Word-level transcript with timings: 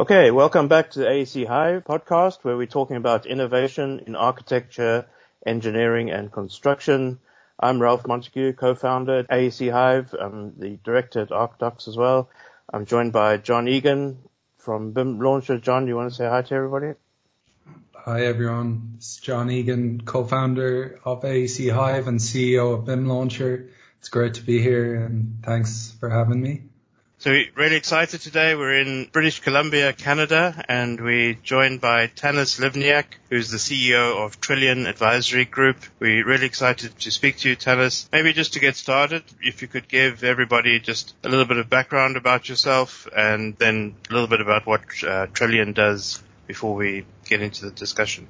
Okay, 0.00 0.30
welcome 0.30 0.66
back 0.66 0.92
to 0.92 1.00
the 1.00 1.04
AEC 1.04 1.46
Hive 1.46 1.84
podcast 1.84 2.38
where 2.40 2.56
we're 2.56 2.66
talking 2.66 2.96
about 2.96 3.26
innovation 3.26 4.00
in 4.06 4.16
architecture, 4.16 5.04
engineering 5.44 6.10
and 6.10 6.32
construction. 6.32 7.18
I'm 7.58 7.82
Ralph 7.82 8.06
Montague, 8.06 8.54
co-founder 8.54 9.18
at 9.18 9.28
AEC 9.28 9.70
Hive. 9.70 10.14
I'm 10.18 10.58
the 10.58 10.78
director 10.82 11.20
at 11.20 11.28
ArcDox 11.28 11.86
as 11.86 11.98
well. 11.98 12.30
I'm 12.72 12.86
joined 12.86 13.12
by 13.12 13.36
John 13.36 13.68
Egan 13.68 14.16
from 14.56 14.92
BIM 14.92 15.20
Launcher. 15.20 15.58
John, 15.58 15.86
you 15.86 15.96
want 15.96 16.08
to 16.08 16.16
say 16.16 16.26
hi 16.26 16.40
to 16.40 16.54
everybody? 16.54 16.94
Hi 17.94 18.24
everyone. 18.24 18.94
It's 18.96 19.18
John 19.18 19.50
Egan, 19.50 20.00
co-founder 20.00 20.98
of 21.04 21.24
AEC 21.24 21.70
Hive 21.74 22.08
and 22.08 22.18
CEO 22.18 22.72
of 22.72 22.86
BIM 22.86 23.06
Launcher. 23.06 23.68
It's 23.98 24.08
great 24.08 24.32
to 24.34 24.42
be 24.42 24.62
here 24.62 24.94
and 24.94 25.42
thanks 25.44 25.94
for 26.00 26.08
having 26.08 26.40
me. 26.40 26.69
So 27.20 27.32
really 27.54 27.76
excited 27.76 28.22
today. 28.22 28.54
We're 28.54 28.80
in 28.80 29.04
British 29.12 29.40
Columbia, 29.40 29.92
Canada, 29.92 30.64
and 30.70 30.98
we're 30.98 31.34
joined 31.34 31.82
by 31.82 32.06
Tannis 32.06 32.58
Liviniuk, 32.58 33.04
who's 33.28 33.50
the 33.50 33.58
CEO 33.58 34.24
of 34.24 34.40
Trillium 34.40 34.86
Advisory 34.86 35.44
Group. 35.44 35.76
We're 35.98 36.26
really 36.26 36.46
excited 36.46 36.98
to 36.98 37.10
speak 37.10 37.36
to 37.40 37.50
you, 37.50 37.56
Tannis. 37.56 38.08
Maybe 38.10 38.32
just 38.32 38.54
to 38.54 38.58
get 38.58 38.74
started, 38.74 39.22
if 39.42 39.60
you 39.60 39.68
could 39.68 39.86
give 39.86 40.24
everybody 40.24 40.80
just 40.80 41.14
a 41.22 41.28
little 41.28 41.44
bit 41.44 41.58
of 41.58 41.68
background 41.68 42.16
about 42.16 42.48
yourself 42.48 43.06
and 43.14 43.54
then 43.58 43.96
a 44.08 44.14
little 44.14 44.28
bit 44.28 44.40
about 44.40 44.64
what 44.66 44.80
uh, 45.06 45.26
Trillium 45.26 45.74
does 45.74 46.22
before 46.46 46.74
we 46.74 47.04
get 47.26 47.42
into 47.42 47.66
the 47.66 47.70
discussion. 47.70 48.28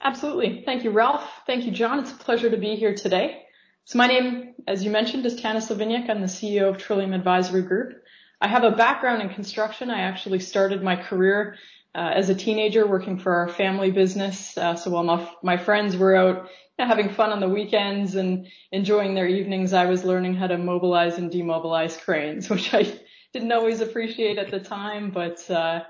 Absolutely. 0.00 0.62
Thank 0.64 0.84
you, 0.84 0.90
Ralph. 0.90 1.28
Thank 1.46 1.66
you, 1.66 1.70
John. 1.70 1.98
It's 1.98 2.12
a 2.12 2.16
pleasure 2.16 2.48
to 2.48 2.56
be 2.56 2.76
here 2.76 2.94
today. 2.94 3.44
So 3.90 3.98
my 3.98 4.06
name, 4.06 4.54
as 4.68 4.84
you 4.84 4.90
mentioned, 4.92 5.26
is 5.26 5.34
Tannis 5.34 5.68
Liviniuk. 5.68 6.08
I'm 6.08 6.20
the 6.20 6.28
CEO 6.28 6.68
of 6.68 6.78
Trillium 6.78 7.12
Advisory 7.12 7.62
Group. 7.62 8.04
I 8.40 8.46
have 8.46 8.62
a 8.62 8.70
background 8.70 9.20
in 9.20 9.30
construction. 9.30 9.90
I 9.90 10.02
actually 10.02 10.38
started 10.38 10.80
my 10.80 10.94
career 10.94 11.56
uh, 11.92 12.12
as 12.14 12.28
a 12.28 12.34
teenager 12.36 12.86
working 12.86 13.18
for 13.18 13.34
our 13.34 13.48
family 13.48 13.90
business. 13.90 14.56
Uh, 14.56 14.76
so 14.76 14.92
while 14.92 15.02
my, 15.02 15.28
my, 15.42 15.56
friends 15.56 15.96
were 15.96 16.14
out 16.14 16.48
you 16.78 16.84
know, 16.84 16.86
having 16.86 17.12
fun 17.12 17.32
on 17.32 17.40
the 17.40 17.48
weekends 17.48 18.14
and 18.14 18.46
enjoying 18.70 19.16
their 19.16 19.26
evenings, 19.26 19.72
I 19.72 19.86
was 19.86 20.04
learning 20.04 20.34
how 20.34 20.46
to 20.46 20.56
mobilize 20.56 21.18
and 21.18 21.28
demobilize 21.28 21.96
cranes, 21.96 22.48
which 22.48 22.72
I 22.72 22.96
didn't 23.32 23.50
always 23.50 23.80
appreciate 23.80 24.38
at 24.38 24.52
the 24.52 24.60
time, 24.60 25.10
but 25.10 25.50
uh, 25.50 25.80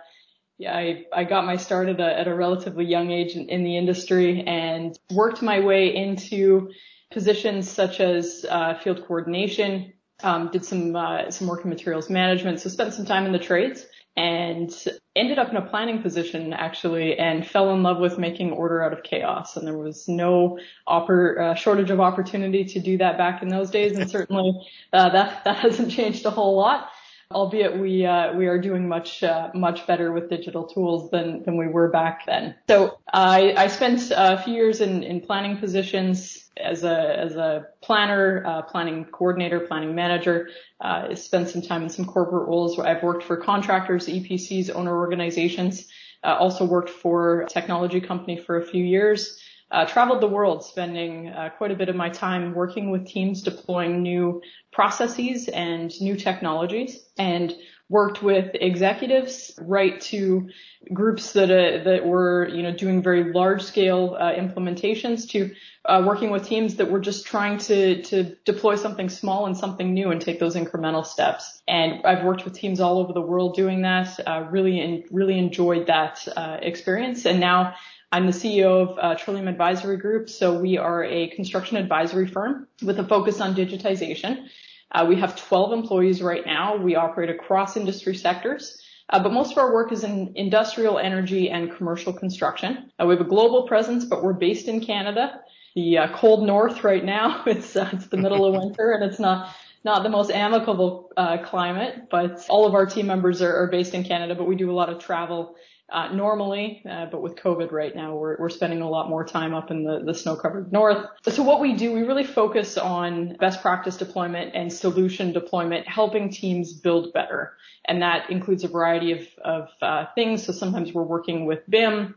yeah, 0.56 0.75
I, 0.75 1.05
I 1.12 1.25
got 1.25 1.44
my 1.44 1.56
start 1.58 1.91
at 1.91 2.00
a, 2.00 2.19
at 2.19 2.28
a 2.28 2.34
relatively 2.34 2.86
young 2.86 3.10
age 3.10 3.36
in, 3.36 3.50
in 3.50 3.62
the 3.62 3.77
industry 3.77 4.42
and 4.47 4.98
worked 5.10 5.42
my 5.42 5.60
way 5.60 5.94
into 5.94 6.70
positions 7.11 7.69
such 7.70 8.00
as 8.00 8.44
uh, 8.48 8.75
field 8.78 9.05
coordination, 9.06 9.92
um, 10.22 10.50
did 10.50 10.64
some 10.64 10.94
uh, 10.94 11.30
some 11.30 11.47
work 11.47 11.64
in 11.64 11.70
materials 11.70 12.11
management, 12.11 12.61
so 12.61 12.69
spent 12.69 12.94
some 12.94 13.06
time 13.06 13.27
in 13.27 13.33
the 13.33 13.39
trades 13.39 13.86
and 14.16 14.84
ended 15.14 15.38
up 15.38 15.50
in 15.50 15.56
a 15.56 15.62
planning 15.62 16.03
position 16.03 16.53
actually 16.53 17.16
and 17.19 17.47
fell 17.47 17.72
in 17.72 17.83
love 17.83 17.98
with 17.98 18.19
making 18.19 18.50
order 18.53 18.83
out 18.83 18.92
of 18.92 19.03
chaos 19.03 19.56
and 19.56 19.66
there 19.66 19.78
was 19.78 20.08
no 20.08 20.58
uh, 20.88 21.55
shortage 21.55 21.91
of 21.91 22.00
opportunity 22.00 22.64
to 22.64 22.81
do 22.81 22.98
that 22.98 23.16
back 23.16 23.41
in 23.42 23.48
those 23.48 23.70
days 23.70 23.97
and 23.97 24.11
certainly 24.11 24.53
uh, 24.92 25.08
that 25.11 25.44
that 25.44 25.56
hasn't 25.58 25.91
changed 25.91 26.27
a 26.27 26.31
whole 26.31 26.56
lot 26.56 26.91
albeit 27.33 27.78
we 27.78 28.05
uh, 28.05 28.33
we 28.34 28.47
are 28.47 28.61
doing 28.61 28.88
much 28.88 29.22
uh, 29.22 29.50
much 29.55 29.86
better 29.86 30.12
with 30.12 30.28
digital 30.28 30.64
tools 30.66 31.11
than 31.11 31.42
than 31.44 31.56
we 31.56 31.69
were 31.69 31.88
back 31.88 32.27
then. 32.27 32.55
So 32.69 32.98
I, 33.12 33.55
I 33.56 33.69
spent 33.69 34.11
a 34.14 34.42
few 34.42 34.55
years 34.55 34.81
in, 34.81 35.05
in 35.05 35.20
planning 35.20 35.56
positions 35.58 36.39
as 36.62 36.84
a 36.84 37.19
as 37.19 37.36
a 37.36 37.66
planner, 37.83 38.44
uh, 38.47 38.62
planning 38.62 39.05
coordinator, 39.05 39.61
planning 39.61 39.94
manager. 39.94 40.48
Uh, 40.80 41.14
spent 41.14 41.48
some 41.48 41.62
time 41.62 41.83
in 41.83 41.89
some 41.89 42.05
corporate 42.05 42.48
roles. 42.48 42.77
Where 42.77 42.86
I've 42.86 43.03
worked 43.03 43.25
for 43.25 43.36
contractors, 43.36 44.06
EPCs, 44.06 44.75
owner 44.75 44.97
organizations. 44.97 45.88
Uh, 46.22 46.36
also 46.38 46.66
worked 46.66 46.91
for 46.91 47.42
a 47.42 47.48
technology 47.48 48.00
company 48.00 48.36
for 48.38 48.58
a 48.58 48.64
few 48.64 48.84
years 48.84 49.41
uh, 49.70 49.86
traveled 49.86 50.20
the 50.20 50.28
world, 50.28 50.64
spending 50.64 51.28
uh, 51.28 51.50
quite 51.56 51.70
a 51.70 51.77
bit 51.77 51.88
of 51.88 51.94
my 51.94 52.08
time 52.08 52.54
working 52.54 52.91
with 52.91 53.06
teams 53.06 53.42
deploying 53.42 54.03
new 54.03 54.42
processes 54.72 55.48
and 55.48 55.92
new 56.00 56.16
technologies, 56.16 57.04
and 57.19 57.54
worked 57.91 58.23
with 58.23 58.53
executives 58.55 59.51
right 59.61 60.01
to 60.01 60.49
groups 60.95 61.33
that 61.33 61.51
uh, 61.51 61.83
that 61.83 62.06
were 62.06 62.49
you 62.49 62.62
know 62.62 62.73
doing 62.73 63.03
very 63.03 63.33
large 63.33 63.62
scale 63.62 64.17
uh, 64.19 64.33
implementations 64.33 65.28
to 65.28 65.51
uh, 65.84 66.03
working 66.06 66.31
with 66.31 66.47
teams 66.47 66.77
that 66.77 66.89
were 66.89 67.01
just 67.01 67.27
trying 67.27 67.59
to 67.59 68.01
to 68.03 68.37
deploy 68.47 68.77
something 68.77 69.09
small 69.09 69.47
and 69.47 69.56
something 69.56 69.93
new 69.93 70.11
and 70.12 70.21
take 70.21 70.39
those 70.39 70.55
incremental 70.55 71.05
steps. 71.05 71.61
And 71.67 72.06
I've 72.06 72.25
worked 72.25 72.45
with 72.45 72.55
teams 72.55 72.81
all 72.81 72.99
over 72.99 73.12
the 73.12 73.21
world 73.21 73.56
doing 73.56 73.83
that. 73.83 74.19
Uh, 74.25 74.47
really 74.51 74.81
and 74.81 75.05
really 75.11 75.37
enjoyed 75.37 75.89
that 75.89 76.27
uh, 76.37 76.59
experience, 76.62 77.27
and 77.27 77.41
now 77.41 77.75
I'm 78.12 78.27
the 78.27 78.33
CEO 78.33 78.89
of 78.89 78.99
uh, 78.99 79.15
Trillium 79.17 79.49
Advisory 79.49 79.97
Group. 79.97 80.31
So 80.31 80.59
we 80.59 80.78
are 80.78 81.05
a 81.05 81.28
construction 81.28 81.77
advisory 81.77 82.28
firm 82.28 82.69
with 82.83 82.99
a 83.01 83.05
focus 83.05 83.41
on 83.41 83.55
digitization. 83.55 84.49
Uh, 84.93 85.06
we 85.09 85.17
have 85.17 85.37
12 85.37 85.73
employees 85.73 86.23
right 86.23 86.45
now. 86.45 86.77
We 86.77 86.97
operate 86.97 87.31
across 87.31 87.77
industry 87.77 88.15
sectors. 88.15 88.83
Uh, 89.09 89.23
but 89.23 89.33
most 89.33 89.53
of 89.53 89.59
our 89.59 89.73
work 89.73 89.93
is 89.93 90.05
in 90.05 90.33
industrial 90.37 90.99
energy 90.99 91.51
and 91.51 91.75
commercial 91.77 92.12
construction. 92.12 92.91
Uh, 93.01 93.06
we 93.06 93.15
have 93.15 93.21
a 93.21 93.28
global 93.28 93.67
presence, 93.67 94.05
but 94.05 94.23
we're 94.23 94.33
based 94.33 94.69
in 94.69 94.81
Canada. 94.84 95.41
The 95.75 95.99
cold 96.15 96.47
north 96.47 96.84
right 96.84 97.05
now. 97.05 97.43
It's 97.47 97.77
it's 97.77 98.06
the 98.09 98.17
middle 98.17 98.45
of 98.45 98.55
winter, 98.55 98.93
and 98.93 99.05
it's 99.05 99.21
not 99.21 99.55
the 99.84 100.09
most 100.09 100.31
amicable 100.31 101.12
climate. 101.45 102.09
But 102.11 102.45
all 102.49 102.67
of 102.67 102.75
our 102.75 102.87
team 102.87 103.07
members 103.07 103.41
are 103.43 103.69
based 103.69 103.95
in 103.95 104.05
Canada, 104.05 104.34
but 104.34 104.47
we 104.47 104.57
do 104.57 104.71
a 104.71 104.75
lot 104.75 104.89
of 104.89 104.99
travel 104.99 105.57
uh, 105.91 106.12
normally, 106.12 106.83
uh, 106.89 107.06
but 107.06 107.21
with 107.21 107.34
COVID 107.37 107.73
right 107.73 107.95
now, 107.95 108.15
we're, 108.15 108.37
we're 108.39 108.49
spending 108.49 108.81
a 108.81 108.89
lot 108.89 109.09
more 109.09 109.25
time 109.25 109.55
up 109.55 109.71
in 109.71 109.83
the, 109.83 110.03
the 110.05 110.15
snow-covered 110.15 110.73
north. 110.73 111.06
So 111.28 111.43
what 111.43 111.61
we 111.61 111.75
do, 111.75 111.93
we 111.93 112.03
really 112.03 112.25
focus 112.25 112.78
on 112.78 113.37
best 113.41 113.61
practice 113.61 113.97
deployment 113.97 114.55
and 114.55 114.73
solution 114.73 115.33
deployment, 115.33 115.89
helping 115.89 116.31
teams 116.31 116.73
build 116.73 117.12
better. 117.12 117.56
And 117.87 118.03
that 118.03 118.31
includes 118.31 118.62
a 118.62 118.69
variety 118.69 119.12
of, 119.12 119.28
of 119.45 119.69
uh, 119.83 120.06
things. 120.15 120.45
So 120.45 120.53
sometimes 120.53 120.93
we're 120.93 121.03
working 121.03 121.45
with 121.45 121.69
BIM, 121.69 122.15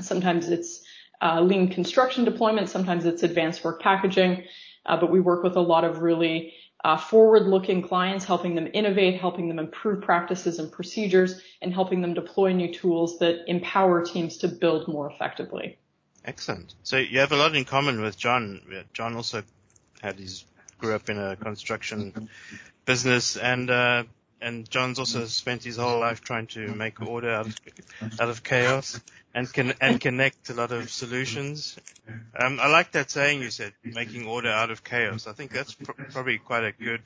sometimes 0.00 0.48
it's 0.48 0.82
uh, 1.20 1.40
lean 1.40 1.68
construction 1.68 2.24
deployment, 2.24 2.68
sometimes 2.68 3.06
it's 3.06 3.22
advanced 3.22 3.64
work 3.64 3.80
packaging, 3.80 4.44
uh, 4.84 4.96
but 5.00 5.10
we 5.10 5.20
work 5.20 5.42
with 5.42 5.56
a 5.56 5.60
lot 5.60 5.84
of 5.84 5.98
really 5.98 6.52
uh, 6.84 6.96
forward-looking 6.96 7.82
clients, 7.82 8.24
helping 8.24 8.54
them 8.54 8.68
innovate, 8.72 9.20
helping 9.20 9.48
them 9.48 9.58
improve 9.58 10.02
practices 10.02 10.58
and 10.58 10.70
procedures, 10.70 11.40
and 11.62 11.72
helping 11.72 12.00
them 12.00 12.14
deploy 12.14 12.52
new 12.52 12.72
tools 12.72 13.18
that 13.18 13.44
empower 13.48 14.04
teams 14.04 14.38
to 14.38 14.48
build 14.48 14.86
more 14.88 15.10
effectively. 15.10 15.78
Excellent. 16.24 16.74
So 16.82 16.96
you 16.96 17.20
have 17.20 17.32
a 17.32 17.36
lot 17.36 17.54
in 17.54 17.64
common 17.64 18.00
with 18.00 18.16
John. 18.16 18.60
John 18.92 19.14
also 19.14 19.42
had 20.02 20.18
his 20.18 20.44
grew 20.78 20.94
up 20.94 21.08
in 21.08 21.18
a 21.18 21.36
construction 21.36 22.28
business, 22.84 23.36
and 23.36 23.70
uh, 23.70 24.04
and 24.40 24.68
John's 24.68 24.98
also 24.98 25.24
spent 25.26 25.64
his 25.64 25.76
whole 25.76 26.00
life 26.00 26.20
trying 26.20 26.46
to 26.48 26.68
make 26.74 27.00
order 27.00 27.30
out 27.30 27.46
of, 27.46 27.56
out 28.20 28.28
of 28.28 28.42
chaos 28.42 29.00
and 29.36 29.52
can 29.52 29.74
and 29.82 30.00
connect 30.00 30.48
a 30.48 30.54
lot 30.54 30.72
of 30.72 30.90
solutions. 30.90 31.78
Um, 32.34 32.58
I 32.58 32.68
like 32.68 32.92
that 32.92 33.10
saying 33.10 33.42
you 33.42 33.50
said, 33.50 33.74
making 33.84 34.26
order 34.26 34.48
out 34.48 34.70
of 34.70 34.82
chaos. 34.82 35.26
I 35.26 35.32
think 35.32 35.52
that's 35.52 35.74
pr- 35.74 35.92
probably 36.10 36.38
quite 36.38 36.64
a 36.64 36.72
good 36.72 37.02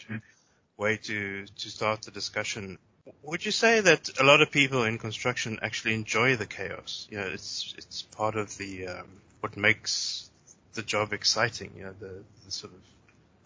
way 0.76 0.96
to 1.08 1.44
to 1.46 1.68
start 1.68 2.02
the 2.02 2.12
discussion. 2.12 2.78
Would 3.24 3.44
you 3.44 3.50
say 3.50 3.80
that 3.80 4.08
a 4.20 4.24
lot 4.24 4.40
of 4.42 4.52
people 4.52 4.84
in 4.84 4.98
construction 4.98 5.58
actually 5.60 5.94
enjoy 5.94 6.36
the 6.36 6.46
chaos? 6.46 7.08
You 7.10 7.18
know, 7.18 7.26
it's 7.26 7.74
it's 7.76 8.02
part 8.02 8.36
of 8.36 8.56
the 8.58 8.86
um, 8.86 9.08
what 9.40 9.56
makes 9.56 10.30
the 10.74 10.82
job 10.82 11.12
exciting. 11.12 11.72
You 11.76 11.84
know, 11.86 11.94
the, 11.98 12.14
the 12.44 12.52
sort 12.52 12.72
of 12.72 12.80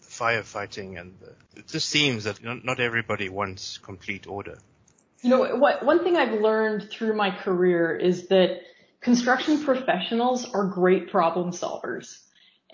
firefighting 0.03 1.01
and 1.01 1.11
the, 1.21 1.59
it 1.59 1.67
just 1.67 1.89
seems 1.89 2.25
that 2.25 2.37
not 2.43 2.79
everybody 2.79 3.29
wants 3.29 3.79
complete 3.79 4.27
order. 4.27 4.59
You 5.21 5.31
know, 5.31 5.55
what, 5.55 5.83
one 5.83 6.03
thing 6.03 6.17
I've 6.17 6.39
learned 6.39 6.91
through 6.91 7.15
my 7.15 7.31
career 7.31 7.95
is 7.95 8.27
that 8.27 8.61
construction 9.05 9.63
professionals 9.63 10.51
are 10.51 10.65
great 10.65 11.11
problem 11.11 11.51
solvers. 11.51 12.17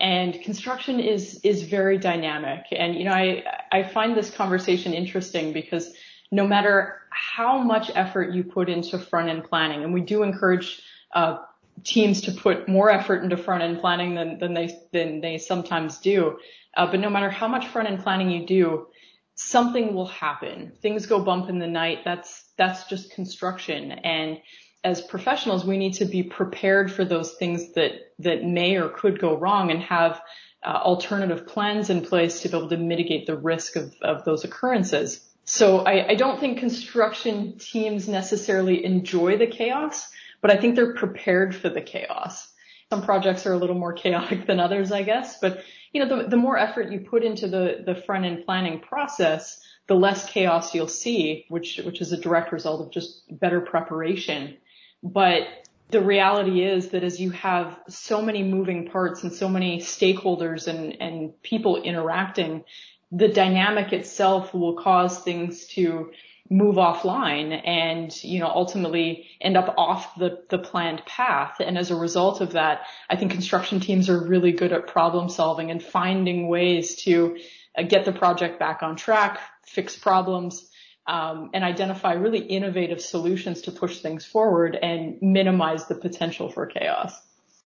And 0.00 0.40
construction 0.40 0.98
is, 0.98 1.38
is 1.44 1.62
very 1.64 1.98
dynamic. 1.98 2.64
And, 2.72 2.96
you 2.96 3.04
know, 3.04 3.12
I, 3.12 3.44
I 3.70 3.82
find 3.82 4.16
this 4.16 4.30
conversation 4.30 4.94
interesting 4.94 5.52
because 5.52 5.92
no 6.30 6.46
matter 6.46 7.02
how 7.10 7.58
much 7.58 7.90
effort 7.94 8.32
you 8.32 8.44
put 8.44 8.70
into 8.70 8.98
front 8.98 9.28
end 9.28 9.44
planning, 9.44 9.84
and 9.84 9.92
we 9.92 10.00
do 10.00 10.22
encourage, 10.22 10.80
uh, 11.14 11.36
teams 11.84 12.22
to 12.22 12.32
put 12.32 12.66
more 12.66 12.90
effort 12.90 13.22
into 13.22 13.36
front 13.36 13.62
end 13.62 13.80
planning 13.80 14.14
than, 14.14 14.38
than 14.38 14.54
they, 14.54 14.74
than 14.90 15.20
they 15.20 15.36
sometimes 15.36 15.98
do. 15.98 16.38
Uh, 16.74 16.90
but 16.90 16.98
no 16.98 17.10
matter 17.10 17.28
how 17.28 17.46
much 17.46 17.68
front 17.68 17.88
end 17.88 18.02
planning 18.02 18.30
you 18.30 18.46
do, 18.46 18.86
something 19.34 19.92
will 19.92 20.06
happen. 20.06 20.72
Things 20.80 21.04
go 21.04 21.22
bump 21.22 21.50
in 21.50 21.58
the 21.58 21.66
night. 21.66 21.98
That's, 22.06 22.44
that's 22.56 22.86
just 22.86 23.12
construction. 23.12 23.92
And 23.92 24.38
as 24.84 25.00
professionals, 25.00 25.64
we 25.64 25.78
need 25.78 25.94
to 25.94 26.04
be 26.04 26.22
prepared 26.22 26.90
for 26.90 27.04
those 27.04 27.34
things 27.34 27.72
that, 27.74 27.92
that 28.18 28.44
may 28.44 28.76
or 28.76 28.88
could 28.88 29.20
go 29.20 29.36
wrong 29.36 29.70
and 29.70 29.80
have 29.82 30.20
uh, 30.64 30.68
alternative 30.68 31.46
plans 31.46 31.90
in 31.90 32.02
place 32.02 32.40
to 32.40 32.48
be 32.48 32.56
able 32.56 32.68
to 32.68 32.76
mitigate 32.76 33.26
the 33.26 33.36
risk 33.36 33.76
of, 33.76 33.94
of 34.02 34.24
those 34.24 34.44
occurrences. 34.44 35.28
So 35.44 35.80
I, 35.80 36.10
I 36.10 36.14
don't 36.14 36.38
think 36.38 36.58
construction 36.58 37.58
teams 37.58 38.08
necessarily 38.08 38.84
enjoy 38.84 39.38
the 39.38 39.46
chaos, 39.46 40.08
but 40.40 40.50
I 40.50 40.56
think 40.56 40.76
they're 40.76 40.94
prepared 40.94 41.54
for 41.54 41.68
the 41.68 41.80
chaos. 41.80 42.48
Some 42.90 43.02
projects 43.02 43.46
are 43.46 43.52
a 43.52 43.58
little 43.58 43.78
more 43.78 43.92
chaotic 43.92 44.46
than 44.46 44.60
others, 44.60 44.92
I 44.92 45.02
guess, 45.02 45.38
but 45.40 45.64
you 45.92 46.04
know, 46.04 46.22
the, 46.22 46.28
the 46.28 46.36
more 46.36 46.58
effort 46.58 46.90
you 46.90 47.00
put 47.00 47.22
into 47.22 47.48
the, 47.48 47.82
the 47.84 47.94
front 47.94 48.24
end 48.24 48.44
planning 48.46 48.80
process, 48.80 49.60
the 49.88 49.94
less 49.94 50.28
chaos 50.28 50.74
you'll 50.74 50.88
see, 50.88 51.44
which, 51.48 51.80
which 51.84 52.00
is 52.00 52.12
a 52.12 52.16
direct 52.16 52.52
result 52.52 52.80
of 52.80 52.92
just 52.92 53.24
better 53.30 53.60
preparation. 53.60 54.56
But 55.02 55.48
the 55.90 56.00
reality 56.00 56.64
is 56.64 56.88
that 56.90 57.04
as 57.04 57.20
you 57.20 57.30
have 57.30 57.78
so 57.88 58.22
many 58.22 58.42
moving 58.42 58.88
parts 58.88 59.22
and 59.22 59.32
so 59.32 59.48
many 59.48 59.78
stakeholders 59.78 60.66
and, 60.66 61.00
and 61.00 61.42
people 61.42 61.82
interacting, 61.82 62.64
the 63.10 63.28
dynamic 63.28 63.92
itself 63.92 64.54
will 64.54 64.74
cause 64.74 65.18
things 65.18 65.66
to 65.66 66.10
move 66.48 66.76
offline 66.76 67.60
and, 67.66 68.24
you 68.24 68.38
know, 68.38 68.46
ultimately 68.46 69.26
end 69.40 69.56
up 69.56 69.74
off 69.76 70.14
the, 70.16 70.42
the 70.50 70.58
planned 70.58 71.04
path. 71.06 71.56
And 71.60 71.78
as 71.78 71.90
a 71.90 71.96
result 71.96 72.40
of 72.40 72.52
that, 72.52 72.86
I 73.08 73.16
think 73.16 73.32
construction 73.32 73.80
teams 73.80 74.08
are 74.08 74.26
really 74.26 74.52
good 74.52 74.72
at 74.72 74.86
problem 74.86 75.28
solving 75.28 75.70
and 75.70 75.82
finding 75.82 76.48
ways 76.48 76.96
to 77.04 77.38
uh, 77.76 77.82
get 77.82 78.04
the 78.04 78.12
project 78.12 78.58
back 78.58 78.82
on 78.82 78.96
track, 78.96 79.40
fix 79.64 79.96
problems, 79.96 80.70
um, 81.06 81.50
and 81.52 81.64
identify 81.64 82.14
really 82.14 82.40
innovative 82.40 83.00
solutions 83.00 83.62
to 83.62 83.72
push 83.72 84.00
things 84.00 84.24
forward 84.24 84.76
and 84.76 85.20
minimize 85.20 85.86
the 85.86 85.94
potential 85.94 86.50
for 86.50 86.66
chaos. 86.66 87.12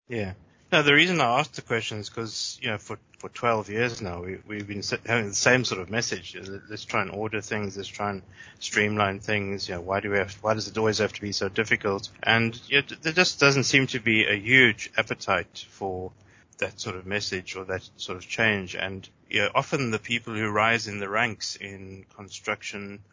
Yeah. 0.07 0.33
Now, 0.71 0.81
the 0.81 0.93
reason 0.93 1.21
I 1.21 1.39
asked 1.39 1.55
the 1.55 1.61
question 1.61 1.99
is 1.99 2.09
because, 2.09 2.57
you 2.61 2.69
know, 2.69 2.77
for, 2.77 2.97
for 3.19 3.29
12 3.29 3.69
years 3.69 4.01
now, 4.01 4.23
we, 4.23 4.39
we've 4.47 4.67
been 4.67 4.83
having 5.05 5.29
the 5.29 5.35
same 5.35 5.63
sort 5.63 5.79
of 5.79 5.89
message. 5.89 6.35
Let's 6.69 6.85
try 6.85 7.01
and 7.01 7.11
order 7.11 7.39
things. 7.39 7.77
Let's 7.77 7.87
try 7.87 8.09
and 8.09 8.23
streamline 8.59 9.19
things. 9.19 9.69
You 9.69 9.75
know, 9.75 9.81
why 9.81 9.99
do 9.99 10.09
we 10.09 10.17
have, 10.17 10.33
why 10.41 10.53
does 10.53 10.67
it 10.67 10.77
always 10.77 10.97
have 10.97 11.13
to 11.13 11.21
be 11.21 11.31
so 11.31 11.49
difficult? 11.49 12.09
And 12.23 12.59
you 12.67 12.81
know, 12.81 12.87
there 13.01 13.13
just 13.13 13.39
doesn't 13.39 13.65
seem 13.65 13.87
to 13.87 13.99
be 13.99 14.25
a 14.25 14.35
huge 14.35 14.91
appetite 14.97 15.65
for 15.69 16.11
that 16.57 16.79
sort 16.79 16.95
of 16.95 17.05
message 17.05 17.55
or 17.55 17.65
that 17.65 17.87
sort 17.97 18.17
of 18.17 18.27
change. 18.27 18.75
And 18.75 19.07
you 19.29 19.41
know, 19.41 19.51
often 19.53 19.91
the 19.91 19.99
people 19.99 20.33
who 20.33 20.49
rise 20.49 20.87
in 20.87 20.99
the 20.99 21.09
ranks 21.09 21.55
in 21.55 22.05
construction, 22.15 23.03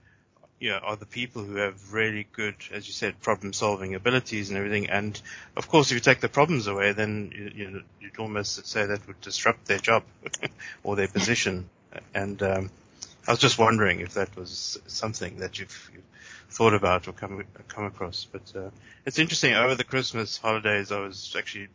you 0.62 0.70
know, 0.70 0.78
are 0.78 0.94
the 0.94 1.06
people 1.06 1.42
who 1.42 1.56
have 1.56 1.92
really 1.92 2.24
good, 2.34 2.54
as 2.72 2.86
you 2.86 2.92
said, 2.92 3.20
problem 3.20 3.52
solving 3.52 3.96
abilities 3.96 4.48
and 4.48 4.56
everything. 4.56 4.88
And 4.90 5.20
of 5.56 5.66
course, 5.66 5.90
if 5.90 5.96
you 5.96 6.00
take 6.00 6.20
the 6.20 6.28
problems 6.28 6.68
away, 6.68 6.92
then 6.92 7.32
you, 7.34 7.52
you 7.52 7.70
know, 7.72 7.82
you'd 8.00 8.16
almost 8.20 8.64
say 8.64 8.86
that 8.86 9.04
would 9.08 9.20
disrupt 9.20 9.66
their 9.66 9.78
job 9.78 10.04
or 10.84 10.94
their 10.94 11.08
position. 11.08 11.68
And 12.14 12.40
um, 12.44 12.70
I 13.26 13.32
was 13.32 13.40
just 13.40 13.58
wondering 13.58 13.98
if 13.98 14.14
that 14.14 14.36
was 14.36 14.78
something 14.86 15.38
that 15.38 15.58
you've, 15.58 15.90
you've 15.92 16.04
thought 16.48 16.74
about 16.74 17.08
or 17.08 17.12
come 17.12 17.42
come 17.66 17.86
across. 17.86 18.28
But 18.30 18.52
uh, 18.54 18.70
it's 19.04 19.18
interesting. 19.18 19.54
Over 19.54 19.74
the 19.74 19.82
Christmas 19.82 20.38
holidays, 20.38 20.92
I 20.92 21.00
was 21.00 21.34
actually 21.36 21.70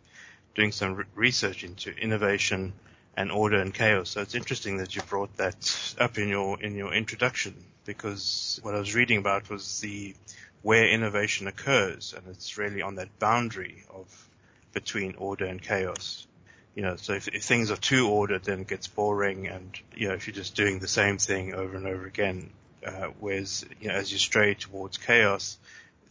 doing 0.56 0.72
some 0.72 0.96
re- 0.96 1.06
research 1.14 1.66
into 1.66 1.94
innovation 1.94 2.72
and 3.18 3.32
order 3.32 3.60
and 3.60 3.74
chaos. 3.74 4.12
So 4.12 4.22
it's 4.22 4.36
interesting 4.36 4.78
that 4.78 4.96
you 4.96 5.02
brought 5.02 5.36
that 5.38 5.96
up 6.00 6.18
in 6.20 6.30
your 6.30 6.62
in 6.62 6.76
your 6.76 6.94
introduction 6.94 7.56
because 7.84 8.60
what 8.62 8.76
I 8.76 8.80
was 8.80 8.94
reading 8.94 9.18
about 9.18 9.50
was 9.50 9.82
the 9.82 10.16
where 10.62 10.88
innovation 10.88 11.48
occurs, 11.48 12.14
and 12.16 12.26
it's 12.30 12.58
really 12.58 12.82
on 12.82 12.96
that 12.96 13.20
boundary 13.20 13.84
of 13.90 14.30
between 14.74 15.16
order 15.16 15.46
and 15.46 15.62
chaos. 15.62 16.28
You 16.76 16.84
know, 16.84 16.96
so 16.96 17.14
if, 17.14 17.28
if 17.28 17.44
things 17.44 17.72
are 17.72 17.78
too 17.78 18.08
ordered, 18.08 18.44
then 18.44 18.60
it 18.62 18.68
gets 18.68 18.88
boring, 18.88 19.48
and 19.48 19.76
you 19.96 20.10
know, 20.10 20.14
if 20.14 20.28
you're 20.28 20.36
just 20.36 20.56
doing 20.56 20.78
the 20.78 20.88
same 20.88 21.18
thing 21.18 21.56
over 21.56 21.76
and 21.76 21.88
over 21.88 22.06
again, 22.06 22.52
uh, 22.86 23.08
whereas 23.20 23.66
you 23.82 23.88
know, 23.88 23.96
as 23.96 24.12
you 24.12 24.20
stray 24.20 24.54
towards 24.54 24.98
chaos, 25.00 25.58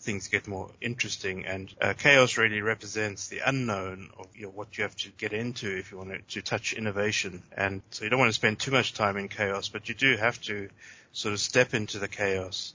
things 0.01 0.29
get 0.29 0.47
more 0.47 0.71
interesting. 0.81 1.47
And 1.47 1.73
uh, 1.81 1.95
chaos 1.95 2.37
really 2.37 2.61
represents 2.61 3.29
the 3.29 3.41
unknown 3.45 4.11
of 4.19 4.27
you 4.35 4.45
know, 4.45 4.51
what 4.51 4.77
you 4.77 4.83
have 4.83 4.97
to 4.97 5.11
get 5.11 5.33
into 5.33 5.77
if 5.77 5.91
you 5.91 5.99
want 5.99 6.11
to, 6.11 6.19
to 6.19 6.43
touch 6.43 6.73
innovation. 6.73 7.43
And 7.57 7.83
so 7.91 8.05
you 8.05 8.11
don't 8.11 8.19
want 8.19 8.31
to 8.31 8.35
spend 8.35 8.59
too 8.59 8.71
much 8.71 8.95
time 8.95 9.17
in 9.17 9.29
chaos, 9.29 9.69
but 9.69 9.89
you 9.89 9.95
do 9.95 10.17
have 10.17 10.41
to 10.43 10.69
sort 11.13 11.33
of 11.33 11.41
step 11.41 11.75
into 11.75 11.99
the 11.99 12.09
chaos 12.09 12.75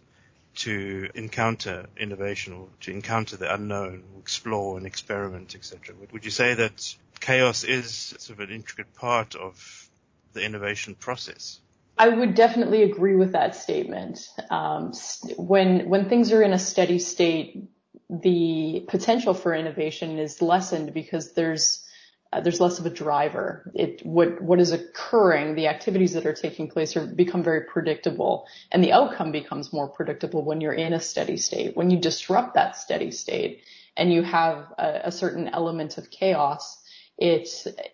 to 0.53 1.09
encounter 1.15 1.85
innovation 1.97 2.53
or 2.53 2.67
to 2.81 2.91
encounter 2.91 3.37
the 3.37 3.53
unknown, 3.53 4.03
explore 4.19 4.77
and 4.77 4.85
experiment, 4.85 5.55
etc. 5.55 5.95
Would 6.11 6.25
you 6.25 6.31
say 6.31 6.53
that 6.55 6.95
chaos 7.19 7.63
is 7.63 8.15
sort 8.17 8.39
of 8.39 8.49
an 8.49 8.53
intricate 8.53 8.93
part 8.95 9.35
of 9.35 9.89
the 10.33 10.43
innovation 10.43 10.95
process? 10.95 11.59
I 12.01 12.07
would 12.09 12.33
definitely 12.33 12.81
agree 12.81 13.15
with 13.15 13.33
that 13.33 13.55
statement. 13.55 14.27
Um, 14.49 14.91
when 15.37 15.87
when 15.87 16.09
things 16.09 16.31
are 16.31 16.41
in 16.41 16.51
a 16.51 16.57
steady 16.57 16.97
state, 16.97 17.69
the 18.09 18.83
potential 18.87 19.35
for 19.35 19.53
innovation 19.53 20.17
is 20.17 20.41
lessened 20.41 20.95
because 20.95 21.33
there's 21.33 21.85
uh, 22.33 22.41
there's 22.41 22.59
less 22.59 22.79
of 22.79 22.87
a 22.87 22.89
driver. 22.89 23.71
It 23.75 24.03
what 24.03 24.41
what 24.41 24.59
is 24.59 24.71
occurring, 24.71 25.53
the 25.53 25.67
activities 25.67 26.13
that 26.13 26.25
are 26.25 26.33
taking 26.33 26.71
place 26.71 26.97
are 26.97 27.05
become 27.05 27.43
very 27.43 27.65
predictable, 27.65 28.47
and 28.71 28.83
the 28.83 28.93
outcome 28.93 29.31
becomes 29.31 29.71
more 29.71 29.87
predictable 29.87 30.43
when 30.43 30.59
you're 30.59 30.73
in 30.73 30.93
a 30.93 30.99
steady 30.99 31.37
state. 31.37 31.77
When 31.77 31.91
you 31.91 31.99
disrupt 31.99 32.55
that 32.55 32.77
steady 32.77 33.11
state 33.11 33.61
and 33.95 34.11
you 34.11 34.23
have 34.23 34.73
a, 34.79 35.01
a 35.03 35.11
certain 35.11 35.49
element 35.49 35.99
of 35.99 36.09
chaos, 36.09 36.80
it 37.21 37.47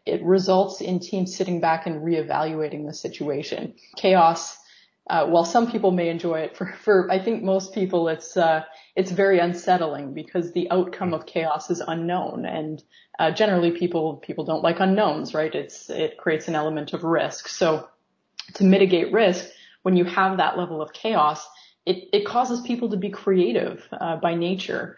it 0.05 0.23
results 0.23 0.79
in 0.79 0.99
teams 0.99 1.35
sitting 1.35 1.59
back 1.59 1.85
and 1.85 2.01
reevaluating 2.01 2.87
the 2.87 2.93
situation. 2.93 3.73
Chaos, 3.97 4.57
uh, 5.09 5.25
while 5.27 5.43
some 5.43 5.69
people 5.69 5.91
may 5.91 6.07
enjoy 6.07 6.39
it, 6.39 6.55
for, 6.57 6.73
for 6.81 7.11
I 7.11 7.19
think 7.23 7.43
most 7.43 7.73
people 7.73 8.07
it's 8.07 8.37
uh, 8.37 8.63
it's 8.95 9.11
very 9.11 9.39
unsettling 9.39 10.13
because 10.13 10.53
the 10.53 10.71
outcome 10.71 11.13
of 11.13 11.25
chaos 11.25 11.69
is 11.69 11.81
unknown, 11.85 12.45
and 12.45 12.81
uh, 13.19 13.31
generally 13.31 13.71
people 13.71 14.15
people 14.15 14.45
don't 14.45 14.63
like 14.63 14.79
unknowns, 14.79 15.33
right? 15.33 15.53
It's 15.53 15.89
it 15.89 16.17
creates 16.17 16.47
an 16.47 16.55
element 16.55 16.93
of 16.93 17.03
risk. 17.03 17.49
So 17.49 17.89
to 18.53 18.63
mitigate 18.63 19.11
risk, 19.11 19.45
when 19.83 19.97
you 19.97 20.05
have 20.05 20.37
that 20.37 20.57
level 20.57 20.81
of 20.81 20.93
chaos, 20.93 21.45
it, 21.87 22.09
it 22.11 22.25
causes 22.25 22.59
people 22.61 22.89
to 22.89 22.97
be 22.97 23.09
creative 23.09 23.87
uh, 23.93 24.17
by 24.17 24.35
nature. 24.35 24.97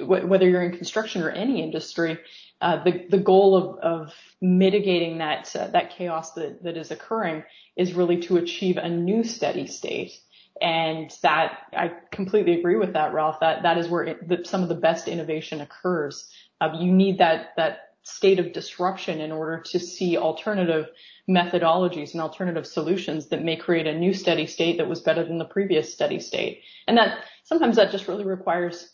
Whether 0.00 0.48
you're 0.48 0.62
in 0.62 0.76
construction 0.76 1.22
or 1.22 1.30
any 1.30 1.62
industry, 1.62 2.18
uh, 2.60 2.82
the 2.84 3.06
the 3.10 3.18
goal 3.18 3.56
of 3.56 3.78
of 3.80 4.14
mitigating 4.40 5.18
that 5.18 5.54
uh, 5.56 5.66
that 5.68 5.90
chaos 5.90 6.32
that 6.34 6.62
that 6.62 6.76
is 6.76 6.90
occurring 6.92 7.42
is 7.76 7.94
really 7.94 8.20
to 8.22 8.36
achieve 8.36 8.76
a 8.76 8.88
new 8.88 9.24
steady 9.24 9.66
state. 9.66 10.18
And 10.60 11.12
that 11.22 11.58
I 11.72 11.92
completely 12.10 12.58
agree 12.58 12.76
with 12.76 12.92
that, 12.94 13.12
Ralph. 13.12 13.40
That 13.40 13.62
that 13.64 13.76
is 13.78 13.88
where 13.88 14.04
it, 14.04 14.46
some 14.46 14.62
of 14.62 14.68
the 14.68 14.74
best 14.74 15.08
innovation 15.08 15.60
occurs. 15.60 16.30
Uh, 16.60 16.70
you 16.78 16.92
need 16.92 17.18
that 17.18 17.50
that 17.56 17.87
state 18.08 18.38
of 18.38 18.52
disruption 18.52 19.20
in 19.20 19.30
order 19.30 19.60
to 19.60 19.78
see 19.78 20.16
alternative 20.16 20.86
methodologies 21.28 22.12
and 22.12 22.22
alternative 22.22 22.66
solutions 22.66 23.26
that 23.28 23.44
may 23.44 23.54
create 23.54 23.86
a 23.86 23.98
new 23.98 24.14
steady 24.14 24.46
state 24.46 24.78
that 24.78 24.88
was 24.88 25.00
better 25.00 25.24
than 25.24 25.38
the 25.38 25.44
previous 25.44 25.92
steady 25.92 26.18
state. 26.18 26.62
And 26.86 26.96
that 26.96 27.24
sometimes 27.44 27.76
that 27.76 27.90
just 27.90 28.08
really 28.08 28.24
requires 28.24 28.90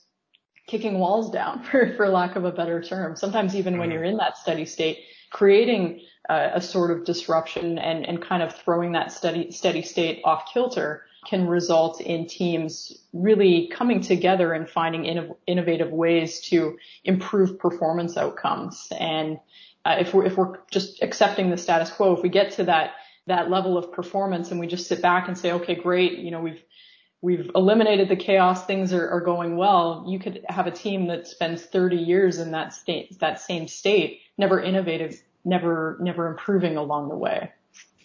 kicking 0.66 0.98
walls 0.98 1.30
down 1.30 1.62
for, 1.70 1.94
for 1.96 2.08
lack 2.08 2.34
of 2.34 2.44
a 2.44 2.52
better 2.52 2.82
term. 2.82 3.14
Sometimes 3.14 3.54
even 3.54 3.78
when 3.78 3.88
mm-hmm. 3.88 3.94
you're 3.94 4.04
in 4.04 4.16
that 4.16 4.36
steady 4.36 4.64
state, 4.64 4.98
creating 5.30 6.00
uh, 6.28 6.50
a 6.54 6.60
sort 6.60 6.90
of 6.90 7.04
disruption 7.04 7.78
and, 7.78 8.04
and 8.06 8.20
kind 8.20 8.42
of 8.42 8.54
throwing 8.54 8.92
that 8.92 9.12
steady, 9.12 9.52
steady 9.52 9.82
state 9.82 10.22
off 10.24 10.50
kilter 10.52 11.04
can 11.26 11.46
result 11.46 12.00
in 12.00 12.26
teams 12.26 12.92
really 13.12 13.70
coming 13.72 14.00
together 14.00 14.52
and 14.52 14.68
finding 14.68 15.02
innov- 15.02 15.36
innovative 15.46 15.90
ways 15.90 16.40
to 16.40 16.78
improve 17.04 17.58
performance 17.58 18.16
outcomes. 18.16 18.88
And 18.98 19.38
uh, 19.84 19.96
if 20.00 20.14
we're 20.14 20.26
if 20.26 20.36
we're 20.36 20.58
just 20.70 21.02
accepting 21.02 21.50
the 21.50 21.56
status 21.56 21.90
quo, 21.90 22.14
if 22.14 22.22
we 22.22 22.28
get 22.28 22.52
to 22.52 22.64
that 22.64 22.92
that 23.26 23.50
level 23.50 23.78
of 23.78 23.92
performance 23.92 24.50
and 24.50 24.60
we 24.60 24.66
just 24.66 24.86
sit 24.86 25.00
back 25.00 25.28
and 25.28 25.38
say, 25.38 25.52
okay, 25.52 25.74
great, 25.74 26.18
you 26.18 26.30
know, 26.30 26.40
we've 26.40 26.62
we've 27.24 27.50
eliminated 27.54 28.10
the 28.10 28.16
chaos, 28.16 28.66
things 28.66 28.92
are, 28.92 29.08
are 29.08 29.22
going 29.22 29.56
well, 29.56 30.04
you 30.06 30.18
could 30.18 30.44
have 30.46 30.66
a 30.66 30.70
team 30.70 31.06
that 31.06 31.26
spends 31.26 31.62
30 31.62 31.96
years 31.96 32.38
in 32.38 32.50
that 32.50 32.74
state, 32.74 33.18
that 33.20 33.40
same 33.40 33.66
state, 33.66 34.20
never 34.36 34.60
innovative, 34.60 35.18
never, 35.42 35.96
never 36.00 36.28
improving 36.28 36.76
along 36.76 37.08
the 37.08 37.16
way. 37.16 37.50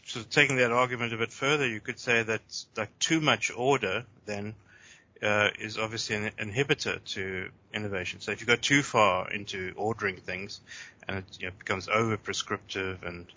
So 0.09 0.21
taking 0.23 0.55
that 0.55 0.71
argument 0.71 1.13
a 1.13 1.17
bit 1.17 1.31
further, 1.31 1.67
you 1.67 1.79
could 1.79 1.99
say 1.99 2.23
that 2.23 2.41
like 2.75 2.97
too 2.97 3.21
much 3.21 3.51
order 3.55 4.05
then 4.25 4.55
uh, 5.21 5.49
is 5.59 5.77
obviously 5.77 6.15
an 6.15 6.31
inhibitor 6.39 7.03
to 7.13 7.49
innovation. 7.75 8.19
So 8.19 8.31
if 8.31 8.41
you 8.41 8.47
go 8.47 8.55
too 8.55 8.81
far 8.81 9.29
into 9.29 9.71
ordering 9.75 10.17
things 10.17 10.61
and 11.07 11.19
it 11.19 11.25
you 11.39 11.47
know, 11.47 11.53
becomes 11.59 11.87
over 11.87 12.17
prescriptive 12.17 13.03
and 13.03 13.27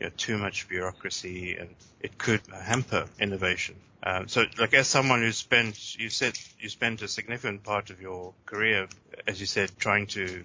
you 0.00 0.06
know, 0.06 0.12
too 0.18 0.36
much 0.36 0.68
bureaucracy 0.68 1.56
and 1.56 1.74
it 2.00 2.18
could 2.18 2.42
hamper 2.52 3.06
innovation. 3.18 3.76
Um, 4.02 4.28
so, 4.28 4.44
like 4.58 4.74
as 4.74 4.86
someone 4.86 5.22
who 5.22 5.32
spent, 5.32 5.98
you 5.98 6.10
said 6.10 6.38
you 6.60 6.68
spent 6.68 7.00
a 7.00 7.08
significant 7.08 7.64
part 7.64 7.88
of 7.88 8.02
your 8.02 8.34
career, 8.44 8.86
as 9.26 9.40
you 9.40 9.46
said, 9.46 9.70
trying 9.78 10.06
to 10.08 10.44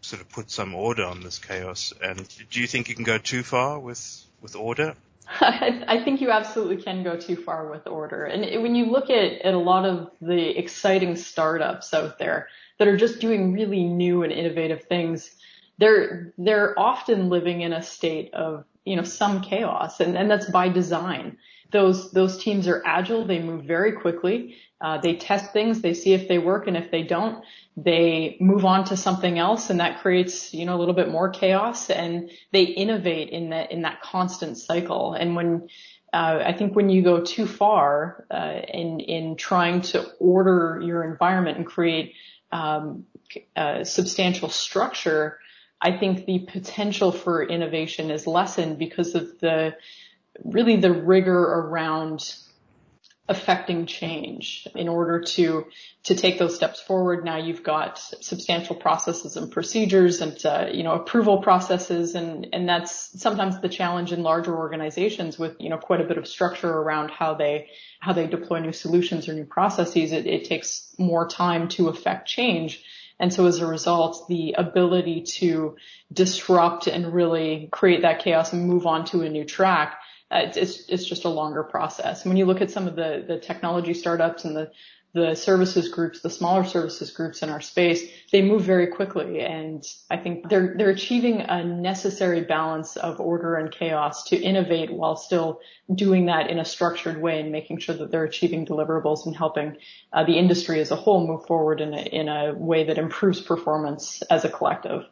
sort 0.00 0.22
of 0.22 0.28
put 0.30 0.50
some 0.50 0.76
order 0.76 1.04
on 1.04 1.22
this 1.22 1.38
chaos. 1.38 1.92
And 2.00 2.26
do 2.50 2.60
you 2.60 2.68
think 2.68 2.88
you 2.88 2.94
can 2.94 3.04
go 3.04 3.18
too 3.18 3.42
far 3.42 3.78
with 3.80 4.24
with 4.40 4.54
order? 4.56 4.94
I 5.40 6.00
think 6.04 6.20
you 6.20 6.30
absolutely 6.30 6.82
can 6.82 7.02
go 7.02 7.16
too 7.16 7.36
far 7.36 7.70
with 7.70 7.86
order. 7.86 8.24
And 8.24 8.62
when 8.62 8.74
you 8.74 8.86
look 8.86 9.10
at, 9.10 9.42
at 9.42 9.52
a 9.52 9.58
lot 9.58 9.84
of 9.84 10.10
the 10.22 10.58
exciting 10.58 11.16
startups 11.16 11.92
out 11.92 12.18
there 12.18 12.48
that 12.78 12.88
are 12.88 12.96
just 12.96 13.20
doing 13.20 13.52
really 13.52 13.84
new 13.84 14.22
and 14.22 14.32
innovative 14.32 14.84
things, 14.84 15.30
they're, 15.76 16.32
they're 16.38 16.78
often 16.78 17.28
living 17.28 17.60
in 17.60 17.74
a 17.74 17.82
state 17.82 18.32
of, 18.32 18.64
you 18.84 18.96
know, 18.96 19.02
some 19.02 19.42
chaos 19.42 20.00
and, 20.00 20.16
and 20.16 20.30
that's 20.30 20.50
by 20.50 20.68
design. 20.70 21.36
Those, 21.70 22.10
those 22.12 22.38
teams 22.38 22.66
are 22.66 22.82
agile. 22.84 23.26
They 23.26 23.40
move 23.40 23.64
very 23.64 23.92
quickly. 23.92 24.56
Uh, 24.80 24.98
they 24.98 25.16
test 25.16 25.52
things. 25.52 25.80
They 25.80 25.94
see 25.94 26.14
if 26.14 26.28
they 26.28 26.38
work. 26.38 26.66
And 26.66 26.76
if 26.76 26.90
they 26.90 27.02
don't, 27.02 27.44
they 27.76 28.36
move 28.40 28.64
on 28.64 28.84
to 28.86 28.96
something 28.96 29.38
else 29.38 29.70
and 29.70 29.80
that 29.80 30.00
creates, 30.00 30.54
you 30.54 30.64
know, 30.64 30.76
a 30.76 30.78
little 30.78 30.94
bit 30.94 31.10
more 31.10 31.28
chaos 31.28 31.90
and 31.90 32.30
they 32.52 32.62
innovate 32.62 33.30
in 33.30 33.50
that, 33.50 33.70
in 33.70 33.82
that 33.82 34.00
constant 34.02 34.56
cycle. 34.56 35.14
And 35.14 35.36
when, 35.36 35.68
uh, 36.12 36.42
I 36.44 36.52
think 36.54 36.74
when 36.74 36.88
you 36.88 37.02
go 37.02 37.22
too 37.22 37.46
far, 37.46 38.24
uh, 38.30 38.60
in, 38.72 39.00
in 39.00 39.36
trying 39.36 39.82
to 39.82 40.06
order 40.18 40.80
your 40.82 41.04
environment 41.04 41.58
and 41.58 41.66
create, 41.66 42.14
um, 42.50 43.04
substantial 43.82 44.48
structure, 44.48 45.38
I 45.80 45.96
think 45.98 46.24
the 46.24 46.40
potential 46.50 47.12
for 47.12 47.42
innovation 47.42 48.10
is 48.10 48.26
lessened 48.26 48.78
because 48.78 49.14
of 49.14 49.38
the, 49.38 49.76
really 50.44 50.76
the 50.76 50.92
rigor 50.92 51.38
around 51.38 52.34
affecting 53.28 53.84
change 53.84 54.66
in 54.74 54.88
order 54.88 55.20
to 55.20 55.66
to 56.04 56.14
take 56.14 56.38
those 56.38 56.54
steps 56.56 56.80
forward. 56.80 57.24
Now 57.24 57.36
you've 57.36 57.62
got 57.62 57.98
substantial 57.98 58.74
processes 58.74 59.36
and 59.36 59.52
procedures 59.52 60.22
and 60.22 60.44
uh, 60.46 60.68
you 60.72 60.82
know 60.82 60.94
approval 60.94 61.42
processes 61.42 62.14
and 62.14 62.48
and 62.54 62.66
that's 62.66 63.20
sometimes 63.20 63.60
the 63.60 63.68
challenge 63.68 64.12
in 64.12 64.22
larger 64.22 64.56
organizations 64.56 65.38
with 65.38 65.56
you 65.60 65.68
know 65.68 65.76
quite 65.76 66.00
a 66.00 66.04
bit 66.04 66.16
of 66.16 66.26
structure 66.26 66.72
around 66.72 67.10
how 67.10 67.34
they 67.34 67.68
how 68.00 68.14
they 68.14 68.26
deploy 68.26 68.60
new 68.60 68.72
solutions 68.72 69.28
or 69.28 69.34
new 69.34 69.44
processes. 69.44 70.12
It, 70.12 70.26
it 70.26 70.44
takes 70.46 70.94
more 70.98 71.28
time 71.28 71.68
to 71.68 71.88
affect 71.88 72.26
change. 72.26 72.82
And 73.20 73.34
so 73.34 73.46
as 73.46 73.58
a 73.58 73.66
result 73.66 74.26
the 74.28 74.54
ability 74.56 75.24
to 75.38 75.76
disrupt 76.10 76.86
and 76.86 77.12
really 77.12 77.68
create 77.70 78.02
that 78.02 78.20
chaos 78.20 78.54
and 78.54 78.66
move 78.66 78.86
on 78.86 79.04
to 79.06 79.20
a 79.20 79.28
new 79.28 79.44
track 79.44 79.98
uh, 80.30 80.50
it's, 80.54 80.84
it's, 80.88 81.04
just 81.04 81.24
a 81.24 81.28
longer 81.28 81.62
process. 81.62 82.24
When 82.24 82.36
you 82.36 82.44
look 82.44 82.60
at 82.60 82.70
some 82.70 82.86
of 82.86 82.96
the, 82.96 83.24
the 83.26 83.38
technology 83.38 83.94
startups 83.94 84.44
and 84.44 84.54
the, 84.54 84.70
the 85.14 85.34
services 85.34 85.88
groups, 85.88 86.20
the 86.20 86.28
smaller 86.28 86.64
services 86.64 87.10
groups 87.10 87.42
in 87.42 87.48
our 87.48 87.62
space, 87.62 88.02
they 88.30 88.42
move 88.42 88.62
very 88.62 88.88
quickly. 88.88 89.40
And 89.40 89.82
I 90.10 90.18
think 90.18 90.50
they're, 90.50 90.74
they're 90.76 90.90
achieving 90.90 91.40
a 91.40 91.64
necessary 91.64 92.42
balance 92.42 92.96
of 92.96 93.20
order 93.20 93.54
and 93.54 93.72
chaos 93.72 94.24
to 94.24 94.36
innovate 94.36 94.92
while 94.92 95.16
still 95.16 95.60
doing 95.92 96.26
that 96.26 96.50
in 96.50 96.58
a 96.58 96.64
structured 96.64 97.22
way 97.22 97.40
and 97.40 97.50
making 97.50 97.78
sure 97.78 97.94
that 97.94 98.10
they're 98.10 98.24
achieving 98.24 98.66
deliverables 98.66 99.24
and 99.24 99.34
helping 99.34 99.78
uh, 100.12 100.24
the 100.24 100.38
industry 100.38 100.78
as 100.80 100.90
a 100.90 100.96
whole 100.96 101.26
move 101.26 101.46
forward 101.46 101.80
in 101.80 101.94
a, 101.94 102.02
in 102.02 102.28
a 102.28 102.52
way 102.52 102.84
that 102.84 102.98
improves 102.98 103.40
performance 103.40 104.20
as 104.30 104.44
a 104.44 104.50
collective. 104.50 105.04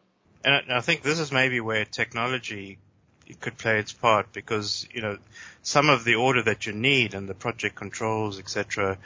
And 0.44 0.70
I 0.70 0.80
think 0.80 1.02
this 1.02 1.18
is 1.18 1.32
maybe 1.32 1.58
where 1.61 1.87
technology 1.87 2.78
it 3.26 3.40
could 3.40 3.59
play 3.59 3.78
its 3.78 3.92
part 3.92 4.33
because 4.33 4.87
you 4.92 5.02
know 5.02 5.18
some 5.62 5.88
of 5.88 6.04
the 6.04 6.14
order 6.14 6.42
that 6.42 6.66
you 6.66 6.73
need 6.73 7.14
and 7.14 7.28
the 7.28 7.35
project 7.35 7.75
controls, 7.75 8.38
etc. 8.38 8.99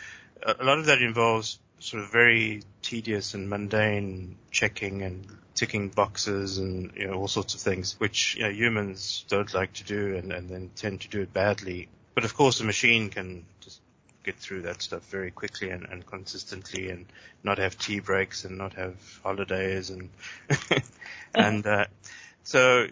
A 0.42 0.64
lot 0.64 0.78
of 0.78 0.86
that 0.86 1.02
involves 1.02 1.58
sort 1.78 2.02
of 2.02 2.12
very 2.12 2.62
tedious 2.82 3.34
and 3.34 3.48
mundane 3.48 4.36
checking 4.50 5.02
and 5.02 5.26
ticking 5.54 5.88
boxes 5.88 6.58
and 6.58 6.92
you 6.94 7.06
know 7.06 7.14
all 7.14 7.28
sorts 7.28 7.54
of 7.54 7.60
things 7.60 7.96
which 7.98 8.36
you 8.36 8.42
know, 8.42 8.50
humans 8.50 9.24
don't 9.28 9.52
like 9.52 9.72
to 9.72 9.84
do 9.84 10.16
and, 10.16 10.32
and 10.32 10.48
then 10.48 10.70
tend 10.76 11.00
to 11.00 11.08
do 11.08 11.20
it 11.20 11.32
badly. 11.32 11.88
But 12.14 12.24
of 12.24 12.34
course, 12.34 12.60
a 12.60 12.64
machine 12.64 13.08
can 13.08 13.44
just 13.60 13.80
get 14.24 14.36
through 14.36 14.62
that 14.62 14.82
stuff 14.82 15.02
very 15.10 15.30
quickly 15.30 15.70
and, 15.70 15.84
and 15.84 16.04
consistently 16.04 16.90
and 16.90 17.06
not 17.42 17.58
have 17.58 17.78
tea 17.78 18.00
breaks 18.00 18.44
and 18.44 18.58
not 18.58 18.74
have 18.74 18.94
holidays 19.22 19.90
and 19.90 20.10
and 21.34 21.66
uh, 21.66 21.86
so 22.42 22.86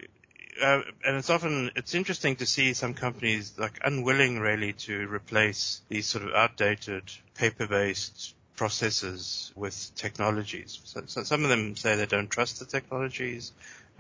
uh, 0.63 0.83
and 1.05 1.17
it's 1.17 1.31
often 1.31 1.71
it's 1.77 1.95
interesting 1.95 2.37
to 2.37 2.47
see 2.47 2.73
some 2.75 2.95
companies 2.95 3.53
like 3.59 3.79
unwilling 3.85 4.39
really 4.41 4.73
to 4.73 5.07
replace 5.09 5.81
these 5.89 6.07
sort 6.07 6.25
of 6.25 6.35
outdated 6.35 7.05
paper-based 7.35 8.35
processes 8.57 9.53
with 9.55 9.93
technologies. 9.95 10.81
So, 10.85 11.03
so 11.07 11.23
some 11.23 11.45
of 11.45 11.49
them 11.51 11.77
say 11.77 11.95
they 11.97 12.07
don't 12.07 12.29
trust 12.29 12.59
the 12.59 12.67
technologies. 12.67 13.53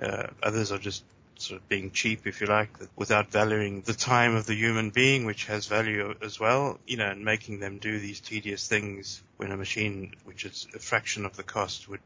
Uh, 0.02 0.28
others 0.42 0.72
are 0.72 0.78
just 0.78 1.04
sort 1.38 1.60
of 1.60 1.68
being 1.68 1.92
cheap, 1.92 2.26
if 2.26 2.40
you 2.40 2.48
like, 2.48 2.70
without 2.96 3.30
valuing 3.30 3.82
the 3.82 3.94
time 3.94 4.34
of 4.34 4.46
the 4.46 4.54
human 4.54 4.90
being, 4.90 5.24
which 5.24 5.44
has 5.46 5.66
value 5.66 6.12
as 6.20 6.40
well, 6.40 6.78
you 6.86 6.96
know, 6.96 7.08
and 7.08 7.24
making 7.24 7.60
them 7.60 7.78
do 7.78 8.00
these 8.00 8.18
tedious 8.20 8.66
things 8.66 9.22
when 9.36 9.52
a 9.52 9.56
machine, 9.56 10.12
which 10.24 10.44
is 10.44 10.66
a 10.74 10.80
fraction 10.80 11.24
of 11.24 11.36
the 11.36 11.44
cost, 11.44 11.88
would 11.88 12.00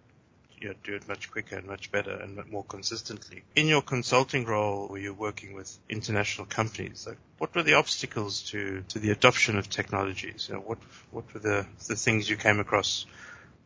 you 0.63 0.69
know, 0.69 0.75
do 0.85 0.95
it 0.95 1.09
much 1.09 1.31
quicker 1.31 1.57
and 1.57 1.67
much 1.67 1.91
better 1.91 2.13
and 2.13 2.41
more 2.51 2.65
consistently. 2.65 3.43
In 3.57 3.67
your 3.67 3.83
consulting 3.83 4.45
role 4.45 4.87
where 4.89 5.01
you're 5.01 5.13
working 5.13 5.55
with 5.55 5.77
international 5.89 6.47
companies, 6.47 7.07
like 7.07 7.19
what 7.39 7.55
were 7.55 7.63
the 7.63 7.75
obstacles 7.75 8.43
to, 8.51 8.85
to 8.89 8.99
the 8.99 9.11
adoption 9.11 9.59
of 9.59 9.69
technologies? 9.69 10.47
You 10.49 10.55
know, 10.55 10.61
what, 10.61 10.79
what 11.11 11.33
were 11.35 11.41
the, 11.41 11.67
the 11.89 11.97
things 11.97 12.31
you 12.31 12.37
came 12.37 12.61
across 12.61 13.07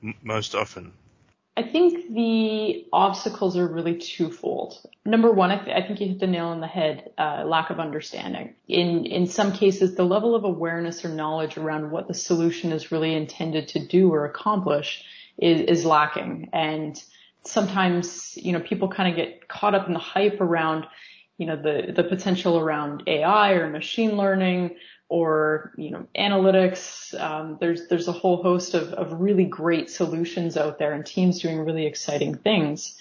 m- 0.03 0.15
most 0.23 0.55
often? 0.55 0.93
I 1.59 1.63
think 1.63 2.13
the 2.13 2.87
obstacles 2.93 3.57
are 3.57 3.67
really 3.67 3.97
twofold. 3.97 4.79
Number 5.07 5.33
one, 5.33 5.51
I, 5.51 5.65
th- 5.65 5.75
I 5.75 5.87
think 5.87 6.01
you 6.01 6.09
hit 6.09 6.21
the 6.21 6.27
nail 6.27 6.49
on 6.49 6.61
the 6.61 6.67
head, 6.67 7.13
uh, 7.17 7.45
lack 7.47 7.71
of 7.71 7.81
understanding. 7.81 8.55
In, 8.69 9.07
in 9.07 9.27
some 9.27 9.53
cases, 9.53 9.95
the 9.95 10.05
level 10.05 10.35
of 10.35 10.45
awareness 10.45 11.03
or 11.03 11.09
knowledge 11.09 11.57
around 11.57 11.91
what 11.91 12.09
the 12.09 12.15
solution 12.15 12.73
is 12.73 12.93
really 12.93 13.15
intended 13.15 13.69
to 13.69 13.87
do 13.87 14.13
or 14.13 14.27
accomplish 14.27 15.03
is, 15.39 15.79
is 15.79 15.85
lacking. 15.85 16.51
And 16.53 17.03
sometimes, 17.45 18.37
you 18.37 18.53
know, 18.53 18.61
people 18.61 18.89
kind 18.89 19.11
of 19.11 19.17
get 19.17 19.49
caught 19.49 19.75
up 19.75 19.87
in 19.87 19.93
the 19.93 19.99
hype 19.99 20.41
around, 20.41 20.87
you 21.39 21.47
know, 21.47 21.57
the, 21.57 21.93
the 21.93 22.05
potential 22.05 22.59
around 22.59 23.05
AI 23.07 23.53
or 23.53 23.69
machine 23.69 24.17
learning 24.17 24.77
or, 25.09 25.73
you 25.77 25.91
know, 25.91 26.07
analytics. 26.19 27.19
Um, 27.21 27.59
there's, 27.61 27.87
there's 27.89 28.09
a 28.09 28.13
whole 28.13 28.43
host 28.43 28.75
of, 28.75 28.93
of 28.95 29.21
really 29.21 29.45
great 29.45 29.91
solutions 29.91 30.57
out 30.57 30.79
there 30.79 30.93
and 30.93 31.07
teams 31.07 31.41
doing 31.41 31.61
really 31.61 31.87
exciting 31.87 32.37
things. 32.37 32.97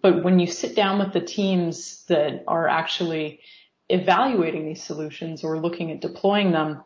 But 0.00 0.24
when 0.24 0.38
you 0.38 0.46
sit 0.46 0.74
down 0.74 0.98
with 0.98 1.12
the 1.12 1.20
teams 1.20 2.04
that 2.06 2.44
are 2.48 2.66
actually 2.66 3.40
evaluating 3.88 4.66
these 4.66 4.82
solutions 4.82 5.44
or 5.44 5.58
looking 5.58 5.90
at 5.90 6.00
deploying 6.00 6.52
them, 6.52 6.82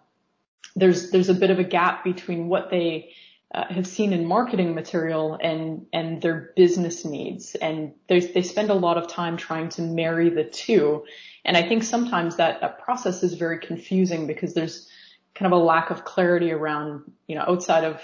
there's, 0.75 1.11
there's 1.11 1.29
a 1.29 1.35
bit 1.35 1.51
of 1.51 1.59
a 1.59 1.65
gap 1.65 2.05
between 2.05 2.49
what 2.49 2.69
they, 2.71 3.13
uh, 3.55 3.65
have 3.73 3.87
seen 3.87 4.13
in 4.13 4.27
marketing 4.27 4.75
material 4.75 5.39
and 5.41 5.87
and 5.93 6.21
their 6.21 6.53
business 6.57 7.05
needs. 7.05 7.55
And 7.55 7.95
they 8.09 8.43
spend 8.43 8.71
a 8.71 8.75
lot 8.75 8.99
of 8.99 9.09
time 9.09 9.37
trying 9.37 9.69
to 9.71 9.83
marry 9.83 10.31
the 10.31 10.45
two. 10.45 11.05
And 11.45 11.57
I 11.57 11.63
think 11.67 11.85
sometimes 11.85 12.37
that 12.37 12.61
that 12.61 12.81
process 12.81 13.23
is 13.23 13.35
very 13.35 13.61
confusing 13.61 14.27
because 14.27 14.55
there's 14.55 14.89
kind 15.35 15.53
of 15.53 15.59
a 15.61 15.63
lack 15.63 15.91
of 15.91 16.05
clarity 16.05 16.51
around 16.51 17.13
you 17.29 17.37
know 17.37 17.45
outside 17.47 17.85
of 17.85 18.03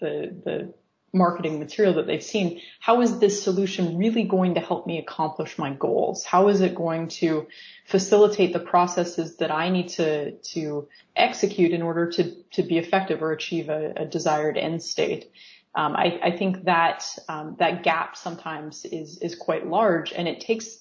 the 0.00 0.34
the 0.44 0.74
marketing 1.12 1.58
material 1.58 1.94
that 1.94 2.06
they've 2.06 2.22
seen, 2.22 2.60
how 2.80 3.00
is 3.00 3.18
this 3.18 3.42
solution 3.42 3.96
really 3.96 4.24
going 4.24 4.54
to 4.54 4.60
help 4.60 4.86
me 4.86 4.98
accomplish 4.98 5.58
my 5.58 5.72
goals? 5.72 6.24
How 6.24 6.48
is 6.48 6.60
it 6.60 6.74
going 6.74 7.08
to 7.08 7.46
facilitate 7.86 8.52
the 8.52 8.60
processes 8.60 9.36
that 9.38 9.50
I 9.50 9.70
need 9.70 9.88
to, 9.90 10.32
to 10.32 10.88
execute 11.16 11.72
in 11.72 11.82
order 11.82 12.10
to, 12.12 12.34
to 12.52 12.62
be 12.62 12.78
effective 12.78 13.22
or 13.22 13.32
achieve 13.32 13.68
a, 13.68 13.92
a 13.96 14.04
desired 14.04 14.58
end 14.58 14.82
state? 14.82 15.30
Um, 15.74 15.94
I, 15.94 16.18
I, 16.22 16.36
think 16.36 16.64
that 16.64 17.06
um, 17.28 17.56
that 17.58 17.82
gap 17.82 18.16
sometimes 18.16 18.84
is 18.84 19.18
is 19.18 19.36
quite 19.36 19.66
large, 19.66 20.12
and 20.12 20.26
it 20.26 20.40
takes 20.40 20.78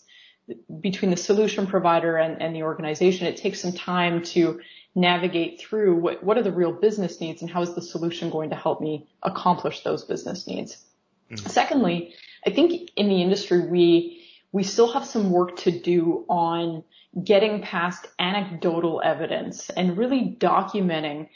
between 0.80 1.12
the 1.12 1.18
solution 1.18 1.68
provider 1.68 2.18
and, 2.18 2.42
and 2.42 2.56
the 2.56 2.64
organization, 2.64 3.28
it 3.28 3.38
takes 3.38 3.60
some 3.60 3.74
time 3.74 4.24
to 4.24 4.62
navigate 4.98 5.62
through 5.62 5.96
what, 5.96 6.24
what 6.24 6.38
are 6.40 6.42
the 6.42 6.52
real 6.52 6.72
business 6.72 7.22
needs 7.22 7.44
and 7.44 7.52
how 7.52 7.62
is 7.62 7.76
the 7.76 7.82
solution 7.82 8.32
going 8.32 8.50
to 8.50 8.56
help 8.56 8.82
me 8.82 9.08
accomplish 9.22 9.84
those 9.84 10.04
business 10.04 10.48
needs. 10.48 10.84
Mm-hmm. 11.32 11.48
Secondly, 11.48 12.16
I 12.46 12.50
think 12.50 12.90
in 12.96 13.08
the 13.08 13.22
industry, 13.22 13.68
we, 13.68 14.26
we 14.52 14.64
still 14.64 14.92
have 14.94 15.06
some 15.06 15.30
work 15.30 15.56
to 15.58 15.72
do 15.72 16.26
on 16.28 16.84
getting 17.24 17.62
past 17.62 18.08
anecdotal 18.18 19.00
evidence 19.06 19.70
and 19.70 19.98
really 19.98 20.36
documenting 20.40 21.30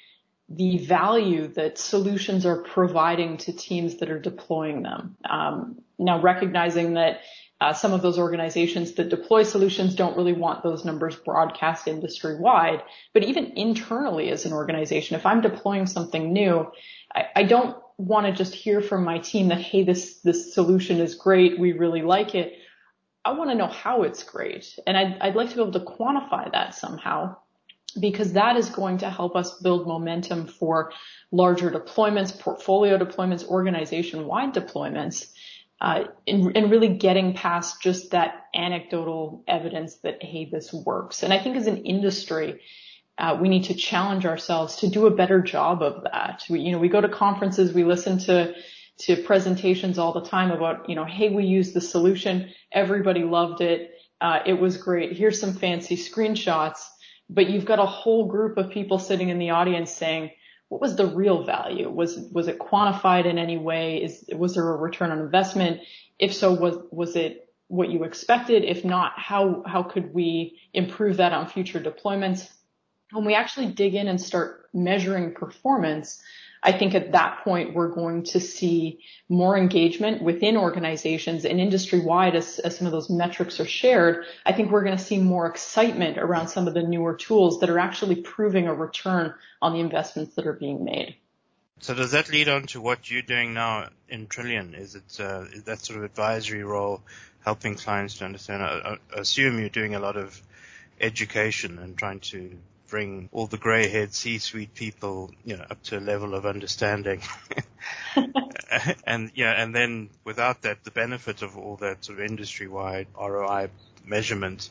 the 0.49 0.79
value 0.79 1.47
that 1.49 1.77
solutions 1.77 2.47
are 2.47 2.63
providing 2.63 3.37
to 3.37 3.53
teams 3.53 3.97
that 3.97 4.09
are 4.09 4.19
deploying 4.19 4.81
them. 4.81 5.15
Um, 5.29 5.81
now 5.99 6.19
recognizing 6.19 6.95
that 6.95 7.21
uh, 7.61 7.71
some 7.73 7.93
of 7.93 8.01
those 8.01 8.17
organizations 8.17 8.93
that 8.93 9.09
deploy 9.09 9.43
solutions 9.43 9.93
don't 9.93 10.17
really 10.17 10.33
want 10.33 10.63
those 10.63 10.83
numbers 10.83 11.15
broadcast 11.15 11.87
industry 11.87 12.35
wide. 12.35 12.81
But 13.13 13.23
even 13.23 13.53
internally 13.55 14.31
as 14.31 14.45
an 14.45 14.51
organization, 14.51 15.15
if 15.15 15.27
I'm 15.27 15.41
deploying 15.41 15.85
something 15.85 16.33
new, 16.33 16.71
I, 17.13 17.25
I 17.35 17.43
don't 17.43 17.77
want 17.97 18.25
to 18.25 18.33
just 18.33 18.55
hear 18.55 18.81
from 18.81 19.03
my 19.03 19.19
team 19.19 19.49
that, 19.49 19.61
hey, 19.61 19.83
this, 19.83 20.21
this 20.21 20.55
solution 20.55 20.99
is 20.99 21.13
great. 21.13 21.59
We 21.59 21.73
really 21.73 22.01
like 22.01 22.33
it. 22.33 22.57
I 23.23 23.33
want 23.33 23.51
to 23.51 23.55
know 23.55 23.67
how 23.67 24.01
it's 24.01 24.23
great. 24.23 24.79
And 24.87 24.97
I'd, 24.97 25.19
I'd 25.21 25.35
like 25.35 25.49
to 25.49 25.55
be 25.55 25.61
able 25.61 25.73
to 25.73 25.79
quantify 25.81 26.51
that 26.51 26.73
somehow 26.73 27.35
because 27.99 28.33
that 28.33 28.55
is 28.55 28.69
going 28.69 28.99
to 28.99 29.09
help 29.09 29.35
us 29.35 29.59
build 29.59 29.85
momentum 29.85 30.47
for 30.47 30.93
larger 31.31 31.69
deployments, 31.69 32.37
portfolio 32.37 32.97
deployments, 32.97 33.45
organization 33.45 34.25
wide 34.25 34.53
deployments, 34.53 35.31
uh, 35.81 36.03
and, 36.27 36.69
really 36.69 36.89
getting 36.89 37.33
past 37.33 37.81
just 37.81 38.11
that 38.11 38.45
anecdotal 38.53 39.43
evidence 39.47 39.95
that, 40.03 40.21
hey, 40.21 40.47
this 40.49 40.71
works. 40.71 41.23
And 41.23 41.33
I 41.33 41.39
think 41.39 41.57
as 41.57 41.65
an 41.65 41.77
industry, 41.77 42.61
uh, 43.17 43.39
we 43.41 43.49
need 43.49 43.63
to 43.65 43.73
challenge 43.73 44.27
ourselves 44.27 44.75
to 44.77 44.87
do 44.87 45.07
a 45.07 45.11
better 45.11 45.41
job 45.41 45.81
of 45.81 46.03
that. 46.03 46.43
We, 46.51 46.59
you 46.59 46.71
know, 46.71 46.77
we 46.77 46.87
go 46.87 47.01
to 47.01 47.09
conferences, 47.09 47.73
we 47.73 47.83
listen 47.83 48.19
to, 48.19 48.53
to 48.99 49.15
presentations 49.23 49.97
all 49.97 50.13
the 50.13 50.23
time 50.23 50.51
about, 50.51 50.87
you 50.87 50.93
know, 50.93 51.05
hey, 51.05 51.29
we 51.29 51.45
used 51.45 51.73
the 51.73 51.81
solution. 51.81 52.51
Everybody 52.71 53.23
loved 53.23 53.61
it. 53.61 53.91
Uh, 54.21 54.39
it 54.45 54.53
was 54.53 54.77
great. 54.77 55.17
Here's 55.17 55.39
some 55.39 55.53
fancy 55.53 55.97
screenshots, 55.97 56.81
but 57.27 57.49
you've 57.49 57.65
got 57.65 57.79
a 57.79 57.87
whole 57.87 58.27
group 58.27 58.57
of 58.57 58.69
people 58.69 58.99
sitting 58.99 59.29
in 59.29 59.39
the 59.39 59.49
audience 59.49 59.91
saying, 59.91 60.29
what 60.71 60.79
was 60.79 60.95
the 60.95 61.05
real 61.05 61.43
value? 61.43 61.89
Was 61.89 62.17
was 62.31 62.47
it 62.47 62.57
quantified 62.57 63.25
in 63.25 63.37
any 63.37 63.57
way? 63.57 63.97
Is 63.97 64.23
was 64.33 64.53
there 64.53 64.69
a 64.69 64.77
return 64.77 65.11
on 65.11 65.19
investment? 65.19 65.81
If 66.17 66.33
so, 66.33 66.53
was 66.53 66.77
was 66.91 67.17
it 67.17 67.49
what 67.67 67.89
you 67.89 68.05
expected? 68.05 68.63
If 68.63 68.85
not, 68.85 69.11
how 69.17 69.63
how 69.67 69.83
could 69.83 70.13
we 70.13 70.57
improve 70.73 71.17
that 71.17 71.33
on 71.33 71.49
future 71.49 71.81
deployments? 71.81 72.49
When 73.11 73.25
we 73.25 73.35
actually 73.35 73.67
dig 73.67 73.95
in 73.95 74.07
and 74.07 74.19
start 74.19 74.69
measuring 74.73 75.33
performance, 75.33 76.21
I 76.63 76.71
think 76.71 76.93
at 76.93 77.13
that 77.13 77.43
point 77.43 77.73
we're 77.73 77.89
going 77.89 78.23
to 78.25 78.39
see 78.39 78.99
more 79.27 79.57
engagement 79.57 80.21
within 80.21 80.57
organizations 80.57 81.43
and 81.43 81.59
industry 81.59 81.99
wide 81.99 82.35
as, 82.35 82.59
as 82.59 82.77
some 82.77 82.85
of 82.85 82.93
those 82.93 83.09
metrics 83.09 83.59
are 83.59 83.65
shared. 83.65 84.25
I 84.45 84.53
think 84.53 84.71
we're 84.71 84.83
going 84.83 84.97
to 84.97 85.03
see 85.03 85.17
more 85.17 85.47
excitement 85.47 86.19
around 86.19 86.49
some 86.49 86.67
of 86.67 86.75
the 86.75 86.83
newer 86.83 87.15
tools 87.15 87.59
that 87.61 87.69
are 87.69 87.79
actually 87.79 88.21
proving 88.21 88.67
a 88.67 88.73
return 88.73 89.33
on 89.61 89.73
the 89.73 89.79
investments 89.79 90.35
that 90.35 90.45
are 90.45 90.53
being 90.53 90.85
made. 90.85 91.15
So 91.79 91.95
does 91.95 92.11
that 92.11 92.29
lead 92.29 92.47
on 92.47 92.67
to 92.67 92.81
what 92.81 93.09
you're 93.09 93.23
doing 93.23 93.55
now 93.55 93.89
in 94.07 94.27
Trillium? 94.27 94.75
Is 94.75 94.93
it 94.93 95.19
uh, 95.19 95.45
is 95.51 95.63
that 95.63 95.79
sort 95.79 95.97
of 95.97 96.03
advisory 96.03 96.63
role 96.63 97.01
helping 97.43 97.73
clients 97.73 98.19
to 98.19 98.25
understand? 98.25 98.61
I, 98.61 98.97
I 99.15 99.19
assume 99.19 99.57
you're 99.57 99.69
doing 99.69 99.95
a 99.95 99.99
lot 99.99 100.15
of 100.15 100.39
education 100.99 101.79
and 101.79 101.97
trying 101.97 102.19
to 102.19 102.55
bring 102.91 103.29
all 103.31 103.47
the 103.47 103.57
grey-haired 103.57 104.13
C-suite 104.13 104.75
people, 104.75 105.31
you 105.45 105.55
know, 105.55 105.65
up 105.67 105.81
to 105.83 105.97
a 105.97 106.01
level 106.01 106.35
of 106.35 106.45
understanding. 106.45 107.21
and 109.05 109.31
yeah, 109.33 109.51
and 109.51 109.73
then 109.73 110.09
without 110.25 110.61
that, 110.63 110.83
the 110.83 110.91
benefit 110.91 111.41
of 111.41 111.57
all 111.57 111.77
that 111.77 112.03
sort 112.05 112.19
of 112.19 112.25
industry-wide 112.25 113.07
ROI 113.19 113.69
measurement, 114.05 114.69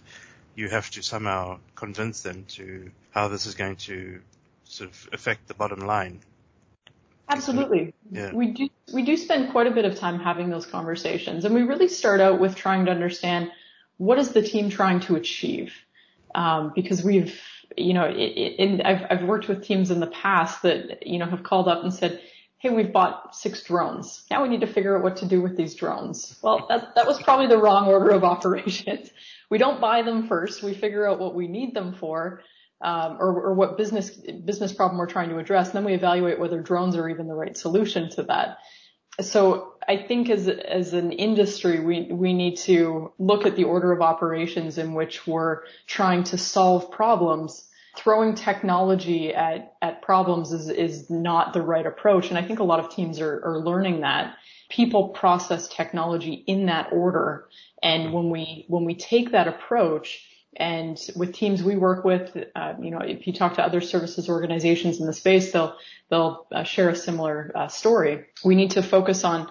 you 0.55 0.69
have 0.69 0.91
to 0.91 1.03
somehow 1.03 1.59
convince 1.75 2.21
them 2.21 2.45
to 2.49 2.91
how 3.11 3.29
this 3.29 3.47
is 3.47 3.55
going 3.55 3.77
to 3.77 4.21
sort 4.65 4.91
of 4.91 5.09
affect 5.13 5.49
the 5.49 5.55
bottom 5.55 5.81
line. 5.81 6.21
Absolutely. 7.29 7.95
Yeah. 8.11 8.33
We 8.33 8.49
do 8.49 8.69
we 8.93 9.03
do 9.03 9.17
spend 9.17 9.53
quite 9.53 9.67
a 9.67 9.71
bit 9.71 9.85
of 9.85 9.97
time 9.97 10.19
having 10.19 10.51
those 10.51 10.67
conversations, 10.67 11.45
and 11.45 11.55
we 11.55 11.63
really 11.63 11.89
start 11.89 12.21
out 12.21 12.39
with 12.39 12.55
trying 12.55 12.85
to 12.85 12.91
understand 12.91 13.51
what 13.97 14.19
is 14.19 14.33
the 14.33 14.43
team 14.43 14.69
trying 14.69 15.01
to 15.01 15.17
achieve, 15.17 15.73
um, 16.35 16.73
because 16.75 17.05
we've 17.05 17.41
you 17.77 17.95
know, 17.95 18.09
in, 18.09 18.81
I've, 18.83 19.07
I've 19.11 19.23
worked 19.25 19.49
with 19.49 19.65
teams 19.65 19.91
in 19.91 20.01
the 20.01 20.07
past 20.09 20.63
that, 20.63 21.07
you 21.07 21.19
know, 21.19 21.27
have 21.27 21.43
called 21.43 21.69
up 21.69 21.83
and 21.83 21.93
said, 21.93 22.21
Hey, 22.59 22.69
we've 22.69 22.93
bought 22.93 23.35
six 23.35 23.63
drones. 23.63 24.25
Now 24.31 24.43
we 24.43 24.49
need 24.49 24.61
to 24.61 24.67
figure 24.67 24.95
out 24.97 25.03
what 25.03 25.17
to 25.19 25.27
do 25.27 25.41
with 25.41 25.57
these 25.57 25.75
drones. 25.75 26.39
Well, 26.43 26.67
that, 26.69 26.95
that 26.95 27.07
was 27.07 27.23
probably 27.23 27.47
the 27.47 27.57
wrong 27.57 27.87
order 27.87 28.11
of 28.11 28.23
operations. 28.35 29.11
We 29.51 29.57
don't 29.57 29.81
buy 29.81 30.03
them 30.03 30.29
first. 30.29 30.63
We 30.63 30.75
figure 30.75 31.09
out 31.09 31.19
what 31.19 31.35
we 31.35 31.49
need 31.49 31.75
them 31.75 31.95
for. 31.95 32.43
Um, 32.83 33.19
or, 33.21 33.43
or, 33.43 33.53
what 33.53 33.77
business 33.77 34.09
business 34.09 34.73
problem 34.73 34.97
we're 34.97 35.05
trying 35.05 35.29
to 35.29 35.37
address, 35.37 35.67
and 35.67 35.77
then 35.77 35.85
we 35.85 35.93
evaluate 35.93 36.39
whether 36.41 36.63
drones 36.63 36.97
are 36.97 37.11
even 37.11 37.29
the 37.29 37.35
right 37.35 37.55
solution 37.55 38.09
to 38.13 38.23
that 38.23 38.57
so 39.21 39.75
I 39.89 39.97
think 39.97 40.31
as 40.31 40.49
as 40.49 40.93
an 40.93 41.13
industry, 41.13 41.81
we 41.81 42.03
we 42.11 42.33
need 42.33 42.57
to 42.59 43.13
look 43.19 43.47
at 43.47 43.57
the 43.57 43.65
order 43.65 43.93
of 43.93 44.01
operations 44.01 44.79
in 44.79 44.95
which 44.95 45.27
we're 45.27 45.63
trying 45.87 46.25
to 46.25 46.39
solve 46.39 46.91
problems. 46.91 47.67
Throwing 47.97 48.35
technology 48.35 49.35
at 49.35 49.75
at 49.83 50.03
problems 50.03 50.53
is 50.53 50.71
is 50.71 51.11
not 51.11 51.53
the 51.53 51.63
right 51.63 51.87
approach, 51.87 52.29
and 52.29 52.39
I 52.39 52.47
think 52.47 52.61
a 52.61 52.65
lot 52.65 52.81
of 52.81 52.95
teams 52.95 53.21
are 53.21 53.43
are 53.45 53.59
learning 53.59 54.01
that. 54.03 54.37
People 54.69 55.09
process 55.09 55.67
technology 55.67 56.45
in 56.47 56.67
that 56.67 56.93
order, 56.93 57.49
and 57.83 58.13
when 58.13 58.31
we 58.31 58.65
when 58.69 58.85
we 58.85 58.95
take 58.95 59.33
that 59.33 59.49
approach, 59.49 60.25
and 60.57 60.99
with 61.15 61.33
teams 61.33 61.63
we 61.63 61.77
work 61.77 62.05
with, 62.05 62.37
uh, 62.57 62.75
you 62.81 62.91
know, 62.91 62.99
if 62.99 63.27
you 63.27 63.33
talk 63.33 63.55
to 63.55 63.63
other 63.63 63.81
services 63.81 64.29
organizations 64.29 64.99
in 65.01 65.07
the 65.07 65.13
space, 65.13 65.53
they'll 65.53 65.77
they'll 66.09 66.47
uh, 66.53 66.65
share 66.65 66.89
a 66.89 66.97
similar 66.97 67.53
uh, 67.55 67.69
story. 67.69 68.27
We 68.45 68.57
need 68.57 68.73
to 68.73 68.83
focus 68.83 69.25
on 69.25 69.49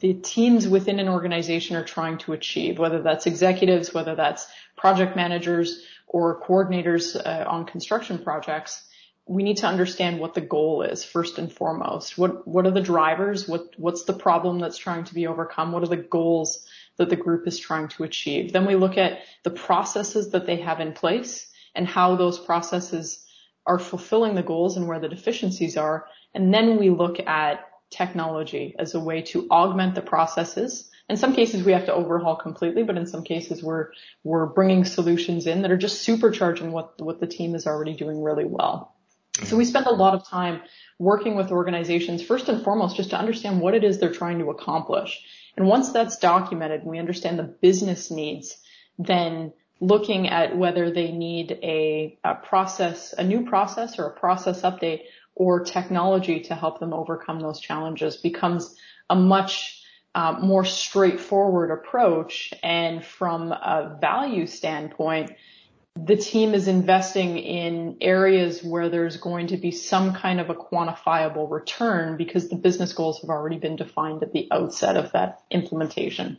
the 0.00 0.14
teams 0.14 0.68
within 0.68 0.98
an 0.98 1.08
organization 1.08 1.76
are 1.76 1.84
trying 1.84 2.18
to 2.18 2.32
achieve, 2.32 2.78
whether 2.78 3.02
that's 3.02 3.26
executives, 3.26 3.94
whether 3.94 4.14
that's 4.14 4.46
project 4.76 5.16
managers 5.16 5.84
or 6.06 6.40
coordinators 6.42 7.16
uh, 7.16 7.48
on 7.48 7.64
construction 7.64 8.18
projects. 8.18 8.84
We 9.26 9.44
need 9.44 9.58
to 9.58 9.66
understand 9.66 10.18
what 10.18 10.34
the 10.34 10.40
goal 10.40 10.82
is 10.82 11.04
first 11.04 11.38
and 11.38 11.50
foremost. 11.50 12.18
What 12.18 12.46
what 12.46 12.66
are 12.66 12.72
the 12.72 12.82
drivers? 12.82 13.48
What 13.48 13.70
what's 13.78 14.04
the 14.04 14.12
problem 14.12 14.58
that's 14.58 14.76
trying 14.76 15.04
to 15.04 15.14
be 15.14 15.26
overcome? 15.26 15.72
What 15.72 15.82
are 15.82 15.86
the 15.88 15.96
goals 15.96 16.66
that 17.02 17.10
the 17.10 17.16
group 17.16 17.48
is 17.48 17.58
trying 17.58 17.88
to 17.88 18.04
achieve. 18.04 18.52
Then 18.52 18.64
we 18.64 18.76
look 18.76 18.96
at 18.96 19.18
the 19.42 19.50
processes 19.50 20.30
that 20.30 20.46
they 20.46 20.56
have 20.56 20.80
in 20.80 20.92
place 20.92 21.50
and 21.74 21.86
how 21.86 22.14
those 22.14 22.38
processes 22.38 23.24
are 23.66 23.78
fulfilling 23.78 24.34
the 24.34 24.42
goals 24.42 24.76
and 24.76 24.86
where 24.86 25.00
the 25.00 25.08
deficiencies 25.08 25.76
are. 25.76 26.06
And 26.32 26.54
then 26.54 26.78
we 26.78 26.90
look 26.90 27.18
at 27.20 27.68
technology 27.90 28.76
as 28.78 28.94
a 28.94 29.00
way 29.00 29.22
to 29.22 29.48
augment 29.50 29.96
the 29.96 30.00
processes. 30.00 30.90
In 31.08 31.16
some 31.16 31.34
cases 31.34 31.64
we 31.64 31.72
have 31.72 31.86
to 31.86 31.94
overhaul 31.94 32.36
completely, 32.36 32.84
but 32.84 32.96
in 32.96 33.06
some 33.06 33.24
cases 33.24 33.62
we're, 33.62 33.88
we're 34.22 34.46
bringing 34.46 34.84
solutions 34.84 35.46
in 35.46 35.62
that 35.62 35.70
are 35.70 35.76
just 35.76 36.06
supercharging 36.06 36.70
what, 36.70 37.00
what 37.00 37.20
the 37.20 37.26
team 37.26 37.54
is 37.54 37.66
already 37.66 37.94
doing 37.94 38.22
really 38.22 38.44
well. 38.44 38.94
So 39.44 39.56
we 39.56 39.64
spend 39.64 39.86
a 39.86 39.92
lot 39.92 40.14
of 40.14 40.26
time 40.26 40.62
working 40.98 41.34
with 41.36 41.50
organizations 41.50 42.22
first 42.22 42.48
and 42.48 42.62
foremost 42.62 42.96
just 42.96 43.10
to 43.10 43.18
understand 43.18 43.60
what 43.60 43.74
it 43.74 43.82
is 43.82 43.98
they're 43.98 44.12
trying 44.12 44.38
to 44.38 44.50
accomplish 44.50 45.22
and 45.56 45.66
once 45.66 45.92
that's 45.92 46.18
documented 46.18 46.82
and 46.82 46.90
we 46.90 46.98
understand 46.98 47.38
the 47.38 47.42
business 47.42 48.10
needs, 48.10 48.56
then 48.98 49.52
looking 49.80 50.28
at 50.28 50.56
whether 50.56 50.90
they 50.90 51.10
need 51.10 51.58
a, 51.62 52.18
a, 52.24 52.34
process, 52.36 53.12
a 53.16 53.24
new 53.24 53.44
process 53.44 53.98
or 53.98 54.06
a 54.06 54.12
process 54.12 54.62
update 54.62 55.02
or 55.34 55.64
technology 55.64 56.40
to 56.40 56.54
help 56.54 56.78
them 56.78 56.92
overcome 56.92 57.40
those 57.40 57.60
challenges 57.60 58.16
becomes 58.16 58.76
a 59.10 59.16
much 59.16 59.82
uh, 60.14 60.38
more 60.40 60.64
straightforward 60.64 61.70
approach. 61.70 62.52
And 62.62 63.04
from 63.04 63.50
a 63.50 63.96
value 64.00 64.46
standpoint, 64.46 65.32
the 66.04 66.16
team 66.16 66.54
is 66.54 66.68
investing 66.68 67.38
in 67.38 67.98
areas 68.00 68.62
where 68.62 68.88
there's 68.88 69.18
going 69.18 69.48
to 69.48 69.56
be 69.56 69.70
some 69.70 70.14
kind 70.14 70.40
of 70.40 70.50
a 70.50 70.54
quantifiable 70.54 71.50
return 71.50 72.16
because 72.16 72.48
the 72.48 72.56
business 72.56 72.92
goals 72.92 73.20
have 73.20 73.30
already 73.30 73.58
been 73.58 73.76
defined 73.76 74.22
at 74.22 74.32
the 74.32 74.48
outset 74.50 74.96
of 74.96 75.12
that 75.12 75.42
implementation. 75.50 76.38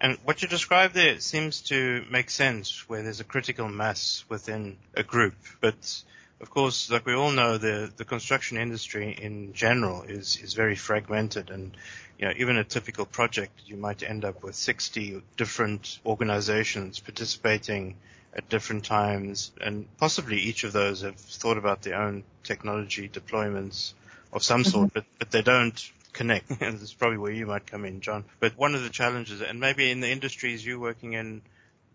And 0.00 0.16
what 0.24 0.42
you 0.42 0.48
described 0.48 0.94
there 0.94 1.18
seems 1.18 1.62
to 1.62 2.04
make 2.10 2.30
sense 2.30 2.88
where 2.88 3.02
there's 3.02 3.20
a 3.20 3.24
critical 3.24 3.68
mass 3.68 4.24
within 4.28 4.76
a 4.94 5.02
group. 5.02 5.34
But 5.60 6.02
of 6.40 6.50
course, 6.50 6.90
like 6.90 7.04
we 7.04 7.14
all 7.14 7.32
know, 7.32 7.58
the, 7.58 7.90
the 7.96 8.04
construction 8.04 8.58
industry 8.58 9.12
in 9.20 9.52
general 9.52 10.02
is, 10.02 10.38
is 10.42 10.54
very 10.54 10.76
fragmented 10.76 11.50
and 11.50 11.76
you 12.18 12.26
know, 12.26 12.34
even 12.36 12.58
a 12.58 12.64
typical 12.64 13.06
project, 13.06 13.60
you 13.66 13.76
might 13.76 14.02
end 14.02 14.24
up 14.24 14.42
with 14.42 14.54
60 14.54 15.22
different 15.36 15.98
organizations 16.06 17.00
participating 17.00 17.96
at 18.34 18.48
different 18.48 18.84
times, 18.84 19.50
and 19.60 19.86
possibly 19.98 20.38
each 20.38 20.64
of 20.64 20.72
those 20.72 21.02
have 21.02 21.16
thought 21.16 21.58
about 21.58 21.82
their 21.82 22.00
own 22.00 22.22
technology 22.44 23.08
deployments 23.08 23.92
of 24.32 24.42
some 24.42 24.64
sort, 24.64 24.88
mm-hmm. 24.88 24.98
but, 25.00 25.04
but 25.18 25.30
they 25.30 25.42
don't 25.42 25.90
connect. 26.12 26.50
And 26.60 26.74
this 26.74 26.82
is 26.82 26.94
probably 26.94 27.18
where 27.18 27.32
you 27.32 27.46
might 27.46 27.66
come 27.66 27.84
in, 27.84 28.00
John. 28.00 28.24
But 28.38 28.56
one 28.56 28.74
of 28.74 28.82
the 28.82 28.90
challenges, 28.90 29.40
and 29.40 29.58
maybe 29.58 29.90
in 29.90 30.00
the 30.00 30.10
industries 30.10 30.64
you're 30.64 30.78
working 30.78 31.14
in, 31.14 31.42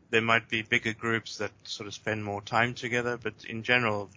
there 0.09 0.21
might 0.21 0.49
be 0.49 0.61
bigger 0.61 0.93
groups 0.93 1.37
that 1.37 1.51
sort 1.63 1.87
of 1.87 1.93
spend 1.93 2.23
more 2.23 2.41
time 2.41 2.73
together, 2.73 3.17
but 3.21 3.33
in 3.47 3.63
general, 3.63 4.09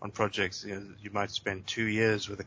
on 0.00 0.10
projects, 0.10 0.64
you, 0.64 0.74
know, 0.74 0.82
you 1.02 1.10
might 1.10 1.30
spend 1.30 1.66
two 1.66 1.84
years 1.84 2.28
with 2.28 2.40
a, 2.40 2.44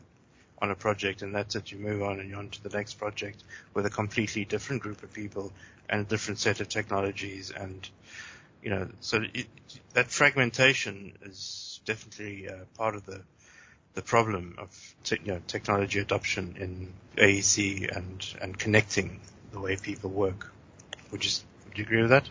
on 0.62 0.70
a 0.70 0.74
project 0.74 1.22
and 1.22 1.34
that's 1.34 1.56
it. 1.56 1.70
You 1.72 1.78
move 1.78 2.02
on 2.02 2.20
and 2.20 2.30
you're 2.30 2.38
on 2.38 2.50
to 2.50 2.62
the 2.62 2.70
next 2.70 2.94
project 2.94 3.42
with 3.74 3.84
a 3.84 3.90
completely 3.90 4.44
different 4.44 4.82
group 4.82 5.02
of 5.02 5.12
people 5.12 5.52
and 5.88 6.00
a 6.00 6.04
different 6.04 6.38
set 6.38 6.60
of 6.60 6.68
technologies 6.68 7.50
and 7.50 7.88
you 8.62 8.70
know, 8.70 8.88
so 9.00 9.22
it, 9.34 9.46
that 9.94 10.10
fragmentation 10.10 11.12
is 11.22 11.80
definitely 11.84 12.48
uh, 12.48 12.64
part 12.76 12.94
of 12.94 13.04
the 13.06 13.22
the 13.94 14.02
problem 14.02 14.54
of 14.58 14.94
te- 15.02 15.18
you 15.24 15.32
know, 15.32 15.40
technology 15.46 15.98
adoption 15.98 16.54
in 16.58 16.92
AEC 17.16 17.96
and 17.96 18.34
and 18.40 18.58
connecting 18.58 19.20
the 19.52 19.60
way 19.60 19.76
people 19.76 20.10
work. 20.10 20.52
Would 21.10 21.24
you 21.24 21.30
Do 21.74 21.78
you 21.80 21.84
agree 21.84 22.02
with 22.02 22.10
that? 22.10 22.28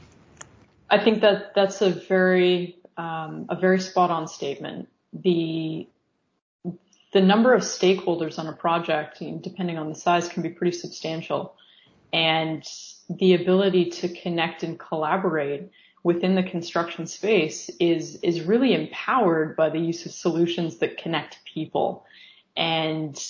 I 0.90 1.04
think 1.04 1.22
that 1.22 1.54
that's 1.56 1.82
a 1.82 1.90
very 1.90 2.78
um, 2.98 3.46
a 3.50 3.56
very 3.56 3.80
spot 3.80 4.12
on 4.12 4.28
statement. 4.28 4.88
The 5.14 5.88
the 7.14 7.22
number 7.22 7.54
of 7.54 7.62
stakeholders 7.62 8.38
on 8.38 8.48
a 8.48 8.54
project, 8.54 9.20
depending 9.42 9.78
on 9.78 9.90
the 9.90 9.96
size, 9.96 10.28
can 10.28 10.44
be 10.44 10.50
pretty 10.50 10.78
substantial, 10.78 11.56
and 12.14 12.64
the 13.10 13.34
ability 13.34 13.90
to 13.90 14.10
connect 14.10 14.64
and 14.64 14.78
collaborate 14.80 15.72
within 16.08 16.36
the 16.36 16.44
construction 16.44 17.06
space 17.06 17.70
is 17.82 18.18
is 18.24 18.40
really 18.40 18.74
empowered 18.74 19.58
by 19.58 19.70
the 19.70 19.78
use 19.78 20.06
of 20.06 20.12
solutions 20.14 20.78
that 20.78 20.98
connect 20.98 21.44
people 21.44 22.06
and 22.56 23.22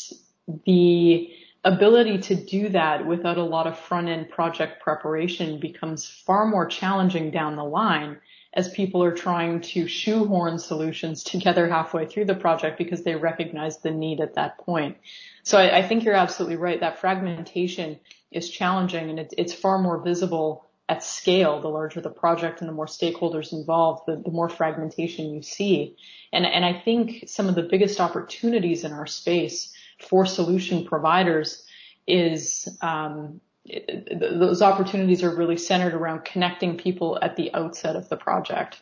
the 0.67 1.27
ability 1.63 2.19
to 2.19 2.35
do 2.35 2.69
that 2.69 3.07
without 3.07 3.39
a 3.39 3.43
lot 3.43 3.65
of 3.65 3.79
front 3.79 4.07
end 4.07 4.29
project 4.29 4.79
preparation 4.79 5.59
becomes 5.59 6.05
far 6.05 6.45
more 6.45 6.67
challenging 6.67 7.31
down 7.31 7.55
the 7.55 7.63
line 7.63 8.15
as 8.53 8.69
people 8.69 9.03
are 9.03 9.15
trying 9.25 9.59
to 9.59 9.87
shoehorn 9.87 10.59
solutions 10.59 11.23
together 11.23 11.67
halfway 11.67 12.05
through 12.05 12.25
the 12.25 12.35
project 12.35 12.77
because 12.77 13.01
they 13.01 13.15
recognize 13.15 13.79
the 13.79 13.89
need 13.89 14.21
at 14.21 14.35
that 14.35 14.55
point. 14.59 14.95
So 15.41 15.57
I, 15.57 15.79
I 15.79 15.87
think 15.87 16.03
you're 16.03 16.13
absolutely 16.13 16.57
right. 16.57 16.79
That 16.79 16.99
fragmentation 16.99 17.99
is 18.31 18.51
challenging 18.51 19.09
and 19.09 19.19
it, 19.19 19.33
it's 19.35 19.53
far 19.53 19.79
more 19.79 19.97
visible 19.97 20.66
at 20.89 21.03
scale, 21.03 21.61
the 21.61 21.67
larger 21.67 21.99
the 21.99 22.09
project 22.09 22.61
and 22.61 22.69
the 22.69 22.73
more 22.73 22.85
stakeholders 22.85 23.51
involved, 23.51 24.03
the, 24.07 24.21
the 24.23 24.31
more 24.31 24.49
fragmentation 24.49 25.33
you 25.33 25.41
see. 25.41 25.97
And, 26.31 26.45
and 26.45 26.63
I 26.63 26.79
think 26.79 27.25
some 27.27 27.49
of 27.49 27.55
the 27.55 27.63
biggest 27.63 27.99
opportunities 27.99 28.83
in 28.83 28.93
our 28.93 29.05
space 29.07 29.73
for 29.99 30.25
solution 30.25 30.85
providers 30.85 31.65
is 32.07 32.69
um, 32.81 33.41
it, 33.65 34.17
those 34.19 34.61
opportunities 34.61 35.23
are 35.23 35.35
really 35.35 35.57
centered 35.57 35.93
around 35.93 36.23
connecting 36.23 36.77
people 36.77 37.19
at 37.21 37.35
the 37.35 37.53
outset 37.53 37.97
of 37.97 38.07
the 38.07 38.15
project. 38.15 38.81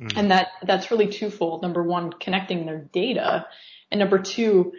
Mm-hmm. 0.00 0.18
And 0.18 0.30
that, 0.32 0.48
that's 0.64 0.90
really 0.90 1.06
twofold. 1.06 1.62
Number 1.62 1.84
one, 1.84 2.12
connecting 2.12 2.66
their 2.66 2.80
data. 2.92 3.46
And 3.92 4.00
number 4.00 4.18
two, 4.18 4.72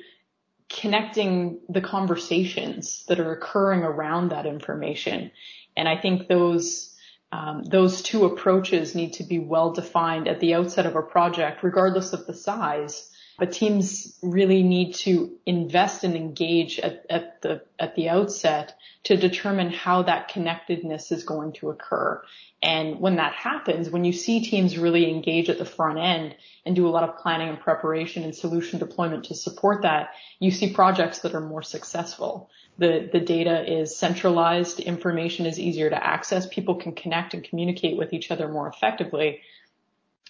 connecting 0.67 1.59
the 1.69 1.79
conversations 1.79 3.05
that 3.07 3.19
are 3.19 3.31
occurring 3.31 3.83
around 3.83 4.31
that 4.31 4.45
information. 4.45 5.31
And 5.77 5.88
I 5.88 5.97
think 5.97 6.27
those 6.27 6.91
um, 7.31 7.63
those 7.63 8.01
two 8.01 8.25
approaches 8.25 8.95
need 8.95 9.13
to 9.13 9.23
be 9.23 9.39
well 9.39 9.73
defined 9.73 10.27
at 10.27 10.39
the 10.39 10.53
outset 10.53 10.85
of 10.85 10.95
a 10.95 11.01
project, 11.01 11.63
regardless 11.63 12.13
of 12.13 12.25
the 12.27 12.33
size. 12.33 13.11
But 13.38 13.51
teams 13.51 14.17
really 14.23 14.63
need 14.63 14.93
to 14.95 15.33
invest 15.45 16.05
and 16.05 16.15
engage 16.15 16.79
at, 16.79 17.05
at 17.09 17.41
the 17.41 17.63
at 17.77 17.95
the 17.95 18.07
outset 18.07 18.75
to 19.03 19.17
determine 19.17 19.69
how 19.71 20.03
that 20.03 20.29
connectedness 20.29 21.11
is 21.11 21.23
going 21.23 21.51
to 21.53 21.69
occur. 21.69 22.23
And 22.63 23.01
when 23.01 23.17
that 23.17 23.33
happens, 23.33 23.89
when 23.89 24.05
you 24.05 24.13
see 24.13 24.39
teams 24.39 24.77
really 24.77 25.09
engage 25.09 25.49
at 25.49 25.57
the 25.57 25.65
front 25.65 25.99
end 25.99 26.35
and 26.65 26.75
do 26.75 26.88
a 26.88 26.89
lot 26.89 27.07
of 27.07 27.17
planning 27.17 27.49
and 27.49 27.59
preparation 27.59 28.23
and 28.23 28.33
solution 28.33 28.79
deployment 28.79 29.25
to 29.25 29.35
support 29.35 29.81
that, 29.81 30.11
you 30.39 30.49
see 30.49 30.73
projects 30.73 31.19
that 31.19 31.35
are 31.35 31.41
more 31.41 31.61
successful. 31.61 32.49
The, 32.77 33.09
the 33.11 33.21
data 33.21 33.71
is 33.71 33.95
centralized, 33.95 34.81
information 34.81 35.45
is 35.45 35.59
easier 35.59 35.89
to 35.89 36.03
access, 36.03 36.45
people 36.47 36.75
can 36.75 36.93
connect 36.93 37.33
and 37.33 37.43
communicate 37.43 37.97
with 37.97 38.11
each 38.11 38.31
other 38.31 38.49
more 38.49 38.67
effectively. 38.67 39.39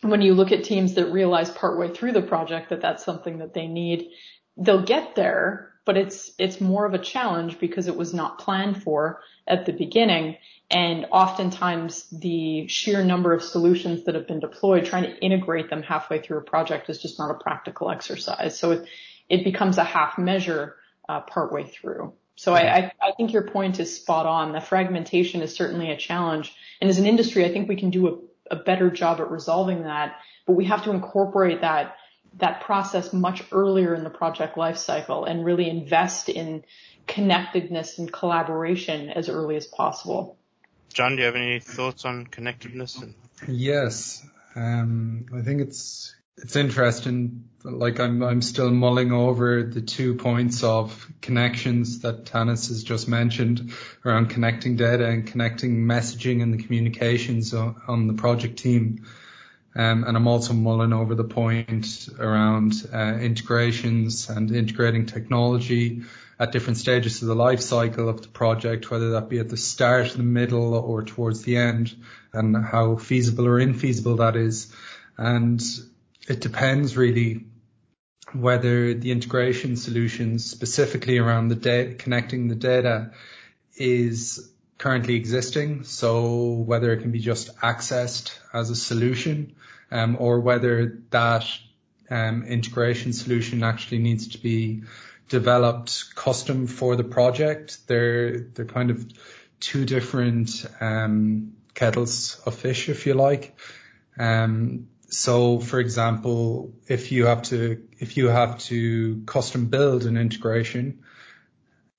When 0.01 0.21
you 0.21 0.35
look 0.35 0.51
at 0.51 0.63
teams 0.63 0.93
that 0.93 1.11
realize 1.11 1.49
partway 1.49 1.91
through 1.91 2.11
the 2.11 2.21
project 2.21 2.69
that 2.69 2.81
that's 2.81 3.03
something 3.03 3.39
that 3.39 3.55
they 3.55 3.65
need, 3.67 4.09
they'll 4.57 4.85
get 4.85 5.15
there, 5.15 5.71
but 5.85 5.97
it's, 5.97 6.33
it's 6.37 6.61
more 6.61 6.85
of 6.85 6.93
a 6.93 6.99
challenge 6.99 7.59
because 7.59 7.87
it 7.87 7.95
was 7.95 8.13
not 8.13 8.37
planned 8.37 8.83
for 8.83 9.21
at 9.47 9.65
the 9.65 9.73
beginning. 9.73 10.37
And 10.69 11.05
oftentimes 11.11 12.07
the 12.11 12.67
sheer 12.67 13.03
number 13.03 13.33
of 13.33 13.43
solutions 13.43 14.05
that 14.05 14.15
have 14.15 14.27
been 14.27 14.39
deployed, 14.39 14.85
trying 14.85 15.03
to 15.03 15.17
integrate 15.17 15.69
them 15.69 15.81
halfway 15.81 16.21
through 16.21 16.39
a 16.39 16.43
project 16.43 16.89
is 16.89 17.01
just 17.01 17.17
not 17.17 17.31
a 17.31 17.35
practical 17.35 17.89
exercise. 17.89 18.57
So 18.57 18.71
it, 18.71 18.87
it 19.29 19.43
becomes 19.43 19.77
a 19.77 19.83
half 19.83 20.17
measure 20.17 20.75
uh, 21.07 21.21
partway 21.21 21.63
through. 21.63 22.13
So 22.35 22.53
I, 22.53 22.91
I, 23.01 23.11
think 23.15 23.31
your 23.31 23.43
point 23.43 23.79
is 23.79 23.95
spot 23.95 24.25
on. 24.25 24.51
The 24.51 24.59
fragmentation 24.59 25.41
is 25.41 25.55
certainly 25.55 25.91
a 25.91 25.97
challenge. 25.97 26.53
And 26.81 26.89
as 26.89 26.97
an 26.97 27.05
industry, 27.05 27.45
I 27.45 27.51
think 27.51 27.69
we 27.69 27.77
can 27.77 27.91
do 27.91 28.07
a, 28.49 28.55
a 28.55 28.55
better 28.57 28.89
job 28.89 29.21
at 29.21 29.31
resolving 29.31 29.83
that, 29.83 30.17
but 30.45 30.53
we 30.53 30.65
have 30.65 30.83
to 30.83 30.91
incorporate 30.91 31.61
that 31.61 31.95
that 32.37 32.61
process 32.61 33.13
much 33.13 33.43
earlier 33.53 33.95
in 33.95 34.03
the 34.03 34.09
project 34.09 34.57
lifecycle 34.57 35.29
and 35.29 35.45
really 35.45 35.69
invest 35.69 36.27
in 36.27 36.65
connectedness 37.07 37.97
and 37.97 38.11
collaboration 38.11 39.09
as 39.09 39.29
early 39.29 39.55
as 39.55 39.65
possible. 39.65 40.37
John, 40.93 41.15
do 41.15 41.21
you 41.21 41.25
have 41.25 41.35
any 41.35 41.59
thoughts 41.59 42.03
on 42.03 42.25
connectedness? 42.27 43.01
Yes, 43.47 44.25
um, 44.55 45.25
I 45.33 45.41
think 45.41 45.61
it's 45.61 46.13
it's 46.37 46.55
interesting. 46.55 47.49
Like 47.63 47.99
I'm 47.99 48.21
I'm 48.21 48.41
still 48.41 48.69
mulling 48.69 49.11
over 49.11 49.63
the 49.63 49.81
two 49.81 50.15
points 50.15 50.63
of 50.63 51.09
connections 51.21 52.01
that 52.01 52.27
Tannis 52.27 52.67
has 52.67 52.83
just 52.83 53.07
mentioned 53.07 53.73
around 54.05 54.29
connecting 54.29 54.75
data 54.75 55.05
and 55.05 55.25
connecting 55.25 55.85
messaging 55.85 56.43
and 56.43 56.53
the 56.53 56.61
communications 56.61 57.53
on, 57.53 57.81
on 57.87 58.07
the 58.07 58.13
project 58.13 58.59
team. 58.59 59.05
Um, 59.77 60.03
and 60.05 60.15
I'm 60.15 60.27
also 60.27 60.53
mulling 60.53 60.93
over 60.93 61.15
the 61.15 61.23
point 61.23 62.07
around 62.19 62.73
uh, 62.93 63.15
integrations 63.19 64.29
and 64.29 64.51
integrating 64.51 65.05
technology 65.05 66.03
at 66.39 66.51
different 66.51 66.77
stages 66.77 67.21
of 67.21 67.27
the 67.27 67.35
life 67.35 67.61
cycle 67.61 68.07
of 68.07 68.21
the 68.21 68.27
project, 68.27 68.91
whether 68.91 69.11
that 69.11 69.27
be 69.27 69.39
at 69.39 69.49
the 69.49 69.57
start, 69.57 70.11
the 70.11 70.23
middle, 70.23 70.75
or 70.75 71.03
towards 71.03 71.43
the 71.43 71.57
end, 71.57 71.95
and 72.31 72.55
how 72.55 72.95
feasible 72.95 73.47
or 73.47 73.59
infeasible 73.59 74.17
that 74.19 74.35
is. 74.35 74.71
And 75.17 75.61
it 76.27 76.41
depends 76.41 76.97
really 76.97 77.45
whether 78.33 78.93
the 78.93 79.11
integration 79.11 79.77
solutions 79.77 80.49
specifically 80.49 81.17
around 81.17 81.47
the 81.49 81.55
data, 81.55 81.95
connecting 81.95 82.47
the 82.47 82.55
data 82.55 83.11
is 83.75 84.51
currently 84.77 85.15
existing. 85.15 85.83
So 85.83 86.47
whether 86.51 86.91
it 86.93 87.01
can 87.01 87.11
be 87.11 87.19
just 87.19 87.55
accessed 87.57 88.37
as 88.53 88.69
a 88.69 88.75
solution, 88.75 89.55
um, 89.91 90.17
or 90.19 90.39
whether 90.39 90.99
that 91.11 91.45
um, 92.09 92.43
integration 92.43 93.13
solution 93.13 93.63
actually 93.63 93.99
needs 93.99 94.29
to 94.29 94.37
be 94.39 94.83
developed 95.29 96.15
custom 96.15 96.67
for 96.67 96.95
the 96.95 97.03
project. 97.03 97.87
They're 97.87 98.39
they're 98.39 98.65
kind 98.65 98.91
of 98.91 99.05
two 99.59 99.85
different 99.85 100.65
um, 100.81 101.53
kettles 101.73 102.41
of 102.45 102.55
fish, 102.55 102.89
if 102.89 103.05
you 103.05 103.13
like. 103.13 103.55
Um, 104.17 104.87
so, 105.15 105.59
for 105.59 105.79
example, 105.79 106.73
if 106.87 107.13
you 107.13 107.25
have 107.27 107.43
to 107.43 107.83
if 107.99 108.17
you 108.17 108.27
have 108.27 108.57
to 108.69 109.23
custom 109.25 109.67
build 109.67 110.03
an 110.03 110.17
integration, 110.17 111.03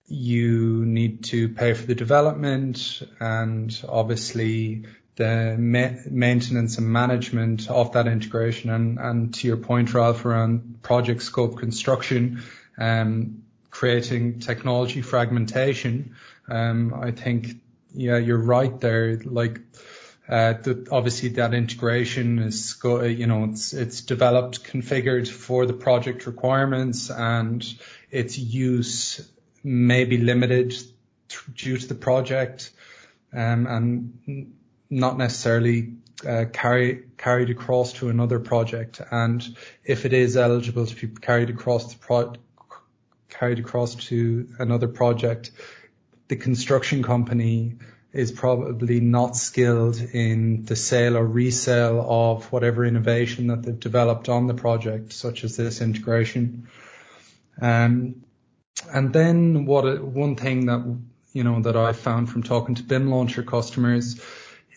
you 0.06 0.84
need 0.84 1.24
to 1.24 1.48
pay 1.48 1.72
for 1.72 1.86
the 1.86 1.94
development 1.94 3.02
and 3.18 3.84
obviously 3.88 4.84
the 5.16 5.56
ma- 5.58 5.98
maintenance 6.10 6.76
and 6.76 6.86
management 6.86 7.70
of 7.70 7.92
that 7.92 8.06
integration. 8.06 8.68
And, 8.68 8.98
and 8.98 9.34
to 9.34 9.46
your 9.46 9.56
point, 9.56 9.94
Ralph, 9.94 10.26
around 10.26 10.82
project 10.82 11.22
scope 11.22 11.56
construction, 11.56 12.42
um, 12.76 13.44
creating 13.70 14.40
technology 14.40 15.00
fragmentation. 15.00 16.16
Um, 16.48 16.92
I 16.92 17.12
think, 17.12 17.48
yeah, 17.94 18.18
you're 18.18 18.36
right 18.36 18.78
there. 18.78 19.18
Like, 19.24 19.60
obviously 20.28 21.30
that 21.30 21.54
integration 21.54 22.38
is, 22.40 22.76
you 22.84 23.26
know, 23.26 23.44
it's, 23.44 23.72
it's 23.72 24.00
developed, 24.00 24.64
configured 24.64 25.28
for 25.28 25.66
the 25.66 25.72
project 25.72 26.26
requirements 26.26 27.10
and 27.10 27.64
its 28.10 28.38
use 28.38 29.28
may 29.62 30.04
be 30.04 30.18
limited 30.18 30.74
due 31.54 31.76
to 31.76 31.86
the 31.86 31.94
project, 31.94 32.70
um, 33.32 33.66
and 33.66 34.54
not 34.88 35.18
necessarily 35.18 35.94
uh, 36.26 36.44
carried 36.52 37.50
across 37.50 37.92
to 37.94 38.08
another 38.08 38.38
project. 38.38 39.00
And 39.10 39.46
if 39.84 40.06
it 40.06 40.12
is 40.12 40.36
eligible 40.36 40.86
to 40.86 41.06
be 41.06 41.20
carried 41.20 41.50
across 41.50 41.92
the 41.92 41.98
pro- 41.98 42.34
carried 43.28 43.58
across 43.58 43.96
to 43.96 44.48
another 44.58 44.88
project, 44.88 45.50
the 46.28 46.36
construction 46.36 47.02
company 47.02 47.76
is 48.16 48.32
probably 48.32 49.00
not 49.00 49.36
skilled 49.36 50.00
in 50.00 50.64
the 50.64 50.76
sale 50.76 51.16
or 51.16 51.24
resale 51.24 52.04
of 52.08 52.50
whatever 52.52 52.84
innovation 52.84 53.48
that 53.48 53.62
they've 53.62 53.78
developed 53.78 54.28
on 54.28 54.46
the 54.46 54.54
project, 54.54 55.12
such 55.12 55.44
as 55.44 55.56
this 55.56 55.80
integration. 55.80 56.68
Um, 57.60 58.24
and 58.92 59.12
then 59.12 59.66
what 59.66 60.02
one 60.02 60.36
thing 60.36 60.66
that 60.66 60.98
you 61.32 61.44
know 61.44 61.60
that 61.60 61.76
I 61.76 61.92
found 61.92 62.30
from 62.30 62.42
talking 62.42 62.74
to 62.76 62.82
BIM 62.82 63.10
launcher 63.10 63.42
customers 63.42 64.20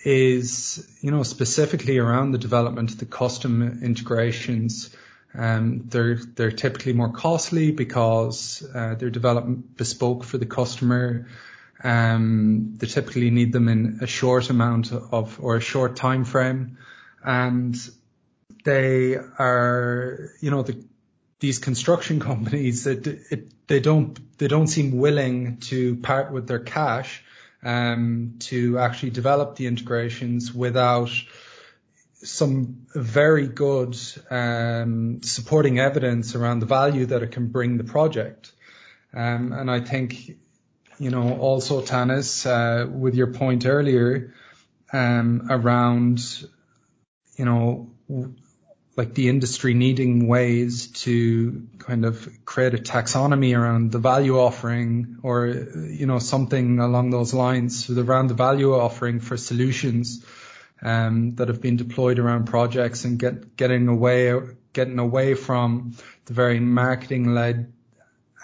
is 0.04 0.88
you 1.02 1.12
know 1.12 1.24
specifically 1.24 1.98
around 1.98 2.32
the 2.32 2.38
development 2.38 2.92
of 2.92 3.00
the 3.00 3.06
custom 3.06 3.82
integrations 3.84 4.96
um, 5.34 5.84
they're 5.88 6.16
they're 6.16 6.52
typically 6.52 6.94
more 6.94 7.12
costly 7.12 7.72
because 7.72 8.68
uh, 8.74 8.96
they're 8.96 9.10
developed 9.10 9.78
bespoke 9.78 10.24
for 10.24 10.38
the 10.38 10.46
customer. 10.46 11.28
Um, 11.84 12.76
they 12.78 12.88
typically 12.88 13.30
need 13.30 13.54
them 13.54 13.70
in 13.70 14.00
a 14.02 14.08
short 14.08 14.50
amount 14.50 14.92
of 14.92 15.40
or 15.42 15.56
a 15.56 15.62
short 15.62 15.96
time 15.96 16.26
frame, 16.26 16.78
and 17.24 17.76
they 18.66 19.16
are, 19.16 20.30
you 20.42 20.52
know, 20.52 20.64
the, 20.64 20.84
these 21.40 21.60
construction 21.60 22.20
companies 22.32 22.84
they 22.84 23.80
don't 23.80 24.38
they 24.38 24.48
don't 24.48 24.68
seem 24.68 24.98
willing 24.98 25.58
to 25.58 25.96
part 25.98 26.32
with 26.32 26.48
their 26.48 26.60
cash 26.60 27.24
um, 27.64 28.36
to 28.40 28.78
actually 28.80 29.12
develop 29.12 29.56
the 29.56 29.68
integrations 29.68 30.54
without 30.54 31.12
some 32.22 32.86
very 32.94 33.48
good 33.48 33.98
um, 34.30 35.22
supporting 35.24 35.80
evidence 35.80 36.36
around 36.36 36.60
the 36.60 36.66
value 36.66 37.06
that 37.06 37.24
it 37.24 37.32
can 37.32 37.48
bring 37.48 37.78
the 37.78 37.84
project. 37.84 38.52
Um, 39.14 39.54
and 39.54 39.72
I 39.72 39.80
think, 39.80 40.38
you 41.00 41.10
know, 41.10 41.38
also 41.40 41.82
Tannis, 41.82 42.46
uh, 42.46 42.86
with 42.90 43.16
your 43.16 43.34
point 43.34 43.66
earlier 43.66 44.34
um, 44.92 45.48
around, 45.50 46.20
you 47.38 47.46
know, 47.46 47.90
like 48.98 49.14
the 49.14 49.30
industry 49.30 49.74
needing 49.74 50.28
ways 50.28 50.88
to 50.88 51.68
kind 51.78 52.04
of 52.04 52.28
create 52.44 52.74
a 52.74 52.78
taxonomy 52.78 53.58
around 53.58 53.94
the 53.94 54.00
value 54.00 54.38
offering 54.38 55.20
or, 55.24 55.48
you 55.48 56.06
know, 56.06 56.20
something 56.20 56.80
along 56.80 57.12
those 57.12 57.34
lines 57.34 57.90
around 57.90 58.28
the 58.28 58.34
value 58.34 58.74
offering 58.74 59.22
for 59.22 59.38
solutions 59.38 60.26
um, 60.82 61.36
that 61.36 61.48
have 61.48 61.62
been 61.62 61.78
deployed 61.78 62.20
around 62.20 62.46
projects 62.46 63.06
and 63.06 63.18
get, 63.18 63.56
getting 63.56 63.88
away, 63.88 64.38
getting 64.74 65.00
away 65.00 65.34
from 65.34 65.96
the 66.26 66.34
very 66.34 66.60
marketing 66.60 67.34
led, 67.34 67.72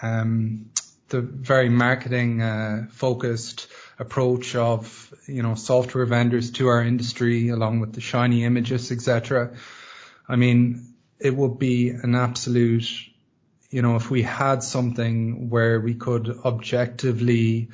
um, 0.02 0.70
the 1.10 1.22
very 1.22 1.70
marketing 1.70 2.42
uh, 2.42 2.88
focused 2.92 3.68
approach 4.00 4.56
of, 4.56 5.14
you 5.28 5.44
know, 5.44 5.56
software 5.56 6.06
vendors 6.06 6.52
to 6.52 6.68
our 6.68 6.82
industry 6.82 7.50
along 7.50 7.80
with 7.80 7.94
the 7.94 8.02
shiny 8.02 8.44
images, 8.44 8.92
etc 8.92 9.56
I 10.28 10.36
mean, 10.36 10.96
it 11.20 11.36
would 11.36 11.60
be 11.60 11.90
an 11.90 12.16
absolute, 12.16 12.88
you 13.70 13.82
know, 13.82 13.96
if 13.96 14.10
we 14.10 14.24
had 14.24 14.64
something 14.64 15.50
where 15.50 15.80
we 15.80 15.96
could 15.96 16.40
objectively 16.44 17.70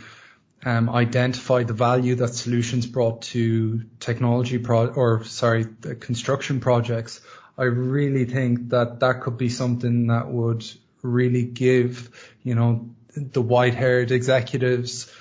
um, 0.63 0.89
identify 0.89 1.63
the 1.63 1.73
value 1.73 2.15
that 2.15 2.35
solutions 2.35 2.85
brought 2.85 3.23
to 3.23 3.83
technology 3.99 4.57
pro 4.57 4.87
or 4.87 5.23
sorry, 5.23 5.65
the 5.81 5.95
construction 5.95 6.59
projects, 6.59 7.21
I 7.57 7.63
really 7.63 8.25
think 8.25 8.69
that 8.69 8.99
that 8.99 9.21
could 9.21 9.37
be 9.37 9.49
something 9.49 10.07
that 10.07 10.27
would 10.27 10.65
really 11.01 11.43
give, 11.43 12.09
you 12.43 12.55
know, 12.55 12.89
the 13.15 13.41
white-haired 13.41 14.11
executives 14.11 15.11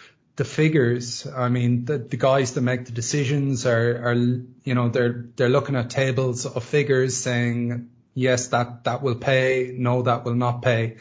the 0.40 0.44
figures. 0.46 1.26
I 1.26 1.50
mean, 1.50 1.84
the, 1.84 1.98
the 1.98 2.16
guys 2.16 2.54
that 2.54 2.62
make 2.62 2.86
the 2.86 2.92
decisions 2.92 3.66
are, 3.66 4.10
are, 4.10 4.14
you 4.14 4.74
know, 4.74 4.88
they're, 4.88 5.26
they're 5.36 5.50
looking 5.50 5.76
at 5.76 5.90
tables 5.90 6.46
of 6.46 6.64
figures 6.64 7.14
saying, 7.14 7.90
yes, 8.14 8.48
that, 8.48 8.84
that 8.84 9.02
will 9.02 9.16
pay. 9.16 9.74
No, 9.76 10.00
that 10.00 10.24
will 10.24 10.34
not 10.34 10.62
pay. 10.62 10.96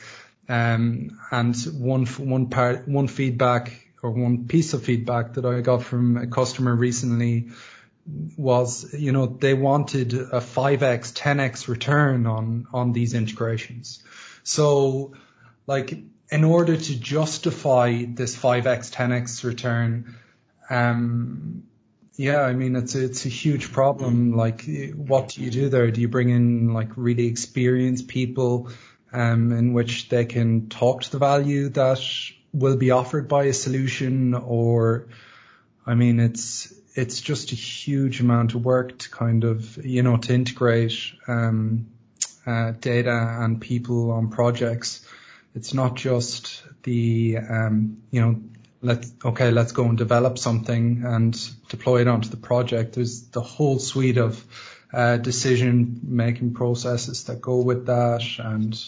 Um, 0.50 1.18
and 1.32 1.56
one, 1.74 2.06
one 2.06 2.50
part, 2.50 2.86
one 2.86 3.08
feedback 3.08 3.72
or 4.02 4.12
one 4.12 4.48
piece 4.48 4.74
of 4.74 4.84
feedback 4.84 5.36
that 5.36 5.46
I 5.46 5.62
got 5.62 5.84
from 5.84 6.18
a 6.18 6.28
customer 6.28 6.76
recently 6.76 7.52
was, 8.36 8.94
you 8.94 9.14
know, 9.14 9.26
they 9.26 9.54
wanted 9.54 10.14
a 10.14 10.42
5x, 10.42 11.14
10x 11.14 11.70
return 11.70 12.26
on, 12.26 12.68
on 12.74 12.92
these 12.92 13.14
integrations. 13.14 14.04
So 14.44 15.14
like 15.66 15.98
in 16.32 16.44
order 16.44 16.78
to 16.78 17.00
justify 17.00 18.06
this 18.08 18.36
5x, 18.36 18.92
10x 18.92 19.44
return, 19.44 20.16
um, 20.70 21.64
yeah, 22.16 22.42
I 22.42 22.54
mean, 22.54 22.76
it's 22.76 22.96
a, 22.96 23.06
it's 23.06 23.26
a 23.26 23.30
huge 23.30 23.72
problem. 23.72 24.36
Like, 24.36 24.66
what 24.96 25.30
do 25.30 25.42
you 25.42 25.50
do 25.50 25.70
there? 25.70 25.90
Do 25.90 26.02
you 26.02 26.10
bring 26.10 26.30
in 26.30 26.74
like 26.74 26.90
really 26.96 27.28
experienced 27.28 28.08
people, 28.08 28.70
um, 29.12 29.52
in 29.52 29.74
which 29.74 30.10
they 30.10 30.26
can 30.26 30.70
talk 30.70 31.04
to 31.04 31.12
the 31.12 31.18
value 31.18 31.70
that 31.70 32.00
will 32.54 32.76
be 32.76 32.92
offered 32.92 33.28
by 33.28 33.46
a 33.46 33.54
solution 33.54 34.34
or, 34.34 35.08
I 35.86 35.96
mean, 35.96 36.20
it's, 36.20 36.74
it's 36.94 37.22
just 37.22 37.54
a 37.54 37.56
huge 37.56 38.20
amount 38.20 38.54
of 38.54 38.66
work 38.66 39.00
to 39.00 39.10
kind 39.10 39.46
of, 39.46 39.84
you 39.84 40.04
know, 40.04 40.18
to 40.18 40.34
integrate, 40.34 41.14
um, 41.28 41.88
uh, 42.46 42.72
data 42.80 43.38
and 43.40 43.62
people 43.62 44.12
on 44.12 44.30
projects 44.30 45.06
it's 45.56 45.74
not 45.74 45.96
just 45.96 46.64
the, 46.84 47.38
um, 47.38 48.04
you 48.12 48.22
know, 48.22 48.42
let's, 48.82 49.12
okay, 49.24 49.52
let's 49.52 49.72
go 49.72 49.86
and 49.86 49.98
develop 49.98 50.38
something 50.38 51.04
and 51.06 51.40
deploy 51.70 52.02
it 52.02 52.08
onto 52.08 52.30
the 52.30 52.38
project. 52.38 52.94
There's 52.94 53.24
the 53.30 53.42
whole 53.42 53.80
suite 53.80 54.18
of 54.18 54.44
uh, 54.94 55.18
decision 55.18 56.00
making 56.04 56.54
processes 56.54 57.26
that 57.26 57.42
go 57.42 57.58
with 57.58 57.88
that 57.88 58.24
and 58.40 58.80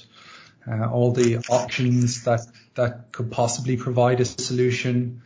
uh, 0.67 0.89
all 0.89 1.11
the 1.11 1.37
options 1.49 2.23
that, 2.23 2.41
that 2.75 3.11
could 3.11 3.31
possibly 3.31 3.77
provide 3.77 4.21
a 4.21 4.25
solution. 4.25 5.23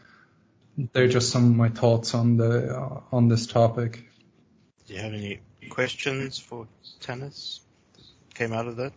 They're 0.78 1.08
just 1.08 1.32
some 1.32 1.46
of 1.46 1.56
my 1.56 1.70
thoughts 1.70 2.14
on 2.14 2.38
the, 2.38 2.78
uh, 2.78 3.02
on 3.12 3.28
this 3.30 3.48
topic. 3.48 4.10
Do 4.88 4.94
you 4.94 5.00
have 5.00 5.14
any 5.14 5.40
questions 5.70 6.38
for 6.38 6.68
Tannis? 7.00 7.62
Came 8.34 8.54
out 8.54 8.68
of 8.68 8.78
that? 8.78 8.94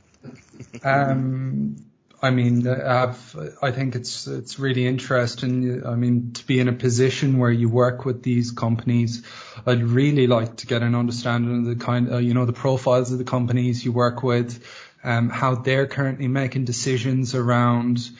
I 2.21 2.31
mean, 2.31 2.67
I've, 2.67 3.37
I 3.63 3.71
think 3.71 3.95
it's 3.95 4.27
it's 4.27 4.59
really 4.59 4.87
interesting. 4.87 5.87
I 5.87 5.95
mean, 5.95 6.33
to 6.33 6.47
be 6.47 6.59
in 6.59 6.69
a 6.69 6.73
position 6.73 7.39
where 7.39 7.51
you 7.51 7.69
work 7.69 8.05
with 8.05 8.25
these 8.25 8.51
companies, 8.51 9.25
I'd 9.65 9.85
really 9.85 10.27
like 10.27 10.57
to 10.57 10.67
get 10.67 10.83
an 10.83 10.97
understanding 10.97 11.61
of 11.61 11.79
the 11.79 11.85
kind, 11.85 12.13
uh, 12.13 12.19
you 12.19 12.35
know, 12.35 12.45
the 12.45 12.53
profiles 12.53 13.13
of 13.13 13.19
the 13.19 13.25
companies 13.25 13.85
you 13.85 13.93
work 13.93 14.25
with, 14.25 14.65
um, 15.05 15.29
how 15.29 15.55
they're 15.55 15.87
currently 15.87 16.27
making 16.27 16.65
decisions 16.65 17.37
around 17.37 18.11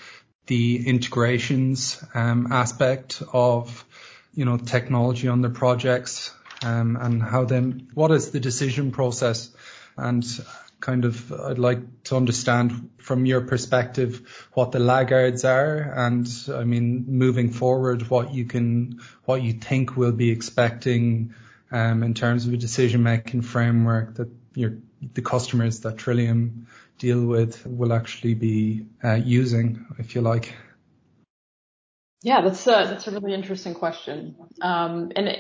the 0.47 0.87
integrations 0.89 2.03
um, 2.15 2.53
aspect 2.53 3.23
of, 3.33 3.85
you 4.33 4.45
know, 4.45 4.59
technology 4.59 5.27
on 5.27 5.43
their 5.43 5.51
projects, 5.51 6.33
um, 6.65 6.97
and 7.01 7.21
how 7.21 7.45
then 7.45 7.89
what 7.95 8.13
is 8.13 8.31
the 8.31 8.39
decision 8.39 8.93
process 8.93 9.51
and 9.97 10.25
kind 10.81 11.05
of 11.05 11.33
I'd 11.33 11.59
like 11.59 12.05
to 12.05 12.17
understand 12.17 12.91
from 12.99 13.27
your 13.27 13.41
perspective 13.41 14.49
what 14.53 14.73
the 14.73 14.79
laggards 14.79 15.45
are 15.45 15.79
and 15.79 16.29
I 16.53 16.65
mean 16.65 17.07
moving 17.09 17.51
forward 17.51 18.09
what 18.11 18.33
you 18.33 18.45
can 18.45 19.01
what 19.25 19.43
you 19.43 19.55
think 19.55 19.97
we'll 19.97 20.13
be 20.13 20.31
expecting 20.31 21.35
um, 21.71 22.03
in 22.03 22.15
terms 22.15 22.47
of 22.47 22.53
a 22.53 22.57
decision 22.57 23.03
making 23.03 23.43
framework 23.43 24.15
that 24.15 24.31
the 24.55 25.23
customers 25.23 25.81
that 25.81 25.99
Trillium 25.99 26.67
deal 26.99 27.25
with 27.25 27.65
will 27.67 27.93
actually 27.93 28.35
be 28.35 28.87
uh, 29.03 29.15
using 29.15 29.87
if 29.99 30.15
you 30.15 30.21
like. 30.21 30.55
Yeah, 32.23 32.41
that's 32.41 32.67
a, 32.67 32.71
that's 32.71 33.07
a 33.07 33.13
really 33.13 33.35
interesting 33.35 33.75
question. 33.75 34.35
Um, 34.61 35.13
and 35.15 35.39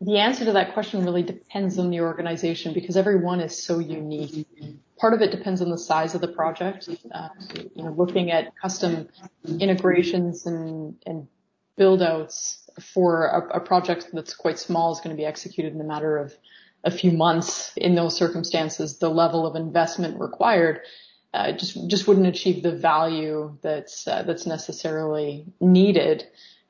the 0.00 0.18
answer 0.18 0.44
to 0.44 0.52
that 0.52 0.74
question 0.74 1.04
really 1.04 1.22
depends 1.22 1.78
on 1.78 1.90
the 1.90 2.00
organization 2.00 2.72
because 2.72 2.96
every 2.96 3.16
one 3.16 3.40
is 3.40 3.62
so 3.62 3.78
unique. 3.78 4.46
Part 4.98 5.14
of 5.14 5.20
it 5.22 5.30
depends 5.30 5.60
on 5.60 5.70
the 5.70 5.78
size 5.78 6.14
of 6.14 6.20
the 6.20 6.28
project. 6.28 6.88
Uh, 7.12 7.28
you 7.74 7.82
know, 7.82 7.92
looking 7.92 8.30
at 8.30 8.56
custom 8.56 9.08
integrations 9.60 10.46
and, 10.46 10.96
and 11.06 11.26
build 11.76 12.02
outs 12.02 12.68
for 12.80 13.26
a, 13.26 13.58
a 13.58 13.60
project 13.60 14.08
that's 14.12 14.34
quite 14.34 14.58
small 14.58 14.92
is 14.92 15.00
going 15.00 15.14
to 15.14 15.20
be 15.20 15.26
executed 15.26 15.72
in 15.72 15.80
a 15.80 15.84
matter 15.84 16.16
of 16.16 16.32
a 16.84 16.90
few 16.90 17.10
months. 17.10 17.72
In 17.76 17.96
those 17.96 18.16
circumstances, 18.16 18.98
the 18.98 19.08
level 19.08 19.46
of 19.46 19.56
investment 19.56 20.20
required 20.20 20.80
uh, 21.34 21.52
just 21.52 21.88
just 21.88 22.08
wouldn't 22.08 22.26
achieve 22.26 22.62
the 22.62 22.72
value 22.72 23.56
that's 23.62 24.06
uh, 24.08 24.22
that's 24.22 24.46
necessarily 24.46 25.44
needed 25.60 26.24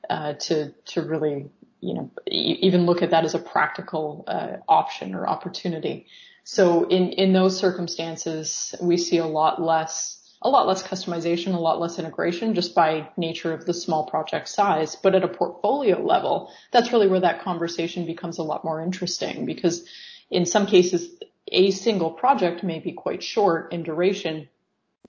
uh, 0.09 0.33
to 0.33 0.73
to 0.85 1.01
really 1.01 1.49
you 1.81 1.93
know, 1.93 2.11
even 2.27 2.85
look 2.85 3.01
at 3.01 3.11
that 3.11 3.25
as 3.25 3.35
a 3.35 3.39
practical 3.39 4.23
uh, 4.27 4.57
option 4.67 5.15
or 5.15 5.27
opportunity. 5.27 6.07
So 6.43 6.87
in 6.87 7.09
in 7.09 7.33
those 7.33 7.57
circumstances, 7.57 8.75
we 8.81 8.97
see 8.97 9.17
a 9.17 9.27
lot 9.27 9.61
less 9.61 10.19
a 10.41 10.49
lot 10.49 10.67
less 10.67 10.81
customization, 10.83 11.53
a 11.53 11.59
lot 11.59 11.79
less 11.81 11.99
integration 11.99 12.53
just 12.55 12.73
by 12.73 13.09
nature 13.17 13.53
of 13.53 13.65
the 13.65 13.73
small 13.73 14.05
project 14.05 14.47
size. 14.47 14.95
But 14.95 15.15
at 15.15 15.23
a 15.23 15.27
portfolio 15.27 16.01
level, 16.01 16.51
that's 16.71 16.93
really 16.93 17.07
where 17.07 17.19
that 17.19 17.41
conversation 17.41 18.05
becomes 18.05 18.37
a 18.37 18.43
lot 18.43 18.63
more 18.63 18.81
interesting 18.81 19.45
because 19.45 19.85
in 20.31 20.45
some 20.45 20.65
cases, 20.65 21.09
a 21.51 21.71
single 21.71 22.11
project 22.11 22.63
may 22.63 22.79
be 22.79 22.93
quite 22.93 23.23
short 23.23 23.73
in 23.73 23.83
duration, 23.83 24.47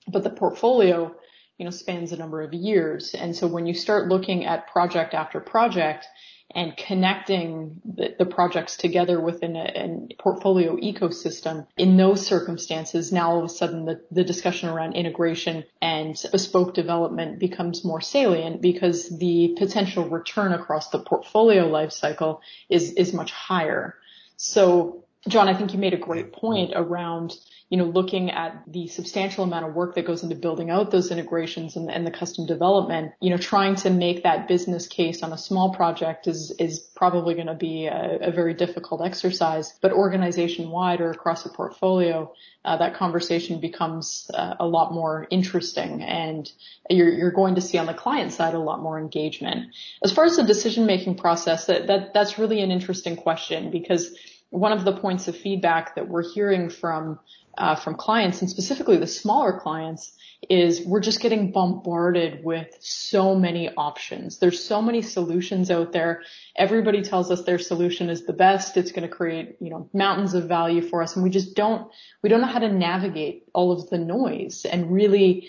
but 0.07 0.23
the 0.23 0.29
portfolio, 0.29 1.15
you 1.57 1.65
know, 1.65 1.71
spans 1.71 2.11
a 2.11 2.17
number 2.17 2.41
of 2.41 2.53
years. 2.53 3.13
And 3.13 3.35
so 3.35 3.47
when 3.47 3.67
you 3.67 3.73
start 3.73 4.09
looking 4.09 4.45
at 4.45 4.67
project 4.67 5.13
after 5.13 5.39
project, 5.39 6.07
and 6.55 6.75
connecting 6.77 7.81
the, 7.85 8.15
the 8.17 8.25
projects 8.25 8.77
together 8.77 9.19
within 9.19 9.55
a, 9.55 9.71
a, 9.75 10.15
portfolio 10.19 10.75
ecosystem. 10.77 11.67
In 11.77 11.97
those 11.97 12.25
circumstances, 12.25 13.11
now 13.11 13.31
all 13.31 13.39
of 13.39 13.45
a 13.45 13.49
sudden 13.49 13.85
the, 13.85 14.01
the 14.11 14.23
discussion 14.23 14.69
around 14.69 14.95
integration 14.95 15.63
and 15.81 16.15
bespoke 16.31 16.73
development 16.73 17.39
becomes 17.39 17.83
more 17.85 18.01
salient 18.01 18.61
because 18.61 19.09
the 19.17 19.55
potential 19.57 20.07
return 20.07 20.53
across 20.53 20.89
the 20.89 20.99
portfolio 20.99 21.69
lifecycle 21.69 22.39
is, 22.69 22.93
is 22.93 23.13
much 23.13 23.31
higher. 23.31 23.95
So 24.37 25.05
John, 25.27 25.47
I 25.47 25.53
think 25.53 25.71
you 25.71 25.77
made 25.77 25.93
a 25.93 25.97
great 25.97 26.33
point 26.33 26.71
around, 26.75 27.35
you 27.69 27.77
know, 27.77 27.83
looking 27.83 28.31
at 28.31 28.63
the 28.65 28.87
substantial 28.87 29.43
amount 29.43 29.67
of 29.67 29.75
work 29.75 29.93
that 29.93 30.07
goes 30.07 30.23
into 30.23 30.33
building 30.33 30.71
out 30.71 30.89
those 30.89 31.11
integrations 31.11 31.75
and, 31.75 31.91
and, 31.91 32.07
the 32.07 32.11
custom 32.11 32.47
development. 32.47 33.13
You 33.21 33.29
know, 33.29 33.37
trying 33.37 33.75
to 33.75 33.91
make 33.91 34.23
that 34.23 34.47
business 34.47 34.87
case 34.87 35.21
on 35.21 35.31
a 35.31 35.37
small 35.37 35.75
project 35.75 36.27
is 36.27 36.49
is 36.57 36.79
probably 36.79 37.35
going 37.35 37.47
to 37.47 37.53
be 37.53 37.85
a, 37.85 38.17
a, 38.21 38.31
very 38.31 38.55
difficult 38.55 39.05
exercise. 39.05 39.77
But 39.79 39.91
organization 39.91 40.71
wide 40.71 41.01
or 41.01 41.11
across 41.11 41.45
a 41.45 41.49
portfolio, 41.49 42.33
uh, 42.65 42.77
that 42.77 42.95
conversation 42.95 43.59
becomes 43.59 44.29
uh, 44.33 44.55
a 44.59 44.65
lot 44.65 44.91
more 44.91 45.27
interesting, 45.29 46.01
and 46.01 46.51
you're 46.89 47.13
you're 47.13 47.31
going 47.31 47.55
to 47.55 47.61
see 47.61 47.77
on 47.77 47.85
the 47.85 47.93
client 47.93 48.33
side 48.33 48.55
a 48.55 48.59
lot 48.59 48.81
more 48.81 48.99
engagement. 48.99 49.67
As 50.03 50.11
far 50.11 50.25
as 50.25 50.35
the 50.35 50.43
decision 50.43 50.87
making 50.87 51.17
process, 51.17 51.67
that 51.67 51.85
that 51.85 52.15
that's 52.15 52.39
really 52.39 52.61
an 52.61 52.71
interesting 52.71 53.15
question 53.15 53.69
because 53.69 54.15
one 54.51 54.73
of 54.73 54.85
the 54.85 54.95
points 54.95 55.27
of 55.27 55.35
feedback 55.35 55.95
that 55.95 56.07
we're 56.07 56.29
hearing 56.29 56.69
from 56.69 57.19
uh, 57.57 57.75
from 57.75 57.95
clients 57.95 58.41
and 58.41 58.49
specifically 58.49 58.97
the 58.97 59.07
smaller 59.07 59.59
clients 59.59 60.13
is 60.49 60.81
we're 60.85 61.01
just 61.01 61.19
getting 61.19 61.51
bombarded 61.51 62.43
with 62.43 62.67
so 62.79 63.35
many 63.35 63.69
options. 63.75 64.39
There's 64.39 64.63
so 64.63 64.81
many 64.81 65.01
solutions 65.01 65.69
out 65.69 65.91
there. 65.91 66.23
Everybody 66.55 67.01
tells 67.01 67.29
us 67.29 67.43
their 67.43 67.59
solution 67.59 68.09
is 68.09 68.25
the 68.25 68.33
best. 68.33 68.77
It's 68.77 68.91
going 68.91 69.07
to 69.07 69.13
create, 69.13 69.57
you 69.59 69.69
know, 69.69 69.89
mountains 69.93 70.33
of 70.33 70.45
value 70.45 70.81
for 70.81 71.03
us. 71.03 71.15
And 71.15 71.23
we 71.23 71.29
just 71.29 71.55
don't, 71.55 71.91
we 72.23 72.29
don't 72.29 72.41
know 72.41 72.47
how 72.47 72.59
to 72.59 72.71
navigate 72.71 73.43
all 73.53 73.71
of 73.71 73.89
the 73.89 73.99
noise 73.99 74.65
and 74.65 74.91
really 74.91 75.47